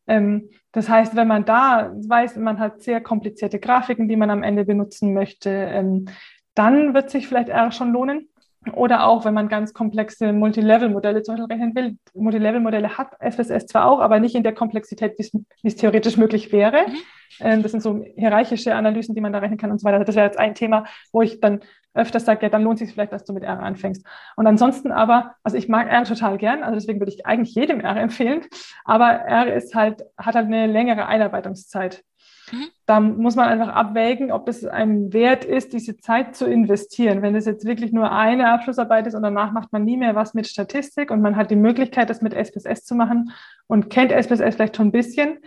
Ähm, 0.07 0.49
das 0.71 0.87
heißt, 0.87 1.15
wenn 1.15 1.27
man 1.27 1.45
da 1.45 1.91
weiß, 1.95 2.35
man 2.37 2.59
hat 2.59 2.81
sehr 2.81 3.01
komplizierte 3.01 3.59
Grafiken, 3.59 4.07
die 4.07 4.15
man 4.15 4.29
am 4.29 4.43
Ende 4.43 4.65
benutzen 4.65 5.13
möchte, 5.13 5.49
ähm, 5.49 6.05
dann 6.53 6.93
wird 6.93 7.09
sich 7.09 7.27
vielleicht 7.27 7.49
R 7.49 7.71
schon 7.71 7.93
lohnen. 7.93 8.29
Oder 8.73 9.07
auch, 9.07 9.23
wenn 9.23 9.33
man 9.33 9.47
ganz 9.47 9.73
komplexe 9.73 10.33
Multilevel-Modelle 10.33 11.23
zum 11.23 11.35
Beispiel 11.35 11.53
rechnen 11.53 11.75
will. 11.75 11.97
Multilevel-Modelle 12.13 12.97
hat 12.97 13.13
SSS 13.19 13.67
zwar 13.67 13.85
auch, 13.85 14.01
aber 14.01 14.19
nicht 14.19 14.35
in 14.35 14.43
der 14.43 14.53
Komplexität, 14.53 15.17
wie 15.17 15.67
es 15.67 15.75
theoretisch 15.77 16.17
möglich 16.17 16.51
wäre. 16.51 16.87
Mhm. 16.87 16.95
Ähm, 17.39 17.63
das 17.63 17.71
sind 17.71 17.81
so 17.81 18.03
hierarchische 18.15 18.75
Analysen, 18.75 19.15
die 19.15 19.21
man 19.21 19.31
da 19.31 19.39
rechnen 19.39 19.57
kann 19.57 19.71
und 19.71 19.79
so 19.79 19.85
weiter. 19.85 20.03
Das 20.03 20.15
wäre 20.15 20.25
jetzt 20.25 20.37
ein 20.37 20.55
Thema, 20.55 20.83
wo 21.13 21.21
ich 21.21 21.39
dann 21.39 21.61
öfters 21.93 22.25
sage, 22.25 22.43
ja, 22.43 22.49
dann 22.49 22.63
lohnt 22.63 22.79
es 22.79 22.87
sich 22.87 22.93
vielleicht, 22.93 23.11
dass 23.11 23.25
du 23.25 23.33
mit 23.33 23.43
R 23.43 23.59
anfängst. 23.59 24.05
Und 24.35 24.47
ansonsten 24.47 24.91
aber, 24.91 25.35
also 25.43 25.57
ich 25.57 25.67
mag 25.67 25.89
R 25.89 26.03
total 26.03 26.37
gern, 26.37 26.63
also 26.63 26.75
deswegen 26.75 26.99
würde 26.99 27.11
ich 27.11 27.25
eigentlich 27.25 27.55
jedem 27.55 27.79
R 27.79 27.97
empfehlen, 27.97 28.41
aber 28.85 29.09
R 29.09 29.53
ist 29.53 29.75
halt, 29.75 30.03
hat 30.17 30.35
halt 30.35 30.47
eine 30.47 30.67
längere 30.67 31.07
Einarbeitungszeit. 31.07 32.03
Mhm. 32.51 32.67
Da 32.85 32.99
muss 32.99 33.35
man 33.35 33.47
einfach 33.47 33.69
abwägen, 33.69 34.31
ob 34.31 34.47
es 34.47 34.65
einem 34.65 35.13
wert 35.13 35.45
ist, 35.45 35.73
diese 35.73 35.97
Zeit 35.97 36.35
zu 36.35 36.45
investieren. 36.45 37.21
Wenn 37.21 37.35
es 37.35 37.45
jetzt 37.45 37.65
wirklich 37.65 37.91
nur 37.91 38.11
eine 38.11 38.51
Abschlussarbeit 38.51 39.07
ist 39.07 39.15
und 39.15 39.23
danach 39.23 39.51
macht 39.51 39.71
man 39.71 39.83
nie 39.83 39.97
mehr 39.97 40.15
was 40.15 40.33
mit 40.33 40.47
Statistik 40.47 41.11
und 41.11 41.21
man 41.21 41.35
hat 41.35 41.51
die 41.51 41.55
Möglichkeit, 41.55 42.09
das 42.09 42.21
mit 42.21 42.33
SPSS 42.33 42.85
zu 42.85 42.95
machen 42.95 43.31
und 43.67 43.89
kennt 43.89 44.11
SPSS 44.11 44.55
vielleicht 44.55 44.77
schon 44.77 44.87
ein 44.87 44.91
bisschen, 44.91 45.39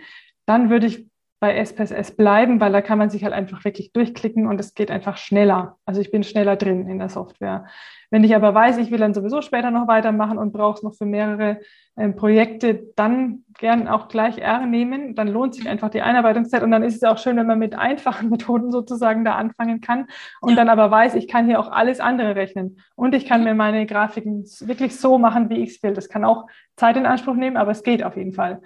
dann 0.45 0.69
würde 0.69 0.87
ich 0.87 1.07
bei 1.43 1.57
SPSS 1.57 2.15
bleiben, 2.15 2.61
weil 2.61 2.71
da 2.71 2.79
kann 2.79 2.97
man 2.97 3.09
sich 3.09 3.25
halt 3.25 3.33
einfach 3.33 3.65
wirklich 3.65 3.91
durchklicken 3.91 4.47
und 4.47 4.61
es 4.61 4.75
geht 4.75 4.89
einfach 4.89 5.17
schneller. 5.17 5.75
Also 5.85 5.99
ich 5.99 6.09
bin 6.09 6.23
schneller 6.23 6.55
drin 6.55 6.87
in 6.87 6.99
der 6.99 7.09
Software. 7.09 7.65
Wenn 8.09 8.23
ich 8.23 8.33
aber 8.33 8.53
weiß, 8.53 8.77
ich 8.77 8.91
will 8.91 8.99
dann 8.99 9.13
sowieso 9.13 9.41
später 9.41 9.69
noch 9.69 9.89
weitermachen 9.89 10.37
und 10.37 10.53
brauche 10.53 10.77
es 10.77 10.83
noch 10.83 10.95
für 10.95 11.05
mehrere 11.05 11.59
ähm, 11.97 12.15
Projekte, 12.15 12.93
dann 12.95 13.43
gern 13.59 13.89
auch 13.89 14.07
gleich 14.07 14.37
R 14.37 14.65
nehmen. 14.65 15.15
Dann 15.15 15.27
lohnt 15.27 15.53
sich 15.53 15.67
einfach 15.67 15.89
die 15.89 16.01
Einarbeitungszeit 16.01 16.63
und 16.63 16.71
dann 16.71 16.81
ist 16.81 16.95
es 16.95 17.03
auch 17.03 17.17
schön, 17.17 17.35
wenn 17.35 17.47
man 17.47 17.59
mit 17.59 17.75
einfachen 17.75 18.29
Methoden 18.29 18.71
sozusagen 18.71 19.25
da 19.25 19.35
anfangen 19.35 19.81
kann 19.81 20.07
und 20.39 20.51
ja. 20.51 20.55
dann 20.55 20.69
aber 20.69 20.91
weiß, 20.91 21.15
ich 21.15 21.27
kann 21.27 21.45
hier 21.45 21.59
auch 21.59 21.69
alles 21.69 21.99
andere 21.99 22.37
rechnen 22.37 22.79
und 22.95 23.13
ich 23.15 23.25
kann 23.25 23.43
mir 23.43 23.53
meine 23.53 23.85
Grafiken 23.85 24.45
wirklich 24.61 24.95
so 24.97 25.17
machen, 25.17 25.49
wie 25.49 25.61
ich 25.61 25.75
es 25.75 25.83
will. 25.83 25.93
Das 25.93 26.07
kann 26.07 26.23
auch 26.23 26.47
Zeit 26.77 26.95
in 26.95 27.05
Anspruch 27.05 27.35
nehmen, 27.35 27.57
aber 27.57 27.71
es 27.71 27.83
geht 27.83 28.01
auf 28.01 28.15
jeden 28.15 28.31
Fall. 28.31 28.61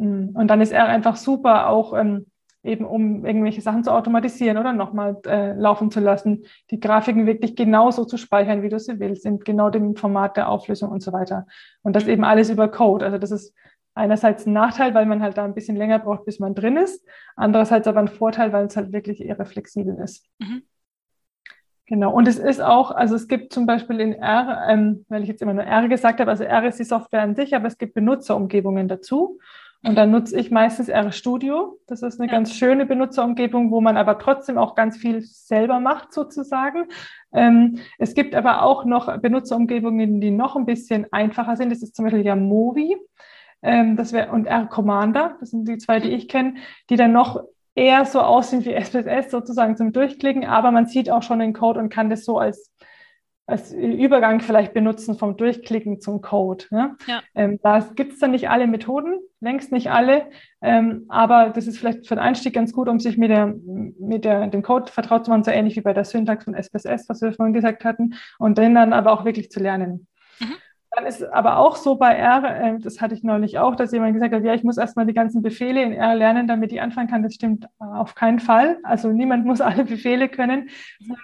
Mm. 0.00 0.30
Und 0.34 0.48
dann 0.48 0.60
ist 0.60 0.72
R 0.72 0.86
einfach 0.86 1.16
super, 1.16 1.68
auch 1.68 1.92
ähm, 1.94 2.26
eben 2.62 2.84
um 2.84 3.24
irgendwelche 3.24 3.60
Sachen 3.60 3.84
zu 3.84 3.92
automatisieren 3.92 4.58
oder 4.58 4.72
nochmal 4.72 5.16
äh, 5.26 5.52
laufen 5.52 5.90
zu 5.90 6.00
lassen, 6.00 6.44
die 6.70 6.80
Grafiken 6.80 7.26
wirklich 7.26 7.56
genauso 7.56 8.04
zu 8.04 8.16
speichern, 8.16 8.62
wie 8.62 8.68
du 8.68 8.78
sie 8.78 8.98
willst, 9.00 9.24
in 9.24 9.38
genau 9.40 9.70
dem 9.70 9.96
Format 9.96 10.36
der 10.36 10.48
Auflösung 10.48 10.90
und 10.90 11.02
so 11.02 11.12
weiter. 11.12 11.46
Und 11.82 11.96
das 11.96 12.06
eben 12.06 12.24
alles 12.24 12.50
über 12.50 12.68
Code. 12.68 13.04
Also 13.04 13.18
das 13.18 13.30
ist 13.30 13.54
einerseits 13.94 14.46
ein 14.46 14.52
Nachteil, 14.52 14.94
weil 14.94 15.06
man 15.06 15.22
halt 15.22 15.38
da 15.38 15.44
ein 15.44 15.54
bisschen 15.54 15.76
länger 15.76 15.98
braucht, 15.98 16.24
bis 16.24 16.38
man 16.38 16.54
drin 16.54 16.76
ist. 16.76 17.04
Andererseits 17.36 17.86
aber 17.86 18.00
ein 18.00 18.08
Vorteil, 18.08 18.52
weil 18.52 18.66
es 18.66 18.76
halt 18.76 18.92
wirklich 18.92 19.22
eher 19.22 19.44
flexibel 19.44 19.96
ist. 20.02 20.26
Mhm. 20.38 20.62
Genau. 21.86 22.12
Und 22.12 22.28
es 22.28 22.38
ist 22.38 22.60
auch, 22.60 22.92
also 22.92 23.16
es 23.16 23.26
gibt 23.26 23.52
zum 23.52 23.66
Beispiel 23.66 23.98
in 23.98 24.12
R, 24.12 24.64
ähm, 24.68 25.04
weil 25.08 25.22
ich 25.22 25.28
jetzt 25.28 25.42
immer 25.42 25.54
nur 25.54 25.64
R 25.64 25.88
gesagt 25.88 26.20
habe, 26.20 26.30
also 26.30 26.44
R 26.44 26.64
ist 26.64 26.78
die 26.78 26.84
Software 26.84 27.22
an 27.22 27.34
sich, 27.34 27.56
aber 27.56 27.66
es 27.66 27.78
gibt 27.78 27.94
Benutzerumgebungen 27.94 28.86
dazu. 28.86 29.40
Und 29.82 29.96
dann 29.96 30.10
nutze 30.10 30.38
ich 30.38 30.50
meistens 30.50 30.90
RStudio. 30.90 31.78
Das 31.86 32.02
ist 32.02 32.20
eine 32.20 32.30
ja. 32.30 32.36
ganz 32.36 32.54
schöne 32.54 32.84
Benutzerumgebung, 32.84 33.70
wo 33.70 33.80
man 33.80 33.96
aber 33.96 34.18
trotzdem 34.18 34.58
auch 34.58 34.74
ganz 34.74 34.98
viel 34.98 35.22
selber 35.22 35.80
macht 35.80 36.12
sozusagen. 36.12 36.86
Ähm, 37.32 37.78
es 37.98 38.14
gibt 38.14 38.34
aber 38.34 38.62
auch 38.62 38.84
noch 38.84 39.18
Benutzerumgebungen, 39.18 40.20
die 40.20 40.30
noch 40.30 40.54
ein 40.56 40.66
bisschen 40.66 41.06
einfacher 41.12 41.56
sind. 41.56 41.72
Das 41.72 41.82
ist 41.82 41.96
zum 41.96 42.04
Beispiel 42.04 42.26
ja 42.26 42.36
Movi. 42.36 42.96
Ähm, 43.62 43.96
das 43.96 44.12
wäre 44.12 44.32
und 44.32 44.46
R 44.46 44.66
Commander. 44.66 45.36
Das 45.40 45.50
sind 45.50 45.66
die 45.66 45.78
zwei, 45.78 45.98
die 45.98 46.10
ich 46.10 46.28
kenne, 46.28 46.54
die 46.90 46.96
dann 46.96 47.12
noch 47.12 47.42
eher 47.74 48.04
so 48.04 48.20
aussehen 48.20 48.64
wie 48.66 48.74
SPSS 48.74 49.30
sozusagen 49.30 49.78
zum 49.78 49.92
Durchklicken, 49.92 50.44
aber 50.44 50.72
man 50.72 50.86
sieht 50.86 51.10
auch 51.10 51.22
schon 51.22 51.38
den 51.38 51.54
Code 51.54 51.80
und 51.80 51.88
kann 51.88 52.10
das 52.10 52.24
so 52.24 52.38
als 52.38 52.70
als 53.46 53.72
Übergang 53.72 54.40
vielleicht 54.40 54.74
benutzen 54.74 55.16
vom 55.16 55.36
Durchklicken 55.36 56.00
zum 56.00 56.20
Code. 56.20 56.66
Ne? 56.70 56.96
Ja. 57.08 57.20
Ähm, 57.34 57.58
da 57.62 57.80
gibt 57.96 58.12
es 58.12 58.20
dann 58.20 58.30
nicht 58.30 58.48
alle 58.48 58.68
Methoden, 58.68 59.18
längst 59.40 59.72
nicht 59.72 59.90
alle, 59.90 60.30
ähm, 60.60 61.06
aber 61.08 61.50
das 61.50 61.66
ist 61.66 61.78
vielleicht 61.78 62.06
für 62.06 62.14
den 62.14 62.22
Einstieg 62.22 62.54
ganz 62.54 62.72
gut, 62.72 62.88
um 62.88 63.00
sich 63.00 63.16
mit, 63.16 63.30
der, 63.30 63.54
mit 63.98 64.24
der, 64.24 64.46
dem 64.48 64.62
Code 64.62 64.92
vertraut 64.92 65.24
zu 65.24 65.30
machen, 65.30 65.44
so 65.44 65.50
ähnlich 65.50 65.76
wie 65.76 65.80
bei 65.80 65.94
der 65.94 66.04
Syntax 66.04 66.44
von 66.44 66.54
SPSS, 66.54 67.08
was 67.08 67.22
wir 67.22 67.32
vorhin 67.32 67.54
gesagt 67.54 67.84
hatten, 67.84 68.14
und 68.38 68.58
den 68.58 68.74
dann 68.74 68.92
aber 68.92 69.12
auch 69.12 69.24
wirklich 69.24 69.50
zu 69.50 69.60
lernen. 69.60 70.06
Mhm. 70.40 70.54
Dann 70.92 71.06
ist 71.06 71.22
aber 71.22 71.58
auch 71.58 71.76
so 71.76 71.94
bei 71.94 72.14
R, 72.14 72.42
äh, 72.44 72.78
das 72.80 73.00
hatte 73.00 73.14
ich 73.14 73.22
neulich 73.22 73.58
auch, 73.60 73.76
dass 73.76 73.92
jemand 73.92 74.14
gesagt 74.14 74.34
hat, 74.34 74.42
ja, 74.42 74.54
ich 74.54 74.64
muss 74.64 74.76
erstmal 74.76 75.06
die 75.06 75.14
ganzen 75.14 75.40
Befehle 75.40 75.82
in 75.82 75.92
R 75.92 76.16
lernen, 76.16 76.48
damit 76.48 76.72
ich 76.72 76.80
anfangen 76.80 77.08
kann. 77.08 77.22
Das 77.22 77.34
stimmt 77.34 77.68
auf 77.78 78.16
keinen 78.16 78.40
Fall. 78.40 78.78
Also 78.82 79.12
niemand 79.12 79.46
muss 79.46 79.60
alle 79.60 79.84
Befehle 79.84 80.28
können. 80.28 80.68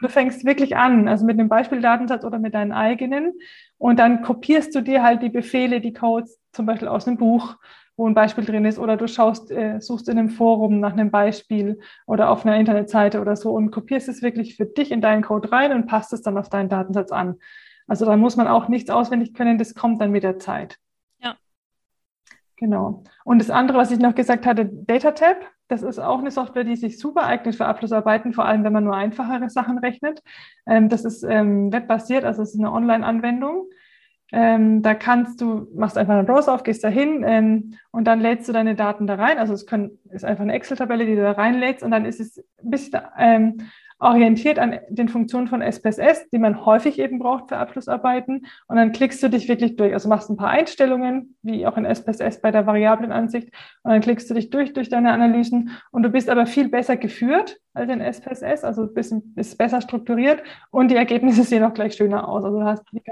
Du 0.00 0.08
fängst 0.08 0.44
wirklich 0.44 0.76
an, 0.76 1.08
also 1.08 1.26
mit 1.26 1.38
einem 1.38 1.48
Beispieldatensatz 1.48 2.24
oder 2.24 2.38
mit 2.38 2.54
deinen 2.54 2.70
eigenen. 2.70 3.32
Und 3.76 3.98
dann 3.98 4.22
kopierst 4.22 4.72
du 4.74 4.82
dir 4.82 5.02
halt 5.02 5.22
die 5.22 5.30
Befehle, 5.30 5.80
die 5.80 5.92
Codes 5.92 6.40
zum 6.52 6.64
Beispiel 6.64 6.88
aus 6.88 7.08
einem 7.08 7.18
Buch, 7.18 7.56
wo 7.96 8.06
ein 8.06 8.14
Beispiel 8.14 8.44
drin 8.44 8.64
ist, 8.64 8.78
oder 8.78 8.96
du 8.96 9.08
schaust, 9.08 9.50
äh, 9.50 9.80
suchst 9.80 10.08
in 10.08 10.18
einem 10.18 10.28
Forum 10.28 10.80
nach 10.80 10.92
einem 10.92 11.10
Beispiel 11.10 11.80
oder 12.06 12.30
auf 12.30 12.44
einer 12.44 12.56
Internetseite 12.56 13.20
oder 13.20 13.36
so 13.36 13.52
und 13.52 13.70
kopierst 13.70 14.08
es 14.08 14.22
wirklich 14.22 14.56
für 14.56 14.66
dich 14.66 14.90
in 14.90 15.00
deinen 15.00 15.22
Code 15.22 15.50
rein 15.50 15.72
und 15.72 15.86
passt 15.86 16.12
es 16.12 16.22
dann 16.22 16.36
auf 16.36 16.50
deinen 16.50 16.68
Datensatz 16.68 17.10
an. 17.10 17.36
Also 17.86 18.04
da 18.04 18.16
muss 18.16 18.36
man 18.36 18.48
auch 18.48 18.68
nichts 18.68 18.90
auswendig 18.90 19.32
können, 19.34 19.58
das 19.58 19.74
kommt 19.74 20.00
dann 20.00 20.10
mit 20.10 20.24
der 20.24 20.38
Zeit. 20.38 20.76
Ja. 21.20 21.36
Genau. 22.56 23.04
Und 23.24 23.38
das 23.38 23.50
andere, 23.50 23.78
was 23.78 23.90
ich 23.90 23.98
noch 23.98 24.14
gesagt 24.14 24.44
hatte, 24.44 24.66
DataTab, 24.66 25.38
das 25.68 25.82
ist 25.82 25.98
auch 25.98 26.18
eine 26.18 26.30
Software, 26.30 26.64
die 26.64 26.76
sich 26.76 26.98
super 26.98 27.24
eignet 27.24 27.56
für 27.56 27.66
Abschlussarbeiten, 27.66 28.32
vor 28.32 28.44
allem 28.44 28.62
wenn 28.62 28.72
man 28.72 28.84
nur 28.84 28.94
einfachere 28.94 29.48
Sachen 29.48 29.78
rechnet. 29.78 30.22
Ähm, 30.66 30.88
das 30.88 31.04
ist 31.04 31.22
ähm, 31.22 31.72
webbasiert, 31.72 32.24
also 32.24 32.42
es 32.42 32.54
ist 32.54 32.60
eine 32.60 32.72
Online-Anwendung. 32.72 33.68
Ähm, 34.32 34.82
da 34.82 34.94
kannst 34.94 35.40
du, 35.40 35.68
machst 35.74 35.96
einfach 35.96 36.14
einen 36.14 36.26
Browser 36.26 36.52
auf, 36.52 36.64
gehst 36.64 36.82
da 36.82 36.88
hin 36.88 37.24
ähm, 37.26 37.74
und 37.92 38.04
dann 38.06 38.20
lädst 38.20 38.48
du 38.48 38.52
deine 38.52 38.74
Daten 38.74 39.06
da 39.06 39.14
rein. 39.14 39.38
Also 39.38 39.54
es 39.54 39.66
können, 39.66 39.98
ist 40.10 40.24
einfach 40.24 40.42
eine 40.42 40.54
Excel-Tabelle, 40.54 41.06
die 41.06 41.14
du 41.14 41.22
da 41.22 41.32
reinlädst 41.32 41.82
und 41.84 41.90
dann 41.92 42.04
ist 42.04 42.20
es 42.20 42.38
ein 42.38 42.70
bisschen 42.70 43.00
ähm, 43.18 43.58
orientiert 43.98 44.58
an 44.58 44.78
den 44.90 45.08
Funktionen 45.08 45.48
von 45.48 45.62
SPSS, 45.62 46.28
die 46.30 46.38
man 46.38 46.66
häufig 46.66 46.98
eben 46.98 47.18
braucht 47.18 47.48
für 47.48 47.56
Abschlussarbeiten. 47.56 48.46
Und 48.68 48.76
dann 48.76 48.92
klickst 48.92 49.22
du 49.22 49.28
dich 49.28 49.48
wirklich 49.48 49.76
durch. 49.76 49.94
Also 49.94 50.08
machst 50.08 50.28
ein 50.28 50.36
paar 50.36 50.50
Einstellungen, 50.50 51.36
wie 51.42 51.66
auch 51.66 51.78
in 51.78 51.86
SPSS 51.86 52.40
bei 52.42 52.50
der 52.50 52.66
Variablenansicht. 52.66 53.48
Und 53.82 53.92
dann 53.92 54.02
klickst 54.02 54.28
du 54.28 54.34
dich 54.34 54.50
durch, 54.50 54.74
durch 54.74 54.90
deine 54.90 55.12
Analysen. 55.12 55.70
Und 55.92 56.02
du 56.02 56.10
bist 56.10 56.28
aber 56.28 56.46
viel 56.46 56.68
besser 56.68 56.96
geführt 56.96 57.58
als 57.72 57.90
in 57.90 58.00
SPSS. 58.00 58.64
Also 58.64 58.86
bist, 58.86 59.14
bist 59.34 59.56
besser 59.56 59.80
strukturiert. 59.80 60.42
Und 60.70 60.90
die 60.90 60.96
Ergebnisse 60.96 61.42
sehen 61.44 61.64
auch 61.64 61.74
gleich 61.74 61.94
schöner 61.94 62.28
aus. 62.28 62.44
Also 62.44 62.58
du 62.58 62.64
hast 62.66 62.84
die 62.92 63.02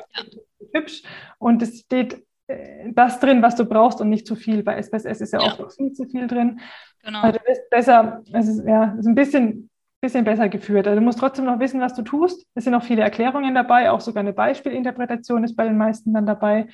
hübsch. 0.74 1.02
Und 1.38 1.62
es 1.62 1.80
steht 1.80 2.24
äh, 2.46 2.92
das 2.92 3.20
drin, 3.20 3.42
was 3.42 3.56
du 3.56 3.64
brauchst 3.64 4.00
und 4.00 4.10
nicht 4.10 4.26
zu 4.26 4.36
viel. 4.36 4.62
Bei 4.62 4.76
SPSS 4.76 5.20
ist 5.20 5.32
ja, 5.32 5.40
ja. 5.40 5.46
auch 5.46 5.70
viel 5.70 5.92
zu 5.92 6.04
viel 6.06 6.26
drin. 6.26 6.60
Genau. 7.02 7.20
Also 7.20 7.38
du 7.38 7.44
bist 7.44 7.70
besser, 7.70 8.22
es 8.32 8.48
ist, 8.48 8.66
ja, 8.66 8.94
ist 8.98 9.06
ein 9.06 9.14
bisschen 9.14 9.70
bisschen 10.04 10.24
besser 10.24 10.48
geführt. 10.48 10.86
Also 10.86 11.00
du 11.00 11.04
musst 11.04 11.18
trotzdem 11.18 11.46
noch 11.46 11.58
wissen, 11.58 11.80
was 11.80 11.94
du 11.94 12.02
tust. 12.02 12.46
Es 12.54 12.64
sind 12.64 12.74
auch 12.74 12.82
viele 12.82 13.02
Erklärungen 13.02 13.54
dabei, 13.54 13.90
auch 13.90 14.00
sogar 14.00 14.20
eine 14.20 14.34
Beispielinterpretation 14.34 15.44
ist 15.44 15.56
bei 15.56 15.64
den 15.64 15.78
meisten 15.78 16.12
dann 16.12 16.26
dabei. 16.26 16.68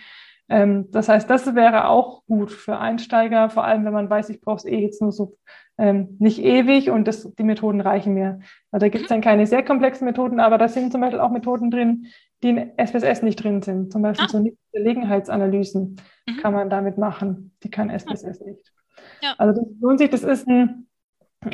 Ähm, 0.49 0.91
das 0.91 1.09
heißt, 1.09 1.31
das 1.31 1.55
wäre 1.55 1.89
auch 1.89 2.25
gut 2.27 2.51
für 2.51 2.79
Einsteiger, 2.79 3.49
vor 3.49 3.65
allem 3.65 3.85
wenn 3.85 3.93
man 3.93 4.11
weiß, 4.11 4.31
ich 4.31 4.41
brauche 4.41 4.57
es 4.57 4.65
eh 4.65 4.81
jetzt 4.81 5.01
nur 5.01 5.13
so 5.13 5.37
ähm, 5.79 6.17
nicht 6.19 6.43
ewig 6.43 6.91
und 6.91 7.07
das, 7.07 7.33
die 7.37 7.45
Methoden 7.45 7.81
reichen 7.81 8.15
mir. 8.15 8.41
Also 8.73 8.87
da 8.87 8.89
gibt 8.89 9.05
es 9.05 9.11
mhm. 9.11 9.15
dann 9.15 9.21
keine 9.23 9.47
sehr 9.47 9.65
komplexen 9.65 10.07
Methoden, 10.07 10.41
aber 10.41 10.59
da 10.59 10.67
sind 10.67 10.91
zum 10.91 11.01
Beispiel 11.01 11.21
auch 11.21 11.31
Methoden 11.31 11.71
drin, 11.71 12.07
die 12.42 12.50
in 12.50 12.79
SPSS 12.79 13.22
nicht 13.22 13.42
drin 13.42 13.62
sind. 13.62 13.92
Zum 13.92 14.03
Beispiel 14.03 14.26
ah. 14.26 14.29
so 14.29 14.44
Gelegenheitsanalysen 14.72 15.96
mhm. 16.26 16.37
kann 16.38 16.53
man 16.53 16.70
damit 16.70 16.98
machen. 16.98 17.53
Die 17.62 17.70
kann 17.70 17.90
SPSS 17.90 18.40
nicht. 18.40 18.72
Ja. 19.22 19.35
Also 19.38 19.61
das 19.61 19.70
lohnt 19.81 19.98
sich, 19.98 20.11
das 20.11 20.22
ist 20.22 20.48
ein 20.48 20.87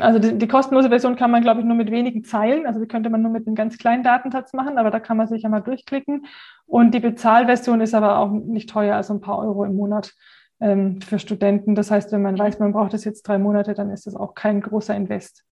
also 0.00 0.18
die, 0.18 0.36
die, 0.36 0.48
kostenlose 0.48 0.88
Version 0.88 1.14
kann 1.14 1.30
man, 1.30 1.42
glaube 1.42 1.60
ich, 1.60 1.66
nur 1.66 1.76
mit 1.76 1.92
wenigen 1.92 2.24
Zeilen. 2.24 2.66
Also 2.66 2.80
die 2.80 2.88
könnte 2.88 3.08
man 3.08 3.22
nur 3.22 3.30
mit 3.30 3.46
einem 3.46 3.54
ganz 3.54 3.78
kleinen 3.78 4.02
Datensatz 4.02 4.52
machen, 4.52 4.78
aber 4.78 4.90
da 4.90 4.98
kann 4.98 5.16
man 5.16 5.28
sich 5.28 5.42
ja 5.42 5.48
mal 5.48 5.60
durchklicken. 5.60 6.26
Und 6.66 6.92
die 6.92 7.00
Bezahlversion 7.00 7.80
ist 7.80 7.94
aber 7.94 8.18
auch 8.18 8.30
nicht 8.30 8.68
teuer, 8.68 8.96
also 8.96 9.14
ein 9.14 9.20
paar 9.20 9.38
Euro 9.38 9.64
im 9.64 9.76
Monat 9.76 10.12
ähm, 10.60 11.00
für 11.00 11.20
Studenten. 11.20 11.76
Das 11.76 11.92
heißt, 11.92 12.10
wenn 12.10 12.22
man 12.22 12.36
weiß, 12.36 12.58
man 12.58 12.72
braucht 12.72 12.94
das 12.94 13.04
jetzt 13.04 13.22
drei 13.22 13.38
Monate, 13.38 13.74
dann 13.74 13.90
ist 13.90 14.06
das 14.06 14.16
auch 14.16 14.34
kein 14.34 14.60
großer 14.60 14.94
Invest. 14.96 15.44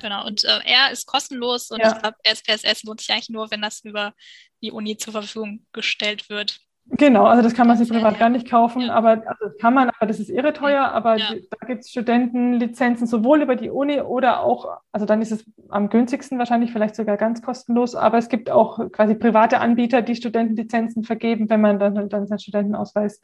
Genau, 0.00 0.26
und 0.26 0.44
äh, 0.44 0.60
R 0.64 0.90
ist 0.92 1.06
kostenlos 1.06 1.70
und 1.70 1.80
ja. 1.80 1.92
ich 1.92 2.00
glaube, 2.00 2.16
SPSS 2.24 2.84
lohnt 2.84 3.00
sich 3.00 3.10
eigentlich 3.10 3.30
nur, 3.30 3.50
wenn 3.50 3.62
das 3.62 3.84
über 3.84 4.14
die 4.62 4.72
Uni 4.72 4.96
zur 4.96 5.12
Verfügung 5.12 5.66
gestellt 5.72 6.28
wird. 6.28 6.60
Genau, 6.90 7.26
also 7.26 7.42
das 7.42 7.52
kann 7.52 7.66
man 7.66 7.76
sich 7.76 7.90
privat 7.90 8.14
ja, 8.14 8.18
gar 8.18 8.28
nicht 8.30 8.48
kaufen, 8.48 8.80
ja. 8.80 8.94
aber 8.94 9.22
also 9.26 9.54
kann 9.60 9.74
man, 9.74 9.90
aber 9.90 10.06
das 10.06 10.20
ist 10.20 10.30
irre 10.30 10.54
teuer, 10.54 10.84
aber 10.84 11.18
ja. 11.18 11.34
die, 11.34 11.46
da 11.50 11.66
gibt 11.66 11.82
es 11.82 11.90
Studentenlizenzen 11.90 13.06
sowohl 13.06 13.42
über 13.42 13.56
die 13.56 13.68
Uni 13.68 14.00
oder 14.00 14.40
auch, 14.40 14.78
also 14.90 15.04
dann 15.04 15.20
ist 15.20 15.30
es 15.30 15.44
am 15.68 15.90
günstigsten 15.90 16.38
wahrscheinlich 16.38 16.72
vielleicht 16.72 16.96
sogar 16.96 17.18
ganz 17.18 17.42
kostenlos, 17.42 17.94
aber 17.94 18.16
es 18.16 18.30
gibt 18.30 18.48
auch 18.48 18.90
quasi 18.90 19.14
private 19.14 19.60
Anbieter, 19.60 20.00
die 20.00 20.16
Studentenlizenzen 20.16 21.04
vergeben, 21.04 21.50
wenn 21.50 21.60
man 21.60 21.78
dann, 21.78 22.08
dann 22.08 22.26
seinen 22.26 22.38
Studentenausweis 22.38 23.20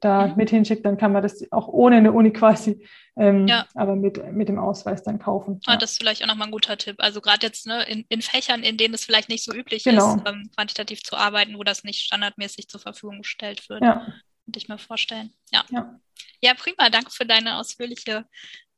da 0.00 0.28
mhm. 0.28 0.36
mit 0.36 0.50
hinschickt, 0.50 0.84
dann 0.84 0.96
kann 0.96 1.12
man 1.12 1.22
das 1.22 1.50
auch 1.52 1.68
ohne 1.68 1.96
eine 1.96 2.12
Uni 2.12 2.32
quasi, 2.32 2.86
ähm, 3.16 3.46
ja. 3.46 3.66
aber 3.74 3.96
mit, 3.96 4.32
mit 4.32 4.48
dem 4.48 4.58
Ausweis 4.58 5.02
dann 5.02 5.18
kaufen. 5.18 5.60
Ah, 5.66 5.72
ja. 5.72 5.78
Das 5.78 5.92
ist 5.92 5.98
vielleicht 5.98 6.22
auch 6.22 6.26
nochmal 6.26 6.48
ein 6.48 6.52
guter 6.52 6.76
Tipp. 6.78 6.96
Also 6.98 7.20
gerade 7.20 7.46
jetzt 7.46 7.66
ne, 7.66 7.82
in, 7.84 8.04
in 8.08 8.22
Fächern, 8.22 8.62
in 8.62 8.76
denen 8.76 8.94
es 8.94 9.04
vielleicht 9.04 9.28
nicht 9.28 9.44
so 9.44 9.52
üblich 9.52 9.84
genau. 9.84 10.16
ist, 10.16 10.22
ähm, 10.26 10.50
quantitativ 10.54 11.02
zu 11.02 11.16
arbeiten, 11.16 11.56
wo 11.58 11.64
das 11.64 11.84
nicht 11.84 12.02
standardmäßig 12.02 12.68
zur 12.68 12.80
Verfügung 12.80 13.18
gestellt 13.18 13.68
wird. 13.68 13.82
Ja. 13.82 14.06
Könnte 14.44 14.58
ich 14.58 14.68
mir 14.68 14.78
vorstellen. 14.78 15.32
Ja. 15.50 15.64
ja. 15.70 15.98
Ja, 16.40 16.54
prima. 16.54 16.88
Danke 16.90 17.10
für 17.10 17.26
deine 17.26 17.58
ausführliche 17.58 18.24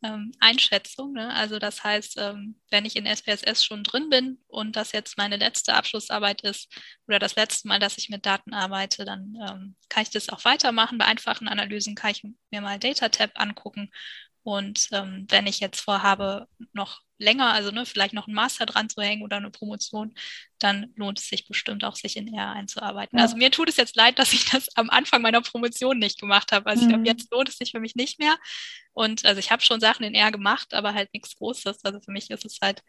ähm, 0.02 0.32
Einschätzung. 0.40 1.12
Ne? 1.12 1.32
Also 1.34 1.58
das 1.58 1.84
heißt, 1.84 2.16
ähm, 2.18 2.60
wenn 2.70 2.84
ich 2.84 2.96
in 2.96 3.06
SPSS 3.06 3.64
schon 3.64 3.84
drin 3.84 4.08
bin 4.10 4.38
und 4.48 4.76
das 4.76 4.92
jetzt 4.92 5.18
meine 5.18 5.36
letzte 5.36 5.74
Abschlussarbeit 5.74 6.42
ist 6.42 6.68
oder 7.06 7.18
das 7.18 7.36
letzte 7.36 7.68
Mal, 7.68 7.78
dass 7.78 7.98
ich 7.98 8.08
mit 8.08 8.26
Daten 8.26 8.54
arbeite, 8.54 9.04
dann 9.04 9.34
ähm, 9.48 9.76
kann 9.88 10.02
ich 10.02 10.10
das 10.10 10.28
auch 10.28 10.44
weitermachen. 10.44 10.98
Bei 10.98 11.06
einfachen 11.06 11.48
Analysen 11.48 11.94
kann 11.94 12.12
ich 12.12 12.24
mir 12.50 12.60
mal 12.60 12.78
DataTab 12.78 13.32
angucken. 13.34 13.90
Und 14.42 14.88
ähm, 14.92 15.26
wenn 15.28 15.46
ich 15.46 15.60
jetzt 15.60 15.80
vorhabe, 15.80 16.48
noch 16.72 17.02
länger, 17.20 17.52
also 17.52 17.70
ne, 17.70 17.86
vielleicht 17.86 18.14
noch 18.14 18.26
einen 18.26 18.34
Master 18.34 18.66
dran 18.66 18.88
zu 18.88 19.00
hängen 19.00 19.22
oder 19.22 19.36
eine 19.36 19.50
Promotion, 19.50 20.14
dann 20.58 20.92
lohnt 20.96 21.18
es 21.18 21.28
sich 21.28 21.46
bestimmt 21.46 21.84
auch, 21.84 21.94
sich 21.94 22.16
in 22.16 22.32
R 22.34 22.50
einzuarbeiten. 22.50 23.18
Ja. 23.18 23.24
Also 23.24 23.36
mir 23.36 23.50
tut 23.50 23.68
es 23.68 23.76
jetzt 23.76 23.96
leid, 23.96 24.18
dass 24.18 24.32
ich 24.32 24.46
das 24.50 24.68
am 24.76 24.90
Anfang 24.90 25.22
meiner 25.22 25.40
Promotion 25.40 25.98
nicht 25.98 26.18
gemacht 26.20 26.52
habe. 26.52 26.66
Also 26.68 26.82
mhm. 26.82 26.88
ich 26.88 26.94
glaube, 26.94 27.08
jetzt 27.08 27.32
lohnt 27.32 27.48
es 27.48 27.56
sich 27.56 27.70
für 27.70 27.80
mich 27.80 27.94
nicht 27.94 28.18
mehr. 28.18 28.36
Und 28.92 29.24
also 29.24 29.38
ich 29.38 29.50
habe 29.50 29.62
schon 29.62 29.80
Sachen 29.80 30.04
in 30.04 30.14
R 30.14 30.32
gemacht, 30.32 30.74
aber 30.74 30.94
halt 30.94 31.12
nichts 31.12 31.36
Großes. 31.36 31.84
Also 31.84 32.00
für 32.00 32.10
mich 32.10 32.30
ist 32.30 32.44
es 32.44 32.58
halt 32.60 32.82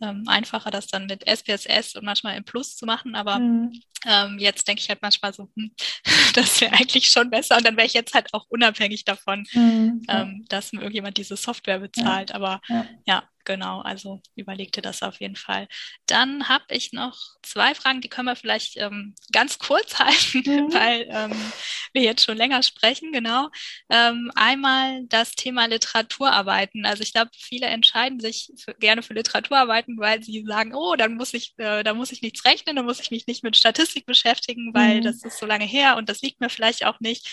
ähm, 0.00 0.24
einfacher, 0.26 0.70
das 0.70 0.86
dann 0.86 1.06
mit 1.06 1.26
SPSS 1.26 1.94
und 1.96 2.04
manchmal 2.04 2.36
im 2.36 2.44
Plus 2.44 2.76
zu 2.76 2.86
machen. 2.86 3.14
Aber 3.14 3.38
mhm. 3.38 3.80
ähm, 4.06 4.38
jetzt 4.38 4.66
denke 4.66 4.80
ich 4.80 4.88
halt 4.88 5.02
manchmal 5.02 5.32
so, 5.32 5.48
hm, 5.56 5.70
das 6.34 6.60
wäre 6.60 6.72
eigentlich 6.72 7.10
schon 7.10 7.30
besser. 7.30 7.56
Und 7.56 7.64
dann 7.64 7.76
wäre 7.76 7.86
ich 7.86 7.94
jetzt 7.94 8.14
halt 8.14 8.32
auch 8.32 8.46
unabhängig 8.48 9.04
davon, 9.04 9.46
mhm. 9.52 10.02
ähm, 10.08 10.44
dass 10.48 10.72
mir 10.72 10.80
irgendjemand 10.80 11.16
diese 11.18 11.36
Software 11.36 11.78
bezahlt. 11.78 12.30
Ja. 12.30 12.36
Aber 12.36 12.60
ja. 12.68 12.86
ja. 13.06 13.28
Genau, 13.44 13.80
also 13.80 14.22
überlegte 14.36 14.80
das 14.80 15.02
auf 15.02 15.20
jeden 15.20 15.36
Fall. 15.36 15.68
Dann 16.06 16.48
habe 16.48 16.64
ich 16.70 16.92
noch 16.92 17.18
zwei 17.42 17.74
Fragen, 17.74 18.00
die 18.00 18.08
können 18.08 18.26
wir 18.26 18.36
vielleicht 18.36 18.76
ähm, 18.78 19.14
ganz 19.32 19.58
kurz 19.58 19.98
halten, 19.98 20.42
mhm. 20.46 20.72
weil 20.72 21.06
ähm, 21.10 21.52
wir 21.92 22.02
jetzt 22.02 22.24
schon 22.24 22.38
länger 22.38 22.62
sprechen. 22.62 23.12
Genau. 23.12 23.50
Ähm, 23.90 24.30
einmal 24.34 25.04
das 25.08 25.32
Thema 25.32 25.66
Literaturarbeiten. 25.66 26.86
Also 26.86 27.02
ich 27.02 27.12
glaube, 27.12 27.30
viele 27.36 27.66
entscheiden 27.66 28.18
sich 28.18 28.50
für, 28.56 28.74
gerne 28.74 29.02
für 29.02 29.14
Literaturarbeiten, 29.14 29.98
weil 29.98 30.22
sie 30.22 30.44
sagen, 30.46 30.74
oh, 30.74 30.96
dann 30.96 31.14
muss 31.14 31.34
ich, 31.34 31.54
äh, 31.58 31.82
da 31.82 31.92
muss 31.92 32.12
ich 32.12 32.22
nichts 32.22 32.44
rechnen, 32.46 32.76
dann 32.76 32.86
muss 32.86 33.00
ich 33.00 33.10
mich 33.10 33.26
nicht 33.26 33.44
mit 33.44 33.56
Statistik 33.56 34.06
beschäftigen, 34.06 34.72
weil 34.72 34.98
mhm. 35.00 35.04
das 35.04 35.22
ist 35.22 35.38
so 35.38 35.44
lange 35.44 35.66
her 35.66 35.96
und 35.96 36.08
das 36.08 36.22
liegt 36.22 36.40
mir 36.40 36.48
vielleicht 36.48 36.86
auch 36.86 36.98
nicht. 37.00 37.28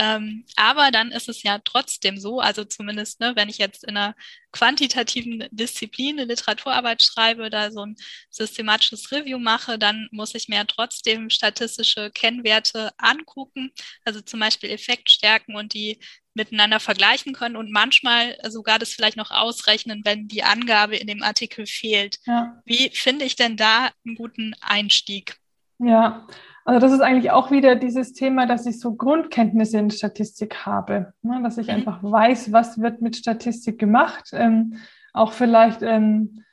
Ähm, 0.00 0.44
aber 0.54 0.92
dann 0.92 1.10
ist 1.10 1.28
es 1.28 1.42
ja 1.42 1.58
trotzdem 1.58 2.18
so, 2.18 2.38
also 2.38 2.64
zumindest, 2.64 3.18
ne, 3.18 3.32
wenn 3.34 3.48
ich 3.48 3.58
jetzt 3.58 3.82
in 3.82 3.96
einer 3.96 4.14
quantitativen 4.52 5.48
Disziplin 5.50 6.20
eine 6.20 6.28
Literaturarbeit 6.28 7.02
schreibe, 7.02 7.50
da 7.50 7.72
so 7.72 7.84
ein 7.84 7.96
systematisches 8.30 9.10
Review 9.10 9.40
mache, 9.40 9.76
dann 9.76 10.08
muss 10.12 10.36
ich 10.36 10.48
mir 10.48 10.64
trotzdem 10.68 11.30
statistische 11.30 12.12
Kennwerte 12.12 12.92
angucken, 12.96 13.72
also 14.04 14.20
zum 14.20 14.38
Beispiel 14.38 14.70
Effektstärken 14.70 15.56
und 15.56 15.74
die 15.74 15.98
miteinander 16.32 16.78
vergleichen 16.78 17.32
können 17.32 17.56
und 17.56 17.72
manchmal 17.72 18.38
sogar 18.48 18.78
das 18.78 18.92
vielleicht 18.92 19.16
noch 19.16 19.32
ausrechnen, 19.32 20.02
wenn 20.04 20.28
die 20.28 20.44
Angabe 20.44 20.96
in 20.96 21.08
dem 21.08 21.24
Artikel 21.24 21.66
fehlt. 21.66 22.18
Ja. 22.24 22.62
Wie 22.64 22.90
finde 22.94 23.24
ich 23.24 23.34
denn 23.34 23.56
da 23.56 23.90
einen 24.06 24.14
guten 24.14 24.54
Einstieg? 24.60 25.34
Ja, 25.80 26.28
also 26.68 26.80
das 26.80 26.92
ist 26.92 27.00
eigentlich 27.00 27.30
auch 27.30 27.50
wieder 27.50 27.76
dieses 27.76 28.12
Thema, 28.12 28.44
dass 28.44 28.66
ich 28.66 28.78
so 28.78 28.94
Grundkenntnisse 28.94 29.78
in 29.78 29.90
Statistik 29.90 30.66
habe, 30.66 31.14
ne? 31.22 31.40
dass 31.42 31.56
ich 31.56 31.68
mhm. 31.68 31.76
einfach 31.76 32.02
weiß, 32.02 32.52
was 32.52 32.78
wird 32.78 33.00
mit 33.00 33.16
Statistik 33.16 33.78
gemacht. 33.78 34.28
Ähm, 34.34 34.74
auch 35.14 35.32
vielleicht 35.32 35.80
ähm, 35.80 36.44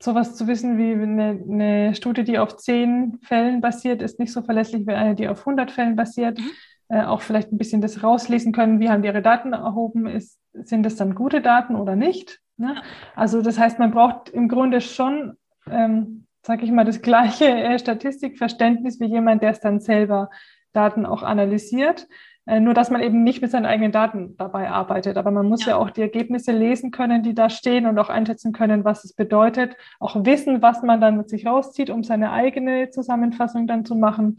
sowas 0.00 0.36
zu 0.36 0.46
wissen 0.46 0.78
wie 0.78 0.92
eine, 0.92 1.42
eine, 1.42 1.94
Studie, 1.96 2.22
die 2.22 2.38
auf 2.38 2.56
zehn 2.56 3.18
Fällen 3.22 3.60
basiert, 3.60 4.00
ist 4.00 4.20
nicht 4.20 4.32
so 4.32 4.42
verlässlich 4.42 4.86
wie 4.86 4.92
eine, 4.92 5.16
die 5.16 5.26
auf 5.26 5.40
100 5.40 5.72
Fällen 5.72 5.96
basiert. 5.96 6.38
Mhm. 6.38 6.50
Äh, 6.86 7.02
auch 7.02 7.22
vielleicht 7.22 7.50
ein 7.50 7.58
bisschen 7.58 7.80
das 7.80 8.04
rauslesen 8.04 8.52
können, 8.52 8.78
wie 8.78 8.90
haben 8.90 9.02
die 9.02 9.08
ihre 9.08 9.22
Daten 9.22 9.54
erhoben, 9.54 10.06
ist, 10.06 10.38
sind 10.52 10.84
das 10.84 10.94
dann 10.94 11.16
gute 11.16 11.40
Daten 11.40 11.74
oder 11.74 11.96
nicht. 11.96 12.38
Ne? 12.58 12.80
Also 13.16 13.42
das 13.42 13.58
heißt, 13.58 13.80
man 13.80 13.90
braucht 13.90 14.28
im 14.28 14.46
Grunde 14.46 14.80
schon 14.80 15.36
ähm, 15.68 16.21
sage 16.42 16.64
ich 16.64 16.72
mal, 16.72 16.84
das 16.84 17.02
gleiche 17.02 17.46
äh, 17.46 17.78
Statistikverständnis 17.78 19.00
wie 19.00 19.06
jemand, 19.06 19.42
der 19.42 19.50
es 19.50 19.60
dann 19.60 19.80
selber 19.80 20.30
Daten 20.72 21.06
auch 21.06 21.22
analysiert. 21.22 22.08
Äh, 22.44 22.58
nur, 22.58 22.74
dass 22.74 22.90
man 22.90 23.02
eben 23.02 23.22
nicht 23.22 23.40
mit 23.40 23.52
seinen 23.52 23.66
eigenen 23.66 23.92
Daten 23.92 24.36
dabei 24.36 24.68
arbeitet. 24.68 25.16
Aber 25.16 25.30
man 25.30 25.46
muss 25.46 25.64
ja. 25.64 25.72
ja. 25.72 25.76
auch 25.76 25.90
die 25.90 26.00
Ergebnisse 26.00 26.50
lesen 26.50 26.90
können, 26.90 27.22
die 27.22 27.34
da 27.34 27.48
stehen 27.48 27.86
und 27.86 27.98
auch 27.98 28.08
einschätzen 28.08 28.52
können, 28.52 28.84
was 28.84 29.04
es 29.04 29.14
bedeutet. 29.14 29.76
Auch 30.00 30.24
wissen, 30.24 30.60
was 30.60 30.82
man 30.82 31.00
dann 31.00 31.16
mit 31.16 31.28
sich 31.28 31.46
rauszieht, 31.46 31.90
um 31.90 32.02
seine 32.02 32.32
eigene 32.32 32.90
Zusammenfassung 32.90 33.68
dann 33.68 33.84
zu 33.84 33.94
machen. 33.94 34.38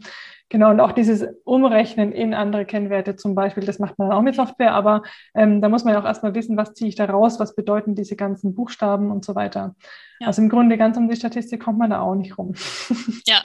Genau, 0.50 0.70
und 0.70 0.80
auch 0.80 0.92
dieses 0.92 1.24
Umrechnen 1.44 2.12
in 2.12 2.34
andere 2.34 2.64
Kennwerte 2.64 3.16
zum 3.16 3.34
Beispiel, 3.34 3.64
das 3.64 3.78
macht 3.78 3.98
man 3.98 4.12
auch 4.12 4.22
mit 4.22 4.34
Software, 4.34 4.72
aber 4.72 5.02
ähm, 5.34 5.60
da 5.60 5.68
muss 5.68 5.84
man 5.84 5.94
ja 5.94 6.00
auch 6.00 6.04
erstmal 6.04 6.34
wissen, 6.34 6.56
was 6.56 6.74
ziehe 6.74 6.88
ich 6.88 6.94
da 6.94 7.06
raus, 7.06 7.40
was 7.40 7.56
bedeuten 7.56 7.94
diese 7.94 8.14
ganzen 8.14 8.54
Buchstaben 8.54 9.10
und 9.10 9.24
so 9.24 9.34
weiter. 9.34 9.74
Ja. 10.20 10.28
Also 10.28 10.42
im 10.42 10.48
Grunde 10.48 10.76
ganz 10.76 10.96
um 10.96 11.08
die 11.08 11.16
Statistik 11.16 11.62
kommt 11.62 11.78
man 11.78 11.90
da 11.90 12.00
auch 12.00 12.14
nicht 12.14 12.38
rum. 12.38 12.54
Ja, 13.26 13.42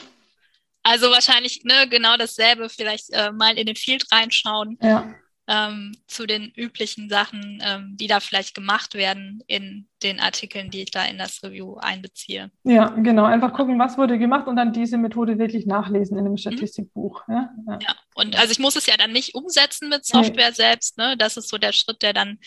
also 0.83 1.09
wahrscheinlich 1.09 1.63
ne, 1.63 1.87
genau 1.89 2.17
dasselbe, 2.17 2.69
vielleicht 2.69 3.11
äh, 3.11 3.31
mal 3.31 3.57
in 3.57 3.65
den 3.65 3.75
Field 3.75 4.05
reinschauen. 4.11 4.77
Ja. 4.81 5.13
Ähm, 5.51 5.93
zu 6.05 6.27
den 6.27 6.51
üblichen 6.55 7.09
Sachen, 7.09 7.59
ähm, 7.65 7.97
die 7.97 8.05
da 8.05 8.19
vielleicht 8.19 8.53
gemacht 8.53 8.93
werden 8.93 9.43
in 9.47 9.87
den 10.03 10.19
Artikeln, 10.19 10.69
die 10.69 10.83
ich 10.83 10.91
da 10.91 11.03
in 11.05 11.17
das 11.17 11.41
Review 11.41 11.77
einbeziehe. 11.77 12.51
Ja, 12.63 12.89
genau. 12.89 13.23
Einfach 13.25 13.51
gucken, 13.51 13.79
was 13.79 13.97
wurde 13.97 14.19
gemacht 14.19 14.47
und 14.47 14.57
dann 14.57 14.73
diese 14.73 14.99
Methode 14.99 15.39
wirklich 15.39 15.65
nachlesen 15.65 16.17
in 16.17 16.25
einem 16.25 16.33
mhm. 16.33 16.37
Statistikbuch. 16.37 17.27
Mhm. 17.27 17.33
Ja? 17.33 17.49
Ja. 17.67 17.79
ja, 17.81 17.95
und 18.13 18.37
also 18.37 18.51
ich 18.51 18.59
muss 18.59 18.75
es 18.75 18.85
ja 18.85 18.95
dann 18.95 19.11
nicht 19.11 19.33
umsetzen 19.33 19.89
mit 19.89 20.05
Software 20.05 20.49
nee. 20.49 20.55
selbst. 20.55 20.99
Ne? 20.99 21.17
Das 21.17 21.35
ist 21.35 21.49
so 21.49 21.57
der 21.57 21.71
Schritt, 21.71 22.03
der 22.03 22.13
dann 22.13 22.37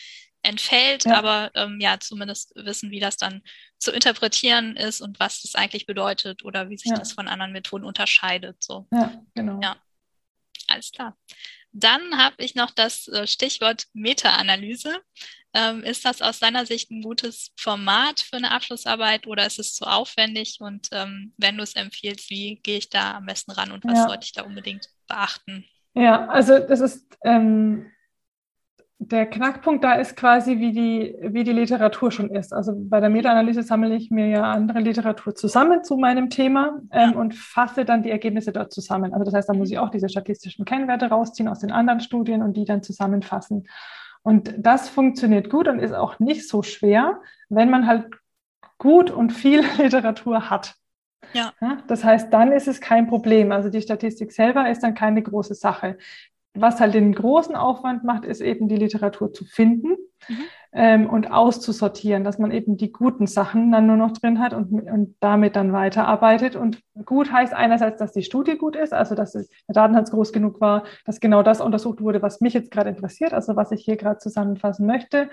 entfällt, 0.42 1.04
ja. 1.04 1.16
aber 1.16 1.50
ähm, 1.54 1.78
ja, 1.80 1.98
zumindest 1.98 2.52
wissen, 2.56 2.90
wie 2.90 3.00
das 3.00 3.16
dann 3.16 3.42
zu 3.78 3.92
interpretieren 3.92 4.76
ist 4.76 5.00
und 5.00 5.18
was 5.20 5.42
das 5.42 5.54
eigentlich 5.54 5.86
bedeutet 5.86 6.44
oder 6.44 6.68
wie 6.68 6.76
sich 6.76 6.90
ja. 6.90 6.96
das 6.96 7.12
von 7.12 7.28
anderen 7.28 7.52
Methoden 7.52 7.84
unterscheidet. 7.84 8.62
So. 8.62 8.86
Ja, 8.92 9.12
genau. 9.34 9.60
Ja, 9.62 9.76
alles 10.68 10.90
klar. 10.90 11.16
Dann 11.72 12.18
habe 12.18 12.36
ich 12.38 12.54
noch 12.54 12.70
das 12.70 13.08
äh, 13.08 13.26
Stichwort 13.26 13.86
Meta-Analyse. 13.94 15.00
Ähm, 15.54 15.82
ist 15.82 16.04
das 16.04 16.22
aus 16.22 16.38
deiner 16.38 16.64
Sicht 16.64 16.90
ein 16.90 17.02
gutes 17.02 17.50
Format 17.58 18.20
für 18.20 18.36
eine 18.36 18.52
Abschlussarbeit 18.52 19.26
oder 19.26 19.46
ist 19.46 19.58
es 19.58 19.74
zu 19.74 19.84
aufwendig? 19.84 20.58
Und 20.60 20.88
ähm, 20.92 21.34
wenn 21.36 21.56
du 21.56 21.62
es 21.62 21.74
empfiehlst, 21.74 22.30
wie 22.30 22.56
gehe 22.62 22.78
ich 22.78 22.88
da 22.88 23.16
am 23.16 23.26
besten 23.26 23.50
ran 23.50 23.72
und 23.72 23.84
was 23.84 23.98
ja. 23.98 24.08
sollte 24.08 24.24
ich 24.24 24.32
da 24.32 24.42
unbedingt 24.42 24.88
beachten? 25.06 25.66
Ja, 25.94 26.26
also 26.28 26.58
das 26.58 26.80
ist 26.80 27.06
ähm, 27.24 27.90
der 28.98 29.26
Knackpunkt 29.26 29.82
da 29.82 29.94
ist 29.94 30.16
quasi, 30.16 30.58
wie 30.58 30.72
die, 30.72 31.16
wie 31.20 31.42
die 31.42 31.52
Literatur 31.52 32.12
schon 32.12 32.30
ist. 32.30 32.52
Also 32.52 32.72
bei 32.76 33.00
der 33.00 33.10
Meta-Analyse 33.10 33.62
sammle 33.62 33.94
ich 33.96 34.10
mir 34.10 34.28
ja 34.28 34.44
andere 34.44 34.78
Literatur 34.78 35.34
zusammen 35.34 35.82
zu 35.82 35.96
meinem 35.96 36.30
Thema 36.30 36.80
ähm, 36.92 37.14
und 37.14 37.34
fasse 37.34 37.84
dann 37.84 38.02
die 38.02 38.10
Ergebnisse 38.10 38.52
dort 38.52 38.72
zusammen. 38.72 39.12
Also 39.12 39.24
das 39.24 39.34
heißt, 39.34 39.48
da 39.48 39.54
muss 39.54 39.70
ich 39.70 39.78
auch 39.78 39.90
diese 39.90 40.08
statistischen 40.08 40.64
Kennwerte 40.64 41.06
rausziehen 41.06 41.48
aus 41.48 41.58
den 41.58 41.72
anderen 41.72 42.00
Studien 42.00 42.42
und 42.42 42.56
die 42.56 42.64
dann 42.64 42.82
zusammenfassen. 42.82 43.66
Und 44.22 44.54
das 44.56 44.88
funktioniert 44.88 45.50
gut 45.50 45.66
und 45.66 45.80
ist 45.80 45.94
auch 45.94 46.20
nicht 46.20 46.48
so 46.48 46.62
schwer, 46.62 47.20
wenn 47.48 47.70
man 47.70 47.88
halt 47.88 48.06
gut 48.78 49.10
und 49.10 49.32
viel 49.32 49.64
Literatur 49.78 50.48
hat. 50.48 50.76
Ja. 51.32 51.52
ja. 51.60 51.78
Das 51.88 52.04
heißt, 52.04 52.32
dann 52.32 52.52
ist 52.52 52.68
es 52.68 52.80
kein 52.80 53.08
Problem. 53.08 53.52
Also 53.52 53.68
die 53.68 53.82
Statistik 53.82 54.32
selber 54.32 54.70
ist 54.70 54.82
dann 54.82 54.94
keine 54.94 55.22
große 55.22 55.54
Sache 55.54 55.98
was 56.54 56.80
halt 56.80 56.94
den 56.94 57.14
großen 57.14 57.54
Aufwand 57.54 58.04
macht, 58.04 58.24
ist 58.24 58.40
eben 58.40 58.68
die 58.68 58.76
Literatur 58.76 59.32
zu 59.32 59.44
finden 59.44 59.96
mhm. 60.28 60.44
ähm, 60.72 61.08
und 61.08 61.30
auszusortieren, 61.30 62.24
dass 62.24 62.38
man 62.38 62.50
eben 62.50 62.76
die 62.76 62.92
guten 62.92 63.26
Sachen 63.26 63.72
dann 63.72 63.86
nur 63.86 63.96
noch 63.96 64.12
drin 64.12 64.38
hat 64.38 64.52
und, 64.52 64.72
und 64.72 65.16
damit 65.20 65.56
dann 65.56 65.72
weiterarbeitet. 65.72 66.54
Und 66.54 66.80
gut 67.04 67.32
heißt 67.32 67.54
einerseits, 67.54 67.98
dass 67.98 68.12
die 68.12 68.22
Studie 68.22 68.58
gut 68.58 68.76
ist, 68.76 68.92
also 68.92 69.14
dass 69.14 69.32
der 69.32 69.44
Datensatz 69.68 70.10
groß 70.10 70.32
genug 70.32 70.60
war, 70.60 70.84
dass 71.06 71.20
genau 71.20 71.42
das 71.42 71.60
untersucht 71.60 72.02
wurde, 72.02 72.20
was 72.20 72.40
mich 72.40 72.52
jetzt 72.52 72.70
gerade 72.70 72.90
interessiert, 72.90 73.32
also 73.32 73.56
was 73.56 73.72
ich 73.72 73.84
hier 73.84 73.96
gerade 73.96 74.18
zusammenfassen 74.18 74.86
möchte. 74.86 75.30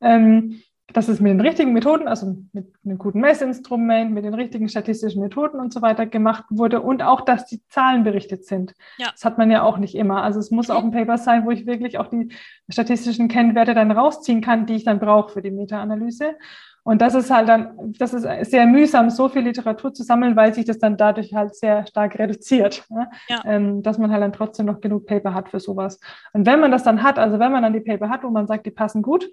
Ähm, 0.00 0.62
dass 0.92 1.08
es 1.08 1.18
mit 1.18 1.32
den 1.32 1.40
richtigen 1.40 1.72
Methoden, 1.72 2.08
also 2.08 2.36
mit 2.52 2.72
einem 2.84 2.98
guten 2.98 3.20
Messinstrument, 3.20 4.12
mit 4.12 4.24
den 4.24 4.34
richtigen 4.34 4.68
statistischen 4.68 5.22
Methoden 5.22 5.58
und 5.58 5.72
so 5.72 5.80
weiter 5.80 6.04
gemacht 6.04 6.44
wurde 6.50 6.82
und 6.82 7.02
auch, 7.02 7.22
dass 7.22 7.46
die 7.46 7.66
Zahlen 7.68 8.04
berichtet 8.04 8.44
sind. 8.44 8.74
Ja. 8.98 9.08
Das 9.10 9.24
hat 9.24 9.38
man 9.38 9.50
ja 9.50 9.62
auch 9.62 9.78
nicht 9.78 9.94
immer. 9.94 10.22
Also 10.22 10.38
es 10.40 10.50
muss 10.50 10.68
okay. 10.68 10.78
auch 10.78 10.84
ein 10.84 10.90
Paper 10.90 11.16
sein, 11.16 11.46
wo 11.46 11.50
ich 11.50 11.66
wirklich 11.66 11.98
auch 11.98 12.08
die 12.08 12.28
statistischen 12.68 13.28
Kennwerte 13.28 13.74
dann 13.74 13.90
rausziehen 13.90 14.42
kann, 14.42 14.66
die 14.66 14.74
ich 14.74 14.84
dann 14.84 15.00
brauche 15.00 15.32
für 15.32 15.42
die 15.42 15.50
Meta-Analyse. 15.50 16.36
Und 16.86 17.00
das 17.00 17.14
ist 17.14 17.30
halt 17.30 17.48
dann, 17.48 17.94
das 17.98 18.12
ist 18.12 18.50
sehr 18.50 18.66
mühsam, 18.66 19.08
so 19.08 19.30
viel 19.30 19.40
Literatur 19.40 19.94
zu 19.94 20.02
sammeln, 20.02 20.36
weil 20.36 20.52
sich 20.52 20.66
das 20.66 20.78
dann 20.78 20.98
dadurch 20.98 21.32
halt 21.32 21.56
sehr 21.56 21.86
stark 21.86 22.18
reduziert, 22.18 22.84
ne? 22.90 23.08
ja. 23.26 23.40
ähm, 23.46 23.82
dass 23.82 23.96
man 23.96 24.12
halt 24.12 24.22
dann 24.22 24.34
trotzdem 24.34 24.66
noch 24.66 24.82
genug 24.82 25.06
Paper 25.06 25.32
hat 25.32 25.48
für 25.48 25.60
sowas. 25.60 25.98
Und 26.34 26.44
wenn 26.44 26.60
man 26.60 26.70
das 26.70 26.82
dann 26.82 27.02
hat, 27.02 27.18
also 27.18 27.38
wenn 27.38 27.52
man 27.52 27.62
dann 27.62 27.72
die 27.72 27.80
Paper 27.80 28.10
hat, 28.10 28.22
wo 28.22 28.28
man 28.28 28.46
sagt, 28.46 28.66
die 28.66 28.70
passen 28.70 29.00
gut, 29.00 29.30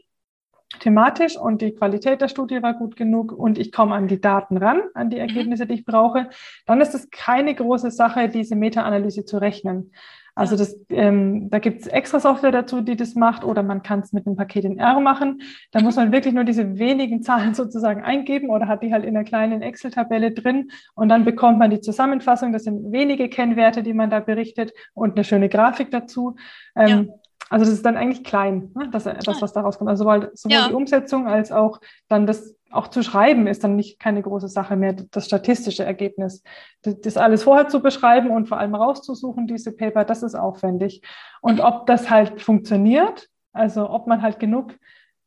thematisch 0.80 1.38
und 1.38 1.62
die 1.62 1.74
Qualität 1.74 2.22
der 2.22 2.28
Studie 2.28 2.62
war 2.62 2.74
gut 2.74 2.96
genug 2.96 3.32
und 3.32 3.58
ich 3.58 3.72
komme 3.72 3.96
an 3.96 4.08
die 4.08 4.22
Daten 4.22 4.58
ran, 4.58 4.82
an 4.94 5.10
die 5.10 5.18
mhm. 5.18 5.24
Ergebnisse, 5.24 5.66
die 5.66 5.76
ich 5.76 5.86
brauche, 5.86 6.30
dann 6.66 6.82
ist 6.82 6.96
es 6.96 7.10
keine 7.10 7.54
große 7.54 7.92
Sache, 7.92 8.30
diese 8.30 8.56
Meta-Analyse 8.56 9.26
zu 9.26 9.38
rechnen. 9.38 9.92
Also 10.34 10.56
das, 10.56 10.80
ähm, 10.90 11.50
da 11.50 11.60
gibt 11.60 11.82
es 11.82 11.88
extra 11.88 12.20
Software 12.20 12.52
dazu, 12.52 12.82
die 12.82 12.96
das 12.96 13.16
macht, 13.16 13.44
oder 13.44 13.64
man 13.64 13.84
kann 13.84 14.00
es 14.00 14.14
mit 14.14 14.26
einem 14.26 14.38
Paket 14.38 14.64
in 14.64 14.80
R 14.80 15.00
machen. 15.02 15.42
Da 15.72 15.82
muss 15.82 15.98
man 15.98 16.14
wirklich 16.14 16.34
nur 16.34 16.46
diese 16.46 16.80
wenigen 16.80 17.22
Zahlen 17.24 17.54
sozusagen 17.54 18.02
eingeben 18.04 18.50
oder 18.50 18.68
hat 18.68 18.82
die 18.82 18.94
halt 18.94 19.04
in 19.04 19.16
einer 19.16 19.26
kleinen 19.26 19.62
Excel-Tabelle 19.62 20.32
drin 20.32 20.72
und 20.96 21.10
dann 21.10 21.26
bekommt 21.26 21.60
man 21.60 21.70
die 21.70 21.82
Zusammenfassung. 21.82 22.54
Das 22.54 22.64
sind 22.64 22.92
wenige 22.92 23.28
Kennwerte, 23.28 23.84
die 23.84 23.94
man 23.94 24.10
da 24.10 24.22
berichtet 24.22 24.72
und 24.94 25.16
eine 25.16 25.26
schöne 25.26 25.50
Grafik 25.50 25.92
dazu. 25.92 26.36
Ähm, 26.76 27.10
ja 27.10 27.21
Also 27.52 27.66
das 27.66 27.74
ist 27.74 27.86
dann 27.86 27.98
eigentlich 27.98 28.24
klein, 28.24 28.72
ne? 28.76 28.88
das, 28.92 29.04
das, 29.04 29.42
was 29.42 29.52
daraus 29.52 29.78
kommt. 29.78 29.90
Also 29.90 30.06
sowohl, 30.06 30.32
sowohl 30.34 30.58
ja. 30.58 30.68
die 30.70 30.74
Umsetzung 30.74 31.28
als 31.28 31.52
auch 31.52 31.82
dann 32.08 32.26
das 32.26 32.56
auch 32.72 32.88
zu 32.88 33.04
schreiben 33.04 33.46
ist 33.46 33.66
dann 33.66 33.76
nicht 33.76 34.00
keine 34.00 34.22
große 34.22 34.48
Sache 34.48 34.78
mehr, 34.78 34.94
das 34.94 35.26
statistische 35.26 35.84
Ergebnis. 35.84 36.44
Das 36.82 37.18
alles 37.18 37.44
vorher 37.44 37.68
zu 37.68 37.82
beschreiben 37.82 38.32
und 38.32 38.48
vor 38.48 38.58
allem 38.58 38.74
rauszusuchen, 38.74 39.48
diese 39.48 39.74
Paper, 39.74 40.06
das 40.06 40.24
ist 40.24 40.36
aufwendig. 40.36 41.02
Und 41.42 41.60
ob 41.60 41.88
das 41.88 42.10
halt 42.10 42.42
funktioniert, 42.42 43.28
also 43.52 43.90
ob 43.90 44.08
man 44.08 44.22
halt 44.22 44.40
genug 44.40 44.74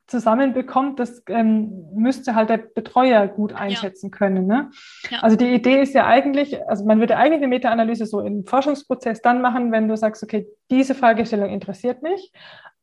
zusammenbekommt, 0.07 1.01
das 1.01 1.23
ähm, 1.29 1.87
müsste 1.95 2.35
halt 2.35 2.51
der 2.51 2.59
Betreuer 2.59 3.27
gut 3.27 3.55
einschätzen 3.55 4.11
ja. 4.13 4.19
können. 4.19 4.47
Ne? 4.47 4.71
Ja. 5.11 5.21
Also 5.21 5.37
die 5.37 5.53
Idee 5.53 5.81
ist 5.81 5.95
ja 5.95 6.07
eigentlich, 6.07 6.57
also 6.69 6.85
man 6.85 7.01
würde 7.01 7.17
eigentlich 7.17 7.39
eine 7.39 7.49
Meta-Analyse 7.49 8.07
so 8.07 8.21
im 8.21 8.45
Forschungsprozess 8.45 9.23
dann 9.23 9.41
machen, 9.41 9.73
wenn 9.73 9.89
du 9.89 9.97
sagst, 9.97 10.23
okay, 10.23 10.47
diese 10.71 10.95
Fragestellung 10.95 11.49
interessiert 11.51 12.03
mich, 12.03 12.33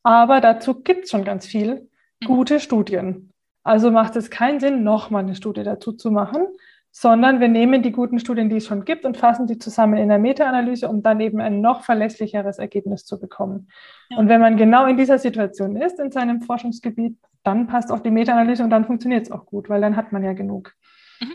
aber 0.03 0.41
dazu 0.41 0.81
gibt 0.81 1.05
es 1.05 1.11
schon 1.11 1.23
ganz 1.23 1.45
viel 1.45 1.89
mhm. 2.21 2.25
gute 2.25 2.59
Studien. 2.59 3.31
Also 3.63 3.91
macht 3.91 4.15
es 4.15 4.31
keinen 4.31 4.59
Sinn, 4.59 4.83
nochmal 4.83 5.23
eine 5.23 5.35
Studie 5.35 5.63
dazu 5.63 5.91
zu 5.91 6.09
machen, 6.09 6.47
sondern 6.91 7.39
wir 7.39 7.47
nehmen 7.47 7.81
die 7.81 7.91
guten 7.91 8.19
Studien, 8.19 8.49
die 8.49 8.57
es 8.57 8.67
schon 8.67 8.83
gibt, 8.83 9.05
und 9.05 9.17
fassen 9.17 9.47
die 9.47 9.57
zusammen 9.57 9.97
in 9.97 10.09
der 10.09 10.19
Meta-Analyse, 10.19 10.89
um 10.89 11.01
dann 11.01 11.21
eben 11.21 11.39
ein 11.39 11.61
noch 11.61 11.83
verlässlicheres 11.83 12.59
Ergebnis 12.59 13.05
zu 13.05 13.19
bekommen. 13.19 13.69
Ja. 14.09 14.17
Und 14.17 14.27
wenn 14.27 14.41
man 14.41 14.57
genau 14.57 14.85
in 14.85 14.97
dieser 14.97 15.17
Situation 15.17 15.77
ist, 15.77 15.99
in 15.99 16.11
seinem 16.11 16.41
Forschungsgebiet, 16.41 17.17
dann 17.43 17.67
passt 17.67 17.91
auch 17.91 17.99
die 17.99 18.11
Meta-Analyse 18.11 18.63
und 18.63 18.69
dann 18.69 18.85
funktioniert 18.85 19.23
es 19.23 19.31
auch 19.31 19.45
gut, 19.45 19.69
weil 19.69 19.81
dann 19.81 19.95
hat 19.95 20.11
man 20.11 20.23
ja 20.23 20.33
genug. 20.33 20.75
Mhm. 21.21 21.33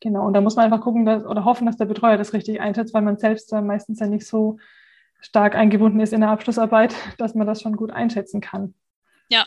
Genau, 0.00 0.26
und 0.26 0.34
da 0.34 0.40
muss 0.40 0.54
man 0.54 0.66
einfach 0.66 0.80
gucken 0.80 1.04
dass, 1.04 1.26
oder 1.26 1.44
hoffen, 1.44 1.66
dass 1.66 1.76
der 1.76 1.86
Betreuer 1.86 2.16
das 2.16 2.32
richtig 2.32 2.60
einschätzt, 2.60 2.94
weil 2.94 3.02
man 3.02 3.18
selbst 3.18 3.52
da 3.52 3.60
meistens 3.60 3.98
ja 3.98 4.06
nicht 4.06 4.26
so 4.26 4.58
stark 5.20 5.56
eingebunden 5.56 6.00
ist 6.00 6.12
in 6.12 6.20
der 6.20 6.30
Abschlussarbeit, 6.30 6.94
dass 7.18 7.34
man 7.34 7.46
das 7.46 7.60
schon 7.60 7.76
gut 7.76 7.90
einschätzen 7.90 8.40
kann. 8.40 8.74
Ja, 9.28 9.46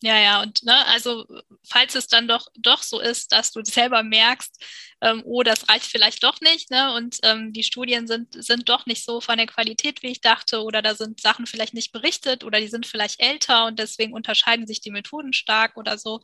ja, 0.00 0.16
ja, 0.18 0.42
und 0.42 0.62
ne, 0.62 0.86
also 0.86 1.26
falls 1.64 1.96
es 1.96 2.06
dann 2.06 2.28
doch 2.28 2.46
doch 2.56 2.82
so 2.82 3.00
ist, 3.00 3.32
dass 3.32 3.50
du 3.50 3.64
selber 3.64 4.02
merkst, 4.04 4.64
ähm, 5.00 5.22
oh, 5.24 5.42
das 5.42 5.68
reicht 5.68 5.86
vielleicht 5.86 6.22
doch 6.22 6.40
nicht, 6.40 6.70
ne, 6.70 6.94
und 6.94 7.18
ähm, 7.24 7.52
die 7.52 7.64
Studien 7.64 8.06
sind, 8.06 8.32
sind 8.42 8.68
doch 8.68 8.86
nicht 8.86 9.04
so 9.04 9.20
von 9.20 9.38
der 9.38 9.46
Qualität, 9.46 10.02
wie 10.02 10.08
ich 10.12 10.20
dachte, 10.20 10.62
oder 10.62 10.82
da 10.82 10.94
sind 10.94 11.20
Sachen 11.20 11.46
vielleicht 11.46 11.74
nicht 11.74 11.92
berichtet 11.92 12.44
oder 12.44 12.60
die 12.60 12.68
sind 12.68 12.86
vielleicht 12.86 13.20
älter 13.20 13.66
und 13.66 13.78
deswegen 13.78 14.12
unterscheiden 14.12 14.66
sich 14.66 14.80
die 14.80 14.92
Methoden 14.92 15.32
stark 15.32 15.76
oder 15.76 15.98
so, 15.98 16.22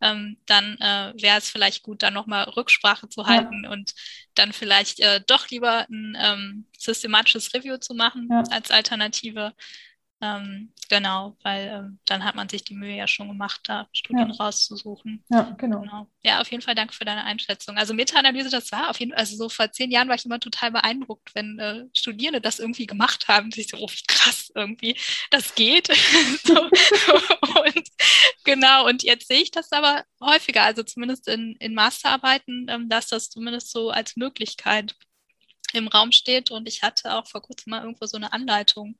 ähm, 0.00 0.36
dann 0.46 0.76
äh, 0.78 1.12
wäre 1.20 1.38
es 1.38 1.50
vielleicht 1.50 1.82
gut, 1.82 2.02
da 2.02 2.10
nochmal 2.10 2.44
Rücksprache 2.44 3.08
zu 3.08 3.26
halten 3.26 3.64
ja. 3.64 3.70
und 3.70 3.94
dann 4.34 4.52
vielleicht 4.52 5.00
äh, 5.00 5.20
doch 5.26 5.48
lieber 5.48 5.86
ein 5.90 6.16
ähm, 6.20 6.66
systematisches 6.78 7.52
Review 7.54 7.78
zu 7.78 7.94
machen 7.94 8.28
ja. 8.30 8.42
als 8.50 8.70
Alternative. 8.70 9.54
Ähm, 10.20 10.72
genau, 10.88 11.36
weil 11.44 11.68
ähm, 11.68 11.98
dann 12.04 12.24
hat 12.24 12.34
man 12.34 12.48
sich 12.48 12.64
die 12.64 12.74
Mühe 12.74 12.96
ja 12.96 13.06
schon 13.06 13.28
gemacht, 13.28 13.60
da 13.64 13.86
Studien 13.92 14.30
ja. 14.30 14.34
rauszusuchen. 14.34 15.24
Ja, 15.28 15.42
genau. 15.56 15.80
genau. 15.80 16.10
Ja, 16.24 16.40
auf 16.40 16.50
jeden 16.50 16.62
Fall 16.62 16.74
danke 16.74 16.92
für 16.92 17.04
deine 17.04 17.24
Einschätzung. 17.24 17.76
Also 17.76 17.94
Meta-Analyse, 17.94 18.50
das 18.50 18.72
war 18.72 18.90
auf 18.90 18.98
jeden 18.98 19.12
Fall, 19.12 19.20
also 19.20 19.36
so 19.36 19.48
vor 19.48 19.70
zehn 19.70 19.92
Jahren 19.92 20.08
war 20.08 20.16
ich 20.16 20.24
immer 20.24 20.40
total 20.40 20.72
beeindruckt, 20.72 21.34
wenn 21.34 21.58
äh, 21.60 21.84
Studierende 21.92 22.40
das 22.40 22.58
irgendwie 22.58 22.86
gemacht 22.86 23.28
haben. 23.28 23.50
Ich 23.54 23.68
so, 23.68 23.76
oh, 23.78 23.88
wie 23.88 24.06
krass 24.08 24.50
irgendwie, 24.54 24.96
das 25.30 25.54
geht. 25.54 25.88
und 26.48 27.88
genau, 28.42 28.86
und 28.86 29.04
jetzt 29.04 29.28
sehe 29.28 29.42
ich 29.42 29.52
das 29.52 29.70
aber 29.70 30.04
häufiger, 30.20 30.62
also 30.64 30.82
zumindest 30.82 31.28
in, 31.28 31.54
in 31.60 31.74
Masterarbeiten, 31.74 32.66
ähm, 32.68 32.88
dass 32.88 33.06
das 33.06 33.30
zumindest 33.30 33.70
so 33.70 33.90
als 33.90 34.16
Möglichkeit 34.16 34.96
im 35.72 35.88
Raum 35.88 36.12
steht. 36.12 36.50
Und 36.50 36.68
ich 36.68 36.82
hatte 36.82 37.14
auch 37.14 37.26
vor 37.26 37.42
kurzem 37.42 37.70
mal 37.70 37.82
irgendwo 37.82 38.06
so 38.06 38.16
eine 38.16 38.32
Anleitung 38.32 38.96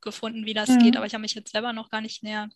gefunden, 0.00 0.46
wie 0.46 0.54
das 0.54 0.68
mhm. 0.68 0.78
geht, 0.80 0.96
aber 0.96 1.06
ich 1.06 1.14
habe 1.14 1.22
mich 1.22 1.34
jetzt 1.34 1.52
selber 1.52 1.72
noch 1.72 1.90
gar 1.90 2.00
nicht 2.00 2.22
näher 2.22 2.48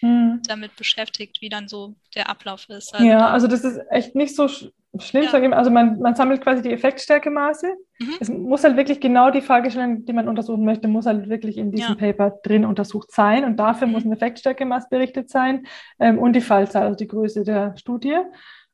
mhm. 0.00 0.40
damit 0.46 0.76
beschäftigt, 0.76 1.40
wie 1.40 1.48
dann 1.48 1.68
so 1.68 1.96
der 2.14 2.28
Ablauf 2.28 2.68
ist. 2.68 2.94
Also, 2.94 3.06
ja, 3.06 3.28
also 3.28 3.46
das 3.46 3.64
ist 3.64 3.80
echt 3.90 4.14
nicht 4.14 4.36
so 4.36 4.48
sch 4.48 4.66
schlimm 4.98 5.22
ja. 5.22 5.52
Also 5.52 5.70
man, 5.70 6.00
man 6.00 6.16
sammelt 6.16 6.40
quasi 6.40 6.62
die 6.62 6.72
Effektstärkemaße. 6.72 7.68
Mhm. 8.00 8.14
Es 8.18 8.28
muss 8.28 8.64
halt 8.64 8.76
wirklich 8.76 9.00
genau 9.00 9.30
die 9.30 9.40
Fragestellung, 9.40 10.04
die 10.04 10.12
man 10.12 10.28
untersuchen 10.28 10.64
möchte, 10.64 10.88
muss 10.88 11.06
halt 11.06 11.28
wirklich 11.28 11.58
in 11.58 11.70
diesem 11.70 11.90
ja. 11.90 12.12
Paper 12.12 12.38
drin 12.42 12.64
untersucht 12.64 13.12
sein. 13.12 13.44
Und 13.44 13.56
dafür 13.56 13.86
muss 13.86 14.04
mhm. 14.04 14.10
ein 14.10 14.16
Effektstärkemaß 14.16 14.88
berichtet 14.88 15.30
sein 15.30 15.64
ähm, 16.00 16.18
und 16.18 16.32
die 16.34 16.40
Fallzahl, 16.40 16.82
also 16.82 16.96
die 16.96 17.06
Größe 17.06 17.44
der 17.44 17.76
Studie. 17.76 18.16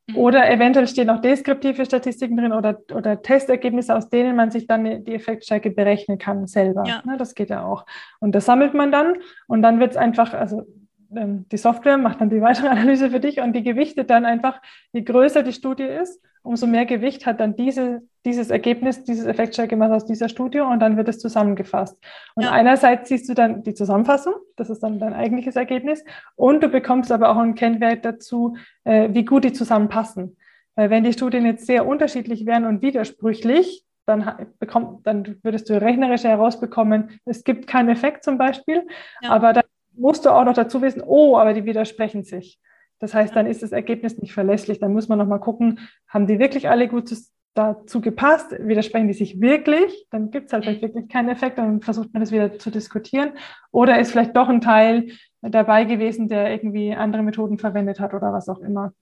Mhm. 0.09 0.16
Oder 0.16 0.50
eventuell 0.50 0.86
stehen 0.86 1.11
auch 1.11 1.20
deskriptive 1.20 1.84
Statistiken 1.84 2.36
drin 2.36 2.52
oder, 2.52 2.78
oder 2.94 3.22
Testergebnisse, 3.22 3.94
aus 3.94 4.09
denen 4.09 4.36
man 4.36 4.50
sich 4.50 4.66
dann 4.66 5.04
die 5.04 5.14
Effektstärke 5.14 5.70
berechnen 5.70 6.18
kann 6.18 6.46
selber. 6.46 6.84
Ja. 6.86 7.02
Ne, 7.04 7.16
das 7.16 7.34
geht 7.34 7.50
ja 7.50 7.64
auch. 7.64 7.86
Und 8.20 8.34
das 8.34 8.44
sammelt 8.44 8.74
man 8.74 8.92
dann 8.92 9.16
und 9.46 9.62
dann 9.62 9.80
wird 9.80 9.92
es 9.92 9.96
einfach, 9.96 10.32
also 10.32 10.66
ähm, 11.14 11.46
die 11.50 11.57
Software 11.57 11.98
macht 11.98 12.20
dann 12.20 12.30
die 12.30 12.40
weitere 12.40 12.68
Analyse 12.68 13.11
für 13.11 13.20
dich 13.20 13.40
und 13.40 13.52
die 13.54 13.62
gewichtet 13.62 14.11
dann 14.11 14.24
einfach, 14.24 14.61
je 14.92 15.02
größer 15.02 15.42
die 15.42 15.52
Studie 15.52 15.84
ist, 15.84 16.22
umso 16.47 16.66
mehr 16.66 16.86
Gewicht 16.86 17.26
hat 17.26 17.40
dann 17.40 17.57
diese, 17.57 18.03
dieses 18.24 18.51
Ergebnis, 18.51 19.05
dieses 19.05 19.26
Effektstärkemaß 19.26 19.90
aus 19.90 20.07
dieser 20.07 20.28
Studie 20.28 20.61
und 20.61 20.80
dann 20.80 20.97
wird 20.97 21.09
es 21.09 21.18
zusammengefasst. 21.18 21.99
Und 22.34 22.44
ja. 22.44 22.53
einerseits 22.53 23.09
siehst 23.09 23.28
du 23.28 23.34
dann 23.34 23.62
die 23.62 23.74
Zusammenfassung, 23.74 24.34
das 24.57 24.70
ist 24.70 24.82
dann 24.82 24.99
dein 24.99 25.12
eigentliches 25.12 25.57
Ergebnis, 25.57 26.05
und 26.36 26.62
du 26.62 26.68
bekommst 26.68 27.12
aber 27.12 27.30
auch 27.30 27.36
einen 27.36 27.55
Kennwert 27.55 28.05
dazu, 28.05 28.57
äh, 28.84 29.09
wie 29.12 29.24
gut 29.24 29.44
die 29.44 29.53
zusammenpassen. 29.53 30.36
Weil 30.76 30.90
wenn 30.90 31.05
die 31.05 31.12
Studien 31.12 31.47
jetzt 31.47 31.66
sehr 31.66 31.86
unterschiedlich 31.86 32.47
wären 32.47 32.64
und 32.64 32.82
widersprüchlich, 32.82 33.84
dann, 34.07 34.47
bekommt, 34.61 35.07
dann 35.07 35.38
würdest 35.42 35.68
du 35.68 35.80
rechnerisch 35.80 36.24
herausbekommen, 36.24 37.20
es 37.24 37.42
gibt 37.42 37.66
keinen 37.66 37.88
Effekt 37.88 38.22
zum 38.22 38.38
Beispiel, 38.38 38.86
ja. 39.20 39.30
aber 39.30 39.53
dann 39.53 39.64
musst 39.94 40.24
du 40.24 40.30
auch 40.30 40.44
noch 40.44 40.55
dazu 40.55 40.80
wissen, 40.82 41.03
oh, 41.05 41.36
aber 41.36 41.55
die 41.55 41.64
widersprechen 41.64 42.22
sich. 42.22 42.61
Das 42.99 43.14
heißt, 43.14 43.36
dann 43.36 43.47
ist 43.47 43.62
das 43.62 43.72
Ergebnis 43.72 44.18
nicht 44.18 44.32
verlässlich. 44.32 44.78
Dann 44.78 44.92
muss 44.92 45.09
man 45.09 45.18
noch 45.18 45.26
mal 45.26 45.38
gucken, 45.38 45.80
haben 46.09 46.26
die 46.26 46.38
wirklich 46.38 46.68
alle 46.68 46.88
gut 46.88 47.11
dazu 47.55 48.01
gepasst? 48.01 48.53
Widersprechen 48.59 49.09
die 49.09 49.14
sich 49.14 49.40
wirklich? 49.40 50.07
Dann 50.11 50.30
gibt 50.30 50.47
es 50.47 50.53
halt 50.53 50.64
vielleicht 50.64 50.82
wirklich 50.82 51.09
keinen 51.09 51.28
Effekt. 51.28 51.59
Dann 51.59 51.80
versucht 51.82 52.12
man 52.12 52.20
das 52.20 52.32
wieder 52.32 52.59
zu 52.59 52.70
diskutieren. 52.70 53.32
Oder 53.70 53.99
ist 53.99 54.12
vielleicht 54.12 54.36
doch 54.36 54.49
ein 54.49 54.61
Teil 54.61 55.12
dabei 55.42 55.84
gewesen, 55.84 56.28
der 56.28 56.51
irgendwie 56.51 56.94
andere 56.94 57.22
Methoden 57.22 57.59
verwendet 57.59 58.01
hat 58.01 58.14
oder 58.14 58.32
was 58.32 58.49
auch 58.49 58.61
immer. 58.61 58.92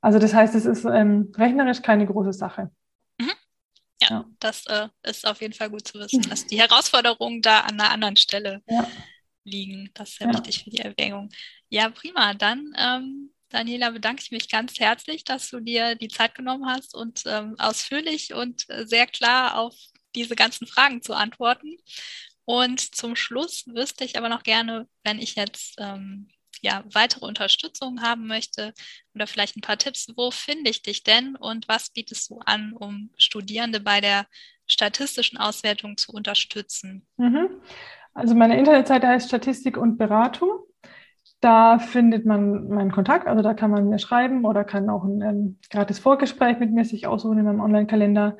Also 0.00 0.18
das 0.18 0.34
heißt, 0.34 0.54
es 0.54 0.66
ist 0.66 0.84
ähm, 0.84 1.32
rechnerisch 1.36 1.82
keine 1.82 2.06
große 2.06 2.32
Sache. 2.32 2.70
Mhm. 3.18 3.32
Ja, 4.00 4.08
ja, 4.10 4.24
das 4.38 4.64
äh, 4.66 4.88
ist 5.02 5.26
auf 5.26 5.40
jeden 5.40 5.54
Fall 5.54 5.70
gut 5.70 5.86
zu 5.88 5.98
wissen, 5.98 6.22
dass 6.22 6.46
die 6.46 6.60
Herausforderung 6.60 7.42
da 7.42 7.60
an 7.60 7.80
einer 7.80 7.90
anderen 7.90 8.16
Stelle 8.16 8.62
ja 8.68 8.86
liegen. 9.48 9.90
Das 9.94 10.10
ist 10.10 10.20
ja, 10.20 10.26
ja. 10.26 10.34
wichtig 10.34 10.64
für 10.64 10.70
die 10.70 10.78
Erwägung. 10.78 11.30
Ja, 11.68 11.90
prima. 11.90 12.34
Dann, 12.34 12.72
ähm, 12.76 13.32
Daniela, 13.48 13.90
bedanke 13.90 14.22
ich 14.22 14.30
mich 14.30 14.48
ganz 14.48 14.78
herzlich, 14.78 15.24
dass 15.24 15.50
du 15.50 15.60
dir 15.60 15.94
die 15.94 16.08
Zeit 16.08 16.34
genommen 16.34 16.66
hast 16.66 16.94
und 16.94 17.22
ähm, 17.26 17.54
ausführlich 17.58 18.34
und 18.34 18.66
sehr 18.84 19.06
klar 19.06 19.58
auf 19.58 19.74
diese 20.14 20.36
ganzen 20.36 20.66
Fragen 20.66 21.02
zu 21.02 21.14
antworten. 21.14 21.76
Und 22.44 22.94
zum 22.94 23.16
Schluss 23.16 23.64
wüsste 23.66 24.04
ich 24.04 24.16
aber 24.16 24.28
noch 24.28 24.42
gerne, 24.42 24.88
wenn 25.04 25.18
ich 25.18 25.34
jetzt 25.34 25.74
ähm, 25.78 26.28
ja, 26.62 26.84
weitere 26.92 27.26
Unterstützung 27.26 28.02
haben 28.02 28.26
möchte 28.26 28.72
oder 29.14 29.26
vielleicht 29.26 29.56
ein 29.56 29.62
paar 29.62 29.78
Tipps, 29.78 30.08
wo 30.16 30.30
finde 30.30 30.70
ich 30.70 30.82
dich 30.82 31.02
denn 31.02 31.36
und 31.36 31.68
was 31.68 31.90
bietest 31.90 32.30
du 32.30 32.40
an, 32.40 32.72
um 32.72 33.10
Studierende 33.16 33.80
bei 33.80 34.00
der 34.00 34.26
statistischen 34.66 35.38
Auswertung 35.38 35.96
zu 35.96 36.12
unterstützen? 36.12 37.06
Mhm. 37.16 37.60
Also 38.18 38.34
meine 38.34 38.58
Internetseite 38.58 39.06
heißt 39.06 39.28
Statistik 39.28 39.76
und 39.76 39.96
Beratung. 39.96 40.50
Da 41.40 41.78
findet 41.78 42.26
man 42.26 42.68
meinen 42.68 42.90
Kontakt, 42.90 43.28
also 43.28 43.42
da 43.42 43.54
kann 43.54 43.70
man 43.70 43.88
mir 43.88 44.00
schreiben 44.00 44.44
oder 44.44 44.64
kann 44.64 44.90
auch 44.90 45.04
ein 45.04 45.22
ähm, 45.22 45.58
gratis 45.70 46.00
Vorgespräch 46.00 46.58
mit 46.58 46.72
mir 46.72 46.84
sich 46.84 47.06
aussuchen 47.06 47.38
in 47.38 47.44
meinem 47.44 47.60
Online-Kalender. 47.60 48.36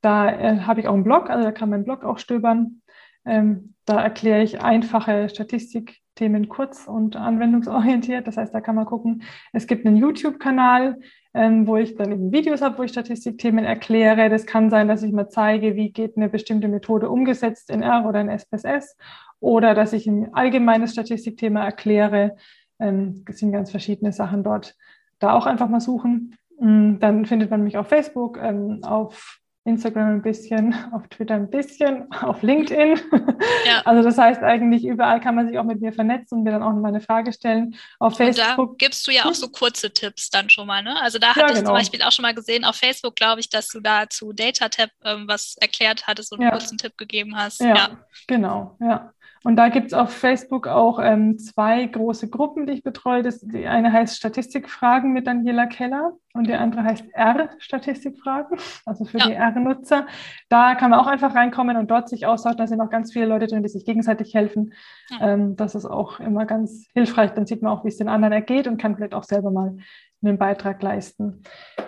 Da 0.00 0.28
äh, 0.28 0.58
habe 0.62 0.80
ich 0.80 0.88
auch 0.88 0.94
einen 0.94 1.04
Blog, 1.04 1.30
also 1.30 1.44
da 1.44 1.52
kann 1.52 1.70
mein 1.70 1.84
Blog 1.84 2.02
auch 2.02 2.18
stöbern. 2.18 2.82
Ähm, 3.24 3.74
da 3.84 4.02
erkläre 4.02 4.42
ich 4.42 4.62
einfache 4.62 5.28
Statistikthemen 5.28 6.48
kurz 6.48 6.88
und 6.88 7.14
anwendungsorientiert. 7.14 8.26
Das 8.26 8.36
heißt, 8.36 8.52
da 8.52 8.60
kann 8.60 8.74
man 8.74 8.86
gucken. 8.86 9.22
Es 9.52 9.68
gibt 9.68 9.86
einen 9.86 9.96
YouTube-Kanal, 9.96 10.98
ähm, 11.34 11.66
wo 11.66 11.76
ich 11.76 11.96
dann 11.96 12.12
eben 12.12 12.32
Videos 12.32 12.62
habe, 12.62 12.78
wo 12.78 12.82
ich 12.82 12.90
Statistikthemen 12.90 13.64
erkläre. 13.64 14.28
Das 14.28 14.46
kann 14.46 14.70
sein, 14.70 14.88
dass 14.88 15.02
ich 15.02 15.12
mal 15.12 15.28
zeige, 15.28 15.76
wie 15.76 15.92
geht 15.92 16.16
eine 16.16 16.28
bestimmte 16.28 16.68
Methode 16.68 17.08
umgesetzt 17.08 17.70
in 17.70 17.82
R 17.82 18.04
oder 18.06 18.20
in 18.20 18.28
SPSS 18.28 18.96
oder 19.38 19.74
dass 19.74 19.92
ich 19.92 20.06
ein 20.06 20.34
allgemeines 20.34 20.92
Statistikthema 20.92 21.64
erkläre. 21.64 22.36
Ähm, 22.78 23.24
sind 23.30 23.52
ganz 23.52 23.70
verschiedene 23.70 24.12
Sachen 24.12 24.42
dort. 24.42 24.76
Da 25.18 25.34
auch 25.34 25.46
einfach 25.46 25.68
mal 25.68 25.80
suchen. 25.80 26.36
Mm, 26.58 26.98
dann 26.98 27.26
findet 27.26 27.50
man 27.50 27.62
mich 27.62 27.76
auf 27.76 27.88
Facebook, 27.88 28.38
ähm, 28.42 28.80
auf 28.82 29.39
Instagram 29.64 30.08
ein 30.08 30.22
bisschen, 30.22 30.74
auf 30.92 31.06
Twitter 31.08 31.34
ein 31.34 31.50
bisschen, 31.50 32.10
auf 32.22 32.42
LinkedIn. 32.42 33.00
Ja. 33.66 33.82
Also 33.90 34.02
das 34.02 34.18
heißt 34.18 34.42
eigentlich, 34.42 34.84
überall 34.84 35.20
kann 35.20 35.34
man 35.34 35.48
sich 35.48 35.58
auch 35.58 35.64
mit 35.64 35.80
mir 35.80 35.92
vernetzen 35.92 36.38
und 36.38 36.44
mir 36.44 36.52
dann 36.52 36.62
auch 36.62 36.72
mal 36.72 36.88
eine 36.88 37.00
Frage 37.00 37.32
stellen. 37.32 37.76
Auf 37.98 38.16
Facebook. 38.16 38.78
Da 38.78 38.86
gibst 38.86 39.06
du 39.06 39.10
ja 39.10 39.24
auch 39.24 39.34
so 39.34 39.48
kurze 39.48 39.90
Tipps 39.90 40.30
dann 40.30 40.48
schon 40.48 40.66
mal, 40.66 40.82
ne? 40.82 41.00
Also 41.00 41.18
da 41.18 41.30
hatte 41.30 41.40
ja, 41.40 41.46
genau. 41.46 41.58
ich 41.58 41.64
zum 41.64 41.74
Beispiel 41.74 42.02
auch 42.02 42.12
schon 42.12 42.22
mal 42.22 42.34
gesehen, 42.34 42.64
auf 42.64 42.76
Facebook 42.76 43.16
glaube 43.16 43.40
ich, 43.40 43.48
dass 43.48 43.68
du 43.68 43.80
da 43.80 44.08
zu 44.08 44.32
DataTab 44.32 44.90
ähm, 45.04 45.26
was 45.26 45.56
erklärt 45.60 46.06
hattest 46.06 46.32
und 46.32 46.40
ja. 46.40 46.50
einen 46.50 46.58
kurzen 46.58 46.78
Tipp 46.78 46.96
gegeben 46.96 47.36
hast. 47.36 47.60
Ja, 47.60 47.98
genau, 48.26 48.76
ja. 48.80 49.12
Und 49.42 49.56
da 49.56 49.70
gibt 49.70 49.88
es 49.88 49.94
auf 49.94 50.10
Facebook 50.10 50.66
auch 50.66 50.98
ähm, 51.02 51.38
zwei 51.38 51.86
große 51.86 52.28
Gruppen, 52.28 52.66
die 52.66 52.74
ich 52.74 52.82
betreue. 52.82 53.22
Das, 53.22 53.40
die 53.40 53.66
eine 53.66 53.90
heißt 53.90 54.16
Statistikfragen 54.16 55.12
mit 55.12 55.26
Daniela 55.26 55.64
Keller 55.66 56.12
und 56.34 56.46
die 56.46 56.54
andere 56.54 56.84
heißt 56.84 57.06
R-Statistikfragen, 57.12 58.58
also 58.84 59.06
für 59.06 59.18
ja. 59.18 59.26
die 59.26 59.32
R-Nutzer. 59.32 60.06
Da 60.50 60.74
kann 60.74 60.90
man 60.90 61.00
auch 61.00 61.06
einfach 61.06 61.34
reinkommen 61.34 61.78
und 61.78 61.90
dort 61.90 62.10
sich 62.10 62.26
austauschen. 62.26 62.58
Da 62.58 62.66
sind 62.66 62.82
auch 62.82 62.90
ganz 62.90 63.12
viele 63.12 63.26
Leute 63.26 63.46
drin, 63.46 63.62
die 63.62 63.70
sich 63.70 63.86
gegenseitig 63.86 64.34
helfen. 64.34 64.74
Ja. 65.08 65.32
Ähm, 65.32 65.56
das 65.56 65.74
ist 65.74 65.86
auch 65.86 66.20
immer 66.20 66.44
ganz 66.44 66.86
hilfreich. 66.92 67.30
Dann 67.32 67.46
sieht 67.46 67.62
man 67.62 67.72
auch, 67.72 67.84
wie 67.84 67.88
es 67.88 67.96
den 67.96 68.08
anderen 68.08 68.34
ergeht 68.34 68.68
und 68.68 68.76
kann 68.76 68.94
vielleicht 68.94 69.14
auch 69.14 69.24
selber 69.24 69.50
mal 69.50 69.78
einen 70.22 70.38
Beitrag 70.38 70.82
leisten. 70.82 71.42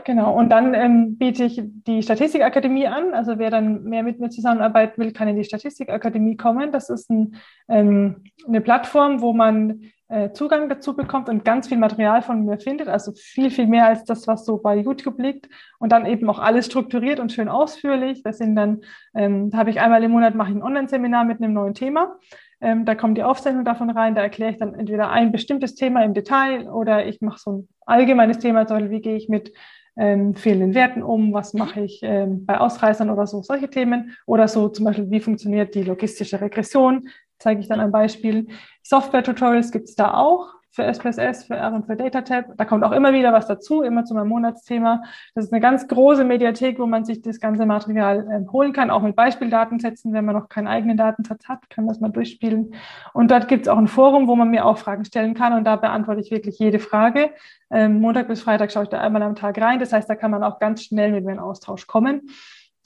Genau. 0.04 0.36
Und 0.36 0.50
dann 0.50 0.74
ähm, 0.74 1.18
biete 1.18 1.44
ich 1.44 1.62
die 1.64 2.02
Statistikakademie 2.02 2.86
an. 2.86 3.14
Also 3.14 3.38
wer 3.38 3.50
dann 3.50 3.84
mehr 3.84 4.02
mit 4.02 4.20
mir 4.20 4.30
zusammenarbeiten 4.30 5.00
will, 5.00 5.12
kann 5.12 5.28
in 5.28 5.36
die 5.36 5.44
Statistikakademie 5.44 6.36
kommen. 6.36 6.72
Das 6.72 6.88
ist 6.90 7.10
ein, 7.10 7.36
ähm, 7.68 8.24
eine 8.46 8.60
Plattform, 8.60 9.20
wo 9.20 9.32
man 9.32 9.82
äh, 10.08 10.32
Zugang 10.32 10.68
dazu 10.68 10.94
bekommt 10.96 11.28
und 11.28 11.44
ganz 11.44 11.68
viel 11.68 11.78
Material 11.78 12.22
von 12.22 12.44
mir 12.44 12.58
findet. 12.58 12.88
Also 12.88 13.12
viel, 13.14 13.50
viel 13.50 13.66
mehr 13.66 13.86
als 13.86 14.04
das, 14.04 14.26
was 14.26 14.44
so 14.44 14.58
bei 14.58 14.76
YouTube 14.76 15.18
liegt. 15.18 15.48
Und 15.78 15.92
dann 15.92 16.06
eben 16.06 16.28
auch 16.28 16.38
alles 16.38 16.66
strukturiert 16.66 17.20
und 17.20 17.32
schön 17.32 17.48
ausführlich. 17.48 18.22
Das 18.22 18.38
sind 18.38 18.56
dann, 18.56 18.80
ähm, 19.14 19.50
da 19.50 19.58
habe 19.58 19.70
ich 19.70 19.80
einmal 19.80 20.02
im 20.02 20.10
Monat 20.10 20.34
mache 20.34 20.50
ich 20.50 20.56
ein 20.56 20.62
Online-Seminar 20.62 21.24
mit 21.24 21.40
einem 21.40 21.52
neuen 21.52 21.74
Thema. 21.74 22.18
Ähm, 22.62 22.84
da 22.84 22.94
kommt 22.94 23.18
die 23.18 23.24
Aufzeichnung 23.24 23.64
davon 23.64 23.90
rein, 23.90 24.14
da 24.14 24.22
erkläre 24.22 24.52
ich 24.52 24.58
dann 24.58 24.74
entweder 24.74 25.10
ein 25.10 25.32
bestimmtes 25.32 25.74
Thema 25.74 26.04
im 26.04 26.14
Detail 26.14 26.70
oder 26.70 27.06
ich 27.06 27.20
mache 27.20 27.40
so 27.40 27.50
ein 27.50 27.68
allgemeines 27.86 28.38
Thema, 28.38 28.66
zum 28.66 28.76
Beispiel, 28.76 28.92
wie 28.92 29.02
gehe 29.02 29.16
ich 29.16 29.28
mit 29.28 29.52
ähm, 29.96 30.34
fehlenden 30.34 30.74
Werten 30.74 31.02
um, 31.02 31.32
was 31.32 31.54
mache 31.54 31.80
ich 31.80 32.00
ähm, 32.02 32.46
bei 32.46 32.58
Ausreißern 32.58 33.10
oder 33.10 33.26
so, 33.26 33.42
solche 33.42 33.68
Themen. 33.68 34.16
Oder 34.26 34.48
so 34.48 34.68
zum 34.68 34.84
Beispiel, 34.84 35.10
wie 35.10 35.20
funktioniert 35.20 35.74
die 35.74 35.82
logistische 35.82 36.40
Regression, 36.40 37.08
zeige 37.38 37.60
ich 37.60 37.68
dann 37.68 37.80
ein 37.80 37.92
Beispiel. 37.92 38.46
Software-Tutorials 38.82 39.72
gibt 39.72 39.88
es 39.88 39.96
da 39.96 40.14
auch 40.14 40.54
für 40.72 40.84
SPSS, 40.84 41.44
für 41.44 41.54
R 41.54 41.74
und 41.74 41.86
für 41.86 41.96
DataTab. 41.96 42.56
Da 42.56 42.64
kommt 42.64 42.82
auch 42.82 42.92
immer 42.92 43.12
wieder 43.12 43.32
was 43.32 43.46
dazu, 43.46 43.82
immer 43.82 44.04
zu 44.04 44.14
meinem 44.14 44.28
Monatsthema. 44.28 45.02
Das 45.34 45.44
ist 45.44 45.52
eine 45.52 45.60
ganz 45.60 45.86
große 45.86 46.24
Mediathek, 46.24 46.78
wo 46.78 46.86
man 46.86 47.04
sich 47.04 47.20
das 47.20 47.40
ganze 47.40 47.66
Material 47.66 48.26
äh, 48.30 48.50
holen 48.50 48.72
kann, 48.72 48.90
auch 48.90 49.02
mit 49.02 49.14
Beispieldatensätzen. 49.14 50.14
Wenn 50.14 50.24
man 50.24 50.34
noch 50.34 50.48
keinen 50.48 50.68
eigenen 50.68 50.96
Datensatz 50.96 51.46
hat, 51.46 51.68
kann 51.68 51.86
das 51.86 52.00
mal 52.00 52.08
durchspielen. 52.08 52.74
Und 53.12 53.30
dort 53.30 53.48
gibt 53.48 53.66
es 53.66 53.68
auch 53.68 53.76
ein 53.76 53.86
Forum, 53.86 54.28
wo 54.28 54.34
man 54.34 54.50
mir 54.50 54.64
auch 54.64 54.78
Fragen 54.78 55.04
stellen 55.04 55.34
kann 55.34 55.52
und 55.52 55.64
da 55.64 55.76
beantworte 55.76 56.22
ich 56.22 56.30
wirklich 56.30 56.58
jede 56.58 56.78
Frage. 56.78 57.32
Ähm, 57.70 58.00
Montag 58.00 58.28
bis 58.28 58.40
Freitag 58.40 58.72
schaue 58.72 58.84
ich 58.84 58.88
da 58.88 59.00
einmal 59.00 59.22
am 59.22 59.36
Tag 59.36 59.60
rein. 59.60 59.78
Das 59.78 59.92
heißt, 59.92 60.08
da 60.08 60.14
kann 60.14 60.30
man 60.30 60.42
auch 60.42 60.58
ganz 60.58 60.82
schnell 60.82 61.12
mit 61.12 61.24
mir 61.24 61.32
in 61.32 61.38
Austausch 61.38 61.86
kommen, 61.86 62.30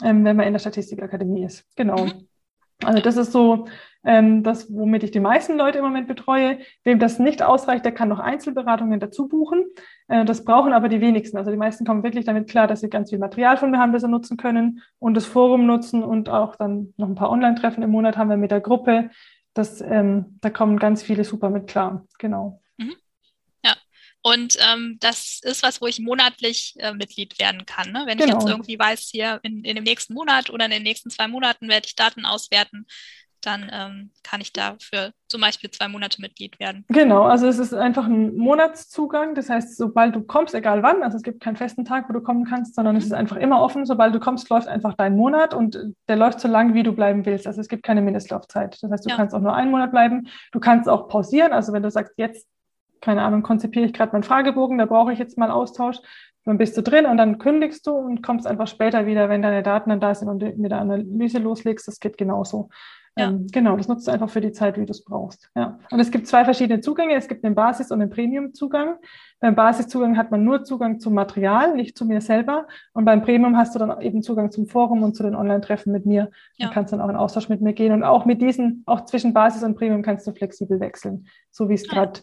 ähm, 0.02 0.24
wenn 0.24 0.36
man 0.36 0.46
in 0.46 0.54
der 0.54 0.60
Statistikakademie 0.60 1.44
ist. 1.44 1.64
Genau. 1.76 2.04
Mhm. 2.04 2.28
Also 2.84 3.00
das 3.00 3.16
ist 3.16 3.32
so 3.32 3.66
ähm, 4.06 4.44
das, 4.44 4.72
womit 4.72 5.02
ich 5.02 5.10
die 5.10 5.20
meisten 5.20 5.58
Leute 5.58 5.78
im 5.78 5.84
Moment 5.84 6.06
betreue. 6.06 6.58
Wem 6.84 7.00
das 7.00 7.18
nicht 7.18 7.42
ausreicht, 7.42 7.84
der 7.84 7.92
kann 7.92 8.08
noch 8.08 8.20
Einzelberatungen 8.20 9.00
dazu 9.00 9.28
buchen. 9.28 9.64
Äh, 10.06 10.24
das 10.24 10.44
brauchen 10.44 10.72
aber 10.72 10.88
die 10.88 11.00
wenigsten. 11.00 11.36
Also 11.36 11.50
die 11.50 11.56
meisten 11.56 11.84
kommen 11.84 12.04
wirklich 12.04 12.24
damit 12.24 12.48
klar, 12.48 12.68
dass 12.68 12.80
sie 12.80 12.88
ganz 12.88 13.10
viel 13.10 13.18
Material 13.18 13.56
von 13.56 13.72
mir 13.72 13.78
haben, 13.78 13.92
das 13.92 14.02
sie 14.02 14.08
nutzen 14.08 14.36
können 14.36 14.80
und 15.00 15.14
das 15.14 15.26
Forum 15.26 15.66
nutzen 15.66 16.04
und 16.04 16.28
auch 16.28 16.54
dann 16.54 16.94
noch 16.96 17.08
ein 17.08 17.16
paar 17.16 17.30
Online-Treffen 17.30 17.82
im 17.82 17.90
Monat 17.90 18.16
haben 18.16 18.30
wir 18.30 18.36
mit 18.36 18.52
der 18.52 18.60
Gruppe. 18.60 19.10
Das, 19.54 19.80
ähm, 19.80 20.38
da 20.40 20.50
kommen 20.50 20.78
ganz 20.78 21.02
viele 21.02 21.24
super 21.24 21.50
mit 21.50 21.66
klar. 21.66 22.06
Genau. 22.18 22.60
Mhm. 24.26 24.32
Und 24.32 24.58
ähm, 24.60 24.96
das 25.00 25.40
ist 25.42 25.62
was, 25.62 25.80
wo 25.80 25.86
ich 25.86 26.00
monatlich 26.00 26.74
äh, 26.78 26.92
Mitglied 26.92 27.38
werden 27.38 27.64
kann. 27.66 27.92
Ne? 27.92 28.02
Wenn 28.06 28.18
genau. 28.18 28.24
ich 28.24 28.34
jetzt 28.34 28.44
genau. 28.44 28.56
irgendwie 28.56 28.78
weiß, 28.78 29.08
hier 29.12 29.40
in, 29.42 29.64
in 29.64 29.76
dem 29.76 29.84
nächsten 29.84 30.14
Monat 30.14 30.50
oder 30.50 30.64
in 30.64 30.70
den 30.70 30.82
nächsten 30.82 31.10
zwei 31.10 31.28
Monaten 31.28 31.68
werde 31.68 31.86
ich 31.86 31.96
Daten 31.96 32.24
auswerten, 32.24 32.86
dann 33.42 33.70
ähm, 33.72 34.10
kann 34.24 34.40
ich 34.40 34.52
da 34.52 34.76
für 34.80 35.12
zum 35.28 35.40
Beispiel 35.40 35.70
zwei 35.70 35.86
Monate 35.88 36.20
Mitglied 36.20 36.58
werden. 36.58 36.84
Genau, 36.88 37.22
also 37.22 37.46
es 37.46 37.58
ist 37.58 37.72
einfach 37.72 38.06
ein 38.06 38.36
Monatszugang. 38.36 39.34
Das 39.34 39.48
heißt, 39.48 39.76
sobald 39.76 40.16
du 40.16 40.22
kommst, 40.22 40.54
egal 40.54 40.82
wann, 40.82 41.02
also 41.02 41.16
es 41.16 41.22
gibt 41.22 41.40
keinen 41.40 41.56
festen 41.56 41.84
Tag, 41.84 42.08
wo 42.08 42.12
du 42.12 42.20
kommen 42.20 42.44
kannst, 42.44 42.74
sondern 42.74 42.94
mhm. 42.94 42.98
es 42.98 43.06
ist 43.06 43.12
einfach 43.12 43.36
immer 43.36 43.60
offen. 43.62 43.86
Sobald 43.86 44.14
du 44.14 44.20
kommst, 44.20 44.48
läuft 44.50 44.66
einfach 44.66 44.94
dein 44.94 45.16
Monat 45.16 45.54
und 45.54 45.78
der 46.08 46.16
läuft 46.16 46.40
so 46.40 46.48
lang, 46.48 46.74
wie 46.74 46.82
du 46.82 46.92
bleiben 46.92 47.24
willst. 47.24 47.46
Also 47.46 47.60
es 47.60 47.68
gibt 47.68 47.84
keine 47.84 48.02
Mindestlaufzeit. 48.02 48.82
Das 48.82 48.90
heißt, 48.90 49.04
du 49.04 49.10
ja. 49.10 49.16
kannst 49.16 49.34
auch 49.34 49.40
nur 49.40 49.54
einen 49.54 49.70
Monat 49.70 49.92
bleiben. 49.92 50.28
Du 50.50 50.58
kannst 50.58 50.88
auch 50.88 51.08
pausieren. 51.08 51.52
Also 51.52 51.72
wenn 51.72 51.82
du 51.82 51.90
sagst, 51.90 52.14
jetzt, 52.16 52.48
keine 53.00 53.22
Ahnung, 53.22 53.42
konzipiere 53.42 53.86
ich 53.86 53.92
gerade 53.92 54.12
meinen 54.12 54.22
Fragebogen, 54.22 54.78
da 54.78 54.86
brauche 54.86 55.12
ich 55.12 55.18
jetzt 55.18 55.38
mal 55.38 55.50
Austausch, 55.50 55.98
dann 56.44 56.58
bist 56.58 56.76
du 56.76 56.82
drin 56.82 57.06
und 57.06 57.16
dann 57.16 57.38
kündigst 57.38 57.86
du 57.86 57.92
und 57.92 58.22
kommst 58.22 58.46
einfach 58.46 58.68
später 58.68 59.06
wieder, 59.06 59.28
wenn 59.28 59.42
deine 59.42 59.62
Daten 59.62 59.90
dann 59.90 60.00
da 60.00 60.14
sind 60.14 60.28
und 60.28 60.58
mit 60.58 60.70
der 60.70 60.80
Analyse 60.80 61.38
loslegst. 61.38 61.88
Das 61.88 61.98
geht 61.98 62.16
genauso. 62.16 62.68
Ja. 63.18 63.28
Ähm, 63.30 63.46
genau, 63.50 63.76
das 63.76 63.88
nutzt 63.88 64.06
du 64.06 64.12
einfach 64.12 64.28
für 64.28 64.42
die 64.42 64.52
Zeit, 64.52 64.78
wie 64.78 64.84
du 64.84 64.90
es 64.90 65.02
brauchst. 65.02 65.50
Ja. 65.56 65.78
Und 65.90 66.00
es 66.00 66.10
gibt 66.10 66.26
zwei 66.26 66.44
verschiedene 66.44 66.80
Zugänge. 66.80 67.14
Es 67.14 67.28
gibt 67.28 67.44
den 67.44 67.54
Basis- 67.54 67.90
und 67.90 68.00
den 68.00 68.10
Premium-Zugang. 68.10 68.96
Beim 69.40 69.54
Basiszugang 69.54 70.16
hat 70.18 70.30
man 70.30 70.44
nur 70.44 70.64
Zugang 70.64 71.00
zum 71.00 71.14
Material, 71.14 71.74
nicht 71.74 71.96
zu 71.96 72.04
mir 72.04 72.20
selber. 72.20 72.66
Und 72.92 73.06
beim 73.06 73.22
Premium 73.22 73.56
hast 73.56 73.74
du 73.74 73.78
dann 73.78 74.00
eben 74.02 74.22
Zugang 74.22 74.50
zum 74.50 74.66
Forum 74.68 75.02
und 75.02 75.16
zu 75.16 75.22
den 75.22 75.34
Online-Treffen 75.34 75.92
mit 75.92 76.04
mir. 76.04 76.30
Ja. 76.56 76.68
Du 76.68 76.74
kannst 76.74 76.92
dann 76.92 77.00
auch 77.00 77.08
in 77.08 77.16
Austausch 77.16 77.48
mit 77.48 77.62
mir 77.62 77.72
gehen. 77.72 77.92
Und 77.92 78.04
auch 78.04 78.26
mit 78.26 78.42
diesen, 78.42 78.82
auch 78.86 79.06
zwischen 79.06 79.32
Basis 79.32 79.62
und 79.62 79.76
Premium 79.76 80.02
kannst 80.02 80.26
du 80.26 80.32
flexibel 80.32 80.78
wechseln, 80.78 81.26
so 81.50 81.70
wie 81.70 81.74
es 81.74 81.88
gerade 81.88 82.20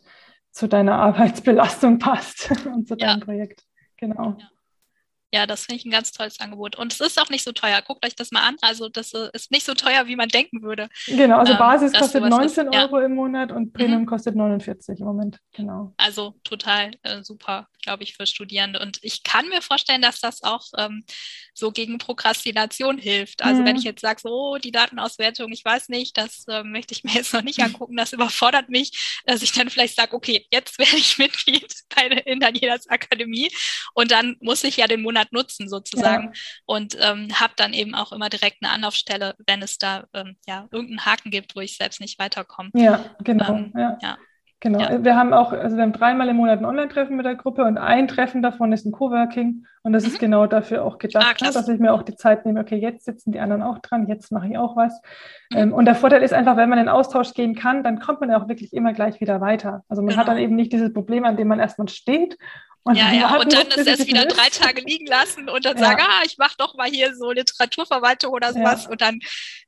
zu 0.53 0.67
deiner 0.67 0.95
Arbeitsbelastung 0.95 1.99
passt 1.99 2.51
und 2.65 2.87
zu 2.87 2.95
deinem 2.95 3.19
Projekt. 3.19 3.63
Genau. 3.97 4.37
Ja. 4.39 4.49
Ja, 5.33 5.47
das 5.47 5.65
finde 5.65 5.79
ich 5.79 5.85
ein 5.85 5.91
ganz 5.91 6.11
tolles 6.11 6.39
Angebot. 6.39 6.75
Und 6.75 6.93
es 6.93 7.01
ist 7.01 7.19
auch 7.19 7.31
nicht 7.31 7.43
so 7.43 7.53
teuer. 7.53 7.81
Guckt 7.81 8.05
euch 8.05 8.15
das 8.15 8.29
mal 8.29 8.47
an. 8.47 8.55
Also 8.61 8.87
das 8.87 9.15
äh, 9.15 9.29
ist 9.33 9.49
nicht 9.49 9.65
so 9.65 9.73
teuer, 9.73 10.05
wie 10.05 10.15
man 10.15 10.29
denken 10.29 10.61
würde. 10.61 10.89
Genau, 11.07 11.39
also 11.39 11.53
ähm, 11.53 11.57
Basis 11.57 11.91
kostet 11.91 12.23
19 12.23 12.67
ist. 12.67 12.75
Euro 12.75 12.99
ja. 12.99 13.07
im 13.07 13.15
Monat 13.15 13.51
und 13.51 13.73
Premium 13.73 14.01
mhm. 14.01 14.05
kostet 14.05 14.35
49 14.35 14.99
im 14.99 15.07
Moment. 15.07 15.39
Genau. 15.55 15.91
Also 15.97 16.35
total 16.43 16.91
äh, 17.01 17.23
super, 17.23 17.67
glaube 17.83 18.03
ich, 18.03 18.15
für 18.15 18.25
Studierende. 18.25 18.79
Und 18.79 18.99
ich 19.01 19.23
kann 19.23 19.47
mir 19.49 19.61
vorstellen, 19.61 20.01
dass 20.01 20.19
das 20.19 20.43
auch 20.43 20.65
ähm, 20.77 21.05
so 21.53 21.71
gegen 21.71 21.97
Prokrastination 21.97 22.97
hilft. 22.97 23.43
Also 23.43 23.61
mhm. 23.61 23.65
wenn 23.65 23.75
ich 23.77 23.83
jetzt 23.83 24.01
sage, 24.01 24.19
so 24.21 24.29
oh, 24.29 24.57
die 24.57 24.71
Datenauswertung, 24.71 25.51
ich 25.51 25.63
weiß 25.63 25.89
nicht, 25.89 26.17
das 26.17 26.45
äh, 26.47 26.63
möchte 26.63 26.93
ich 26.93 27.03
mir 27.03 27.13
jetzt 27.13 27.33
noch 27.33 27.43
nicht 27.43 27.59
angucken, 27.63 27.95
das 27.95 28.13
überfordert 28.13 28.69
mich, 28.69 29.21
dass 29.25 29.41
ich 29.41 29.51
dann 29.51 29.69
vielleicht 29.69 29.95
sage, 29.95 30.13
okay, 30.13 30.45
jetzt 30.51 30.79
werde 30.79 30.97
ich 30.97 31.17
Mitglied 31.17 31.73
bei 31.95 32.09
der, 32.09 32.27
in 32.27 32.39
Danielas 32.39 32.87
Akademie 32.87 33.49
und 33.93 34.11
dann 34.11 34.35
muss 34.41 34.63
ich 34.63 34.77
ja 34.77 34.87
den 34.87 35.01
Monat 35.01 35.13
Monat 35.13 35.31
nutzen 35.31 35.69
sozusagen 35.69 36.25
ja. 36.33 36.39
und 36.65 36.97
ähm, 36.99 37.39
habe 37.39 37.53
dann 37.55 37.73
eben 37.73 37.93
auch 37.95 38.11
immer 38.11 38.29
direkt 38.29 38.57
eine 38.61 38.71
Anlaufstelle, 38.71 39.35
wenn 39.45 39.61
es 39.61 39.77
da 39.77 40.05
ähm, 40.13 40.37
ja 40.47 40.67
irgendeinen 40.71 41.05
Haken 41.05 41.31
gibt, 41.31 41.55
wo 41.55 41.61
ich 41.61 41.77
selbst 41.77 42.01
nicht 42.01 42.19
weiterkomme. 42.19 42.71
Ja, 42.73 43.15
genau. 43.23 43.55
Ähm, 43.55 43.73
ja. 43.75 43.97
ja. 44.01 44.17
Genau. 44.63 44.79
Ja. 44.79 45.03
Wir 45.03 45.17
haben 45.17 45.33
auch, 45.33 45.51
also 45.51 45.75
wir 45.75 45.83
haben 45.83 45.91
dreimal 45.91 46.29
im 46.29 46.37
Monat 46.37 46.59
ein 46.59 46.65
Online-Treffen 46.65 47.17
mit 47.17 47.25
der 47.25 47.35
Gruppe 47.35 47.65
und 47.65 47.77
ein 47.77 48.07
Treffen 48.07 48.41
davon 48.41 48.71
ist 48.71 48.85
ein 48.85 48.93
Coworking. 48.93 49.65
Und 49.81 49.91
das 49.91 50.03
mhm. 50.03 50.09
ist 50.09 50.19
genau 50.19 50.47
dafür 50.47 50.85
auch 50.85 50.99
gedacht, 50.99 51.43
ah, 51.43 51.51
dass 51.51 51.67
ich 51.67 51.81
mir 51.81 51.93
auch 51.93 52.01
die 52.01 52.15
Zeit 52.15 52.45
nehme, 52.45 52.61
okay, 52.61 52.77
jetzt 52.77 53.03
sitzen 53.03 53.33
die 53.33 53.41
anderen 53.41 53.61
auch 53.61 53.79
dran, 53.79 54.07
jetzt 54.07 54.31
mache 54.31 54.47
ich 54.47 54.57
auch 54.57 54.77
was. 54.77 55.01
Mhm. 55.51 55.57
Ähm, 55.57 55.73
und 55.73 55.83
der 55.83 55.95
Vorteil 55.95 56.23
ist 56.23 56.31
einfach, 56.31 56.55
wenn 56.55 56.69
man 56.69 56.79
in 56.79 56.87
Austausch 56.87 57.33
gehen 57.33 57.55
kann, 57.55 57.83
dann 57.83 57.99
kommt 57.99 58.21
man 58.21 58.29
ja 58.29 58.41
auch 58.41 58.47
wirklich 58.47 58.71
immer 58.71 58.93
gleich 58.93 59.19
wieder 59.19 59.41
weiter. 59.41 59.83
Also 59.89 60.01
man 60.01 60.11
genau. 60.11 60.21
hat 60.21 60.29
dann 60.29 60.37
eben 60.37 60.55
nicht 60.55 60.71
dieses 60.71 60.93
Problem, 60.93 61.25
an 61.25 61.35
dem 61.35 61.49
man 61.49 61.59
erstmal 61.59 61.89
steht 61.89 62.37
und 62.83 62.95
ja, 62.95 63.11
ja, 63.13 63.37
und 63.37 63.51
dann 63.51 63.67
das 63.69 63.87
erst 63.87 64.07
wieder 64.07 64.25
drei 64.25 64.49
Tage 64.51 64.81
liegen 64.81 65.07
lassen 65.07 65.49
und 65.49 65.65
dann 65.65 65.77
ja. 65.77 65.83
sagen, 65.83 66.01
ah, 66.01 66.21
ich 66.25 66.37
mache 66.37 66.55
doch 66.57 66.75
mal 66.75 66.89
hier 66.89 67.15
so 67.15 67.31
Literaturverwaltung 67.31 68.31
oder 68.31 68.53
sowas. 68.53 68.85
Ja. 68.85 68.89
Und 68.91 69.01
dann, 69.01 69.19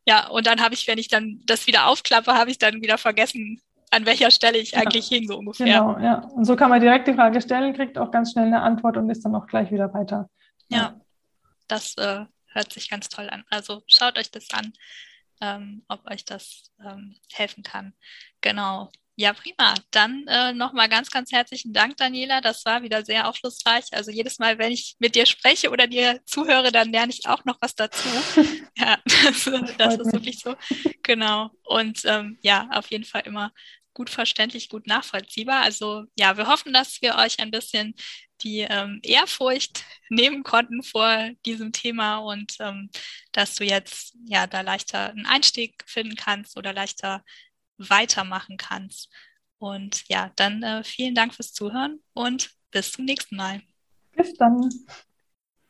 ja, 0.05 0.27
und 0.27 0.45
dann 0.47 0.61
habe 0.61 0.73
ich, 0.73 0.87
wenn 0.87 0.97
ich 0.97 1.07
dann 1.07 1.41
das 1.45 1.67
wieder 1.67 1.87
aufklappe, 1.87 2.33
habe 2.33 2.51
ich 2.51 2.57
dann 2.57 2.81
wieder 2.81 2.97
vergessen, 2.97 3.61
an 3.95 4.05
welcher 4.05 4.29
Stelle 4.29 4.57
ich 4.57 4.75
eigentlich 4.75 5.07
hing, 5.07 5.25
so 5.27 5.37
ungefähr. 5.37 5.65
Genau, 5.65 5.97
ja. 5.99 6.19
Und 6.35 6.43
so 6.43 6.55
kann 6.57 6.69
man 6.69 6.81
direkt 6.81 7.07
die 7.07 7.13
Frage 7.13 7.41
stellen, 7.41 7.73
kriegt 7.73 7.97
auch 7.97 8.11
ganz 8.11 8.33
schnell 8.33 8.47
eine 8.47 8.61
Antwort 8.61 8.97
und 8.97 9.09
ist 9.09 9.23
dann 9.23 9.35
auch 9.35 9.47
gleich 9.47 9.71
wieder 9.71 9.93
weiter. 9.93 10.29
Ja, 10.67 10.99
das 11.67 11.95
äh, 11.97 12.25
hört 12.47 12.73
sich 12.73 12.89
ganz 12.89 13.07
toll 13.07 13.29
an. 13.29 13.45
Also 13.49 13.83
schaut 13.87 14.17
euch 14.17 14.31
das 14.31 14.49
an, 14.51 14.73
ähm, 15.41 15.83
ob 15.87 16.09
euch 16.11 16.25
das 16.25 16.71
ähm, 16.83 17.15
helfen 17.31 17.63
kann. 17.63 17.93
Genau. 18.41 18.91
Ja, 19.17 19.31
prima. 19.31 19.75
Dann 19.91 20.25
äh, 20.27 20.51
nochmal 20.51 20.89
ganz, 20.89 21.09
ganz 21.09 21.31
herzlichen 21.31 21.71
Dank, 21.71 21.95
Daniela. 21.95 22.41
Das 22.41 22.65
war 22.65 22.83
wieder 22.83 23.05
sehr 23.05 23.29
aufschlussreich. 23.29 23.85
Also 23.93 24.11
jedes 24.11 24.39
Mal, 24.39 24.57
wenn 24.57 24.73
ich 24.73 24.97
mit 24.99 25.15
dir 25.15 25.25
spreche 25.25 25.69
oder 25.69 25.87
dir 25.87 26.19
zuhöre, 26.25 26.69
dann 26.73 26.91
lerne 26.91 27.13
ich 27.13 27.25
auch 27.25 27.45
noch 27.45 27.57
was 27.61 27.75
dazu. 27.75 28.09
ja, 28.77 28.97
das, 29.05 29.49
das 29.77 29.95
ist 29.95 30.11
wirklich 30.11 30.39
so. 30.39 30.55
Genau. 31.01 31.49
Und 31.63 32.01
ähm, 32.03 32.37
ja, 32.41 32.67
auf 32.71 32.91
jeden 32.91 33.05
Fall 33.05 33.21
immer 33.21 33.53
gut 33.95 34.11
verständlich, 34.11 34.69
gut 34.69 34.85
nachvollziehbar. 34.85 35.63
Also 35.63 36.05
ja, 36.15 36.37
wir 36.37 36.45
hoffen, 36.45 36.73
dass 36.73 37.01
wir 37.01 37.15
euch 37.15 37.39
ein 37.39 37.49
bisschen 37.49 37.95
die 38.41 38.59
ähm, 38.59 38.99
Ehrfurcht 39.01 39.83
nehmen 40.09 40.43
konnten 40.43 40.83
vor 40.83 41.31
diesem 41.45 41.71
Thema 41.71 42.17
und 42.17 42.57
ähm, 42.59 42.91
dass 43.31 43.55
du 43.55 43.63
jetzt 43.63 44.15
ja 44.27 44.45
da 44.45 44.61
leichter 44.61 45.09
einen 45.09 45.25
Einstieg 45.25 45.83
finden 45.87 46.15
kannst 46.15 46.57
oder 46.57 46.73
leichter 46.73 47.23
weitermachen 47.77 48.57
kannst. 48.57 49.09
Und 49.57 50.07
ja, 50.09 50.31
dann 50.35 50.61
äh, 50.61 50.83
vielen 50.83 51.15
Dank 51.15 51.33
fürs 51.33 51.53
Zuhören 51.53 52.03
und 52.13 52.51
bis 52.71 52.91
zum 52.91 53.05
nächsten 53.05 53.37
Mal. 53.37 53.61
Bis 54.11 54.33
dann. 54.33 54.69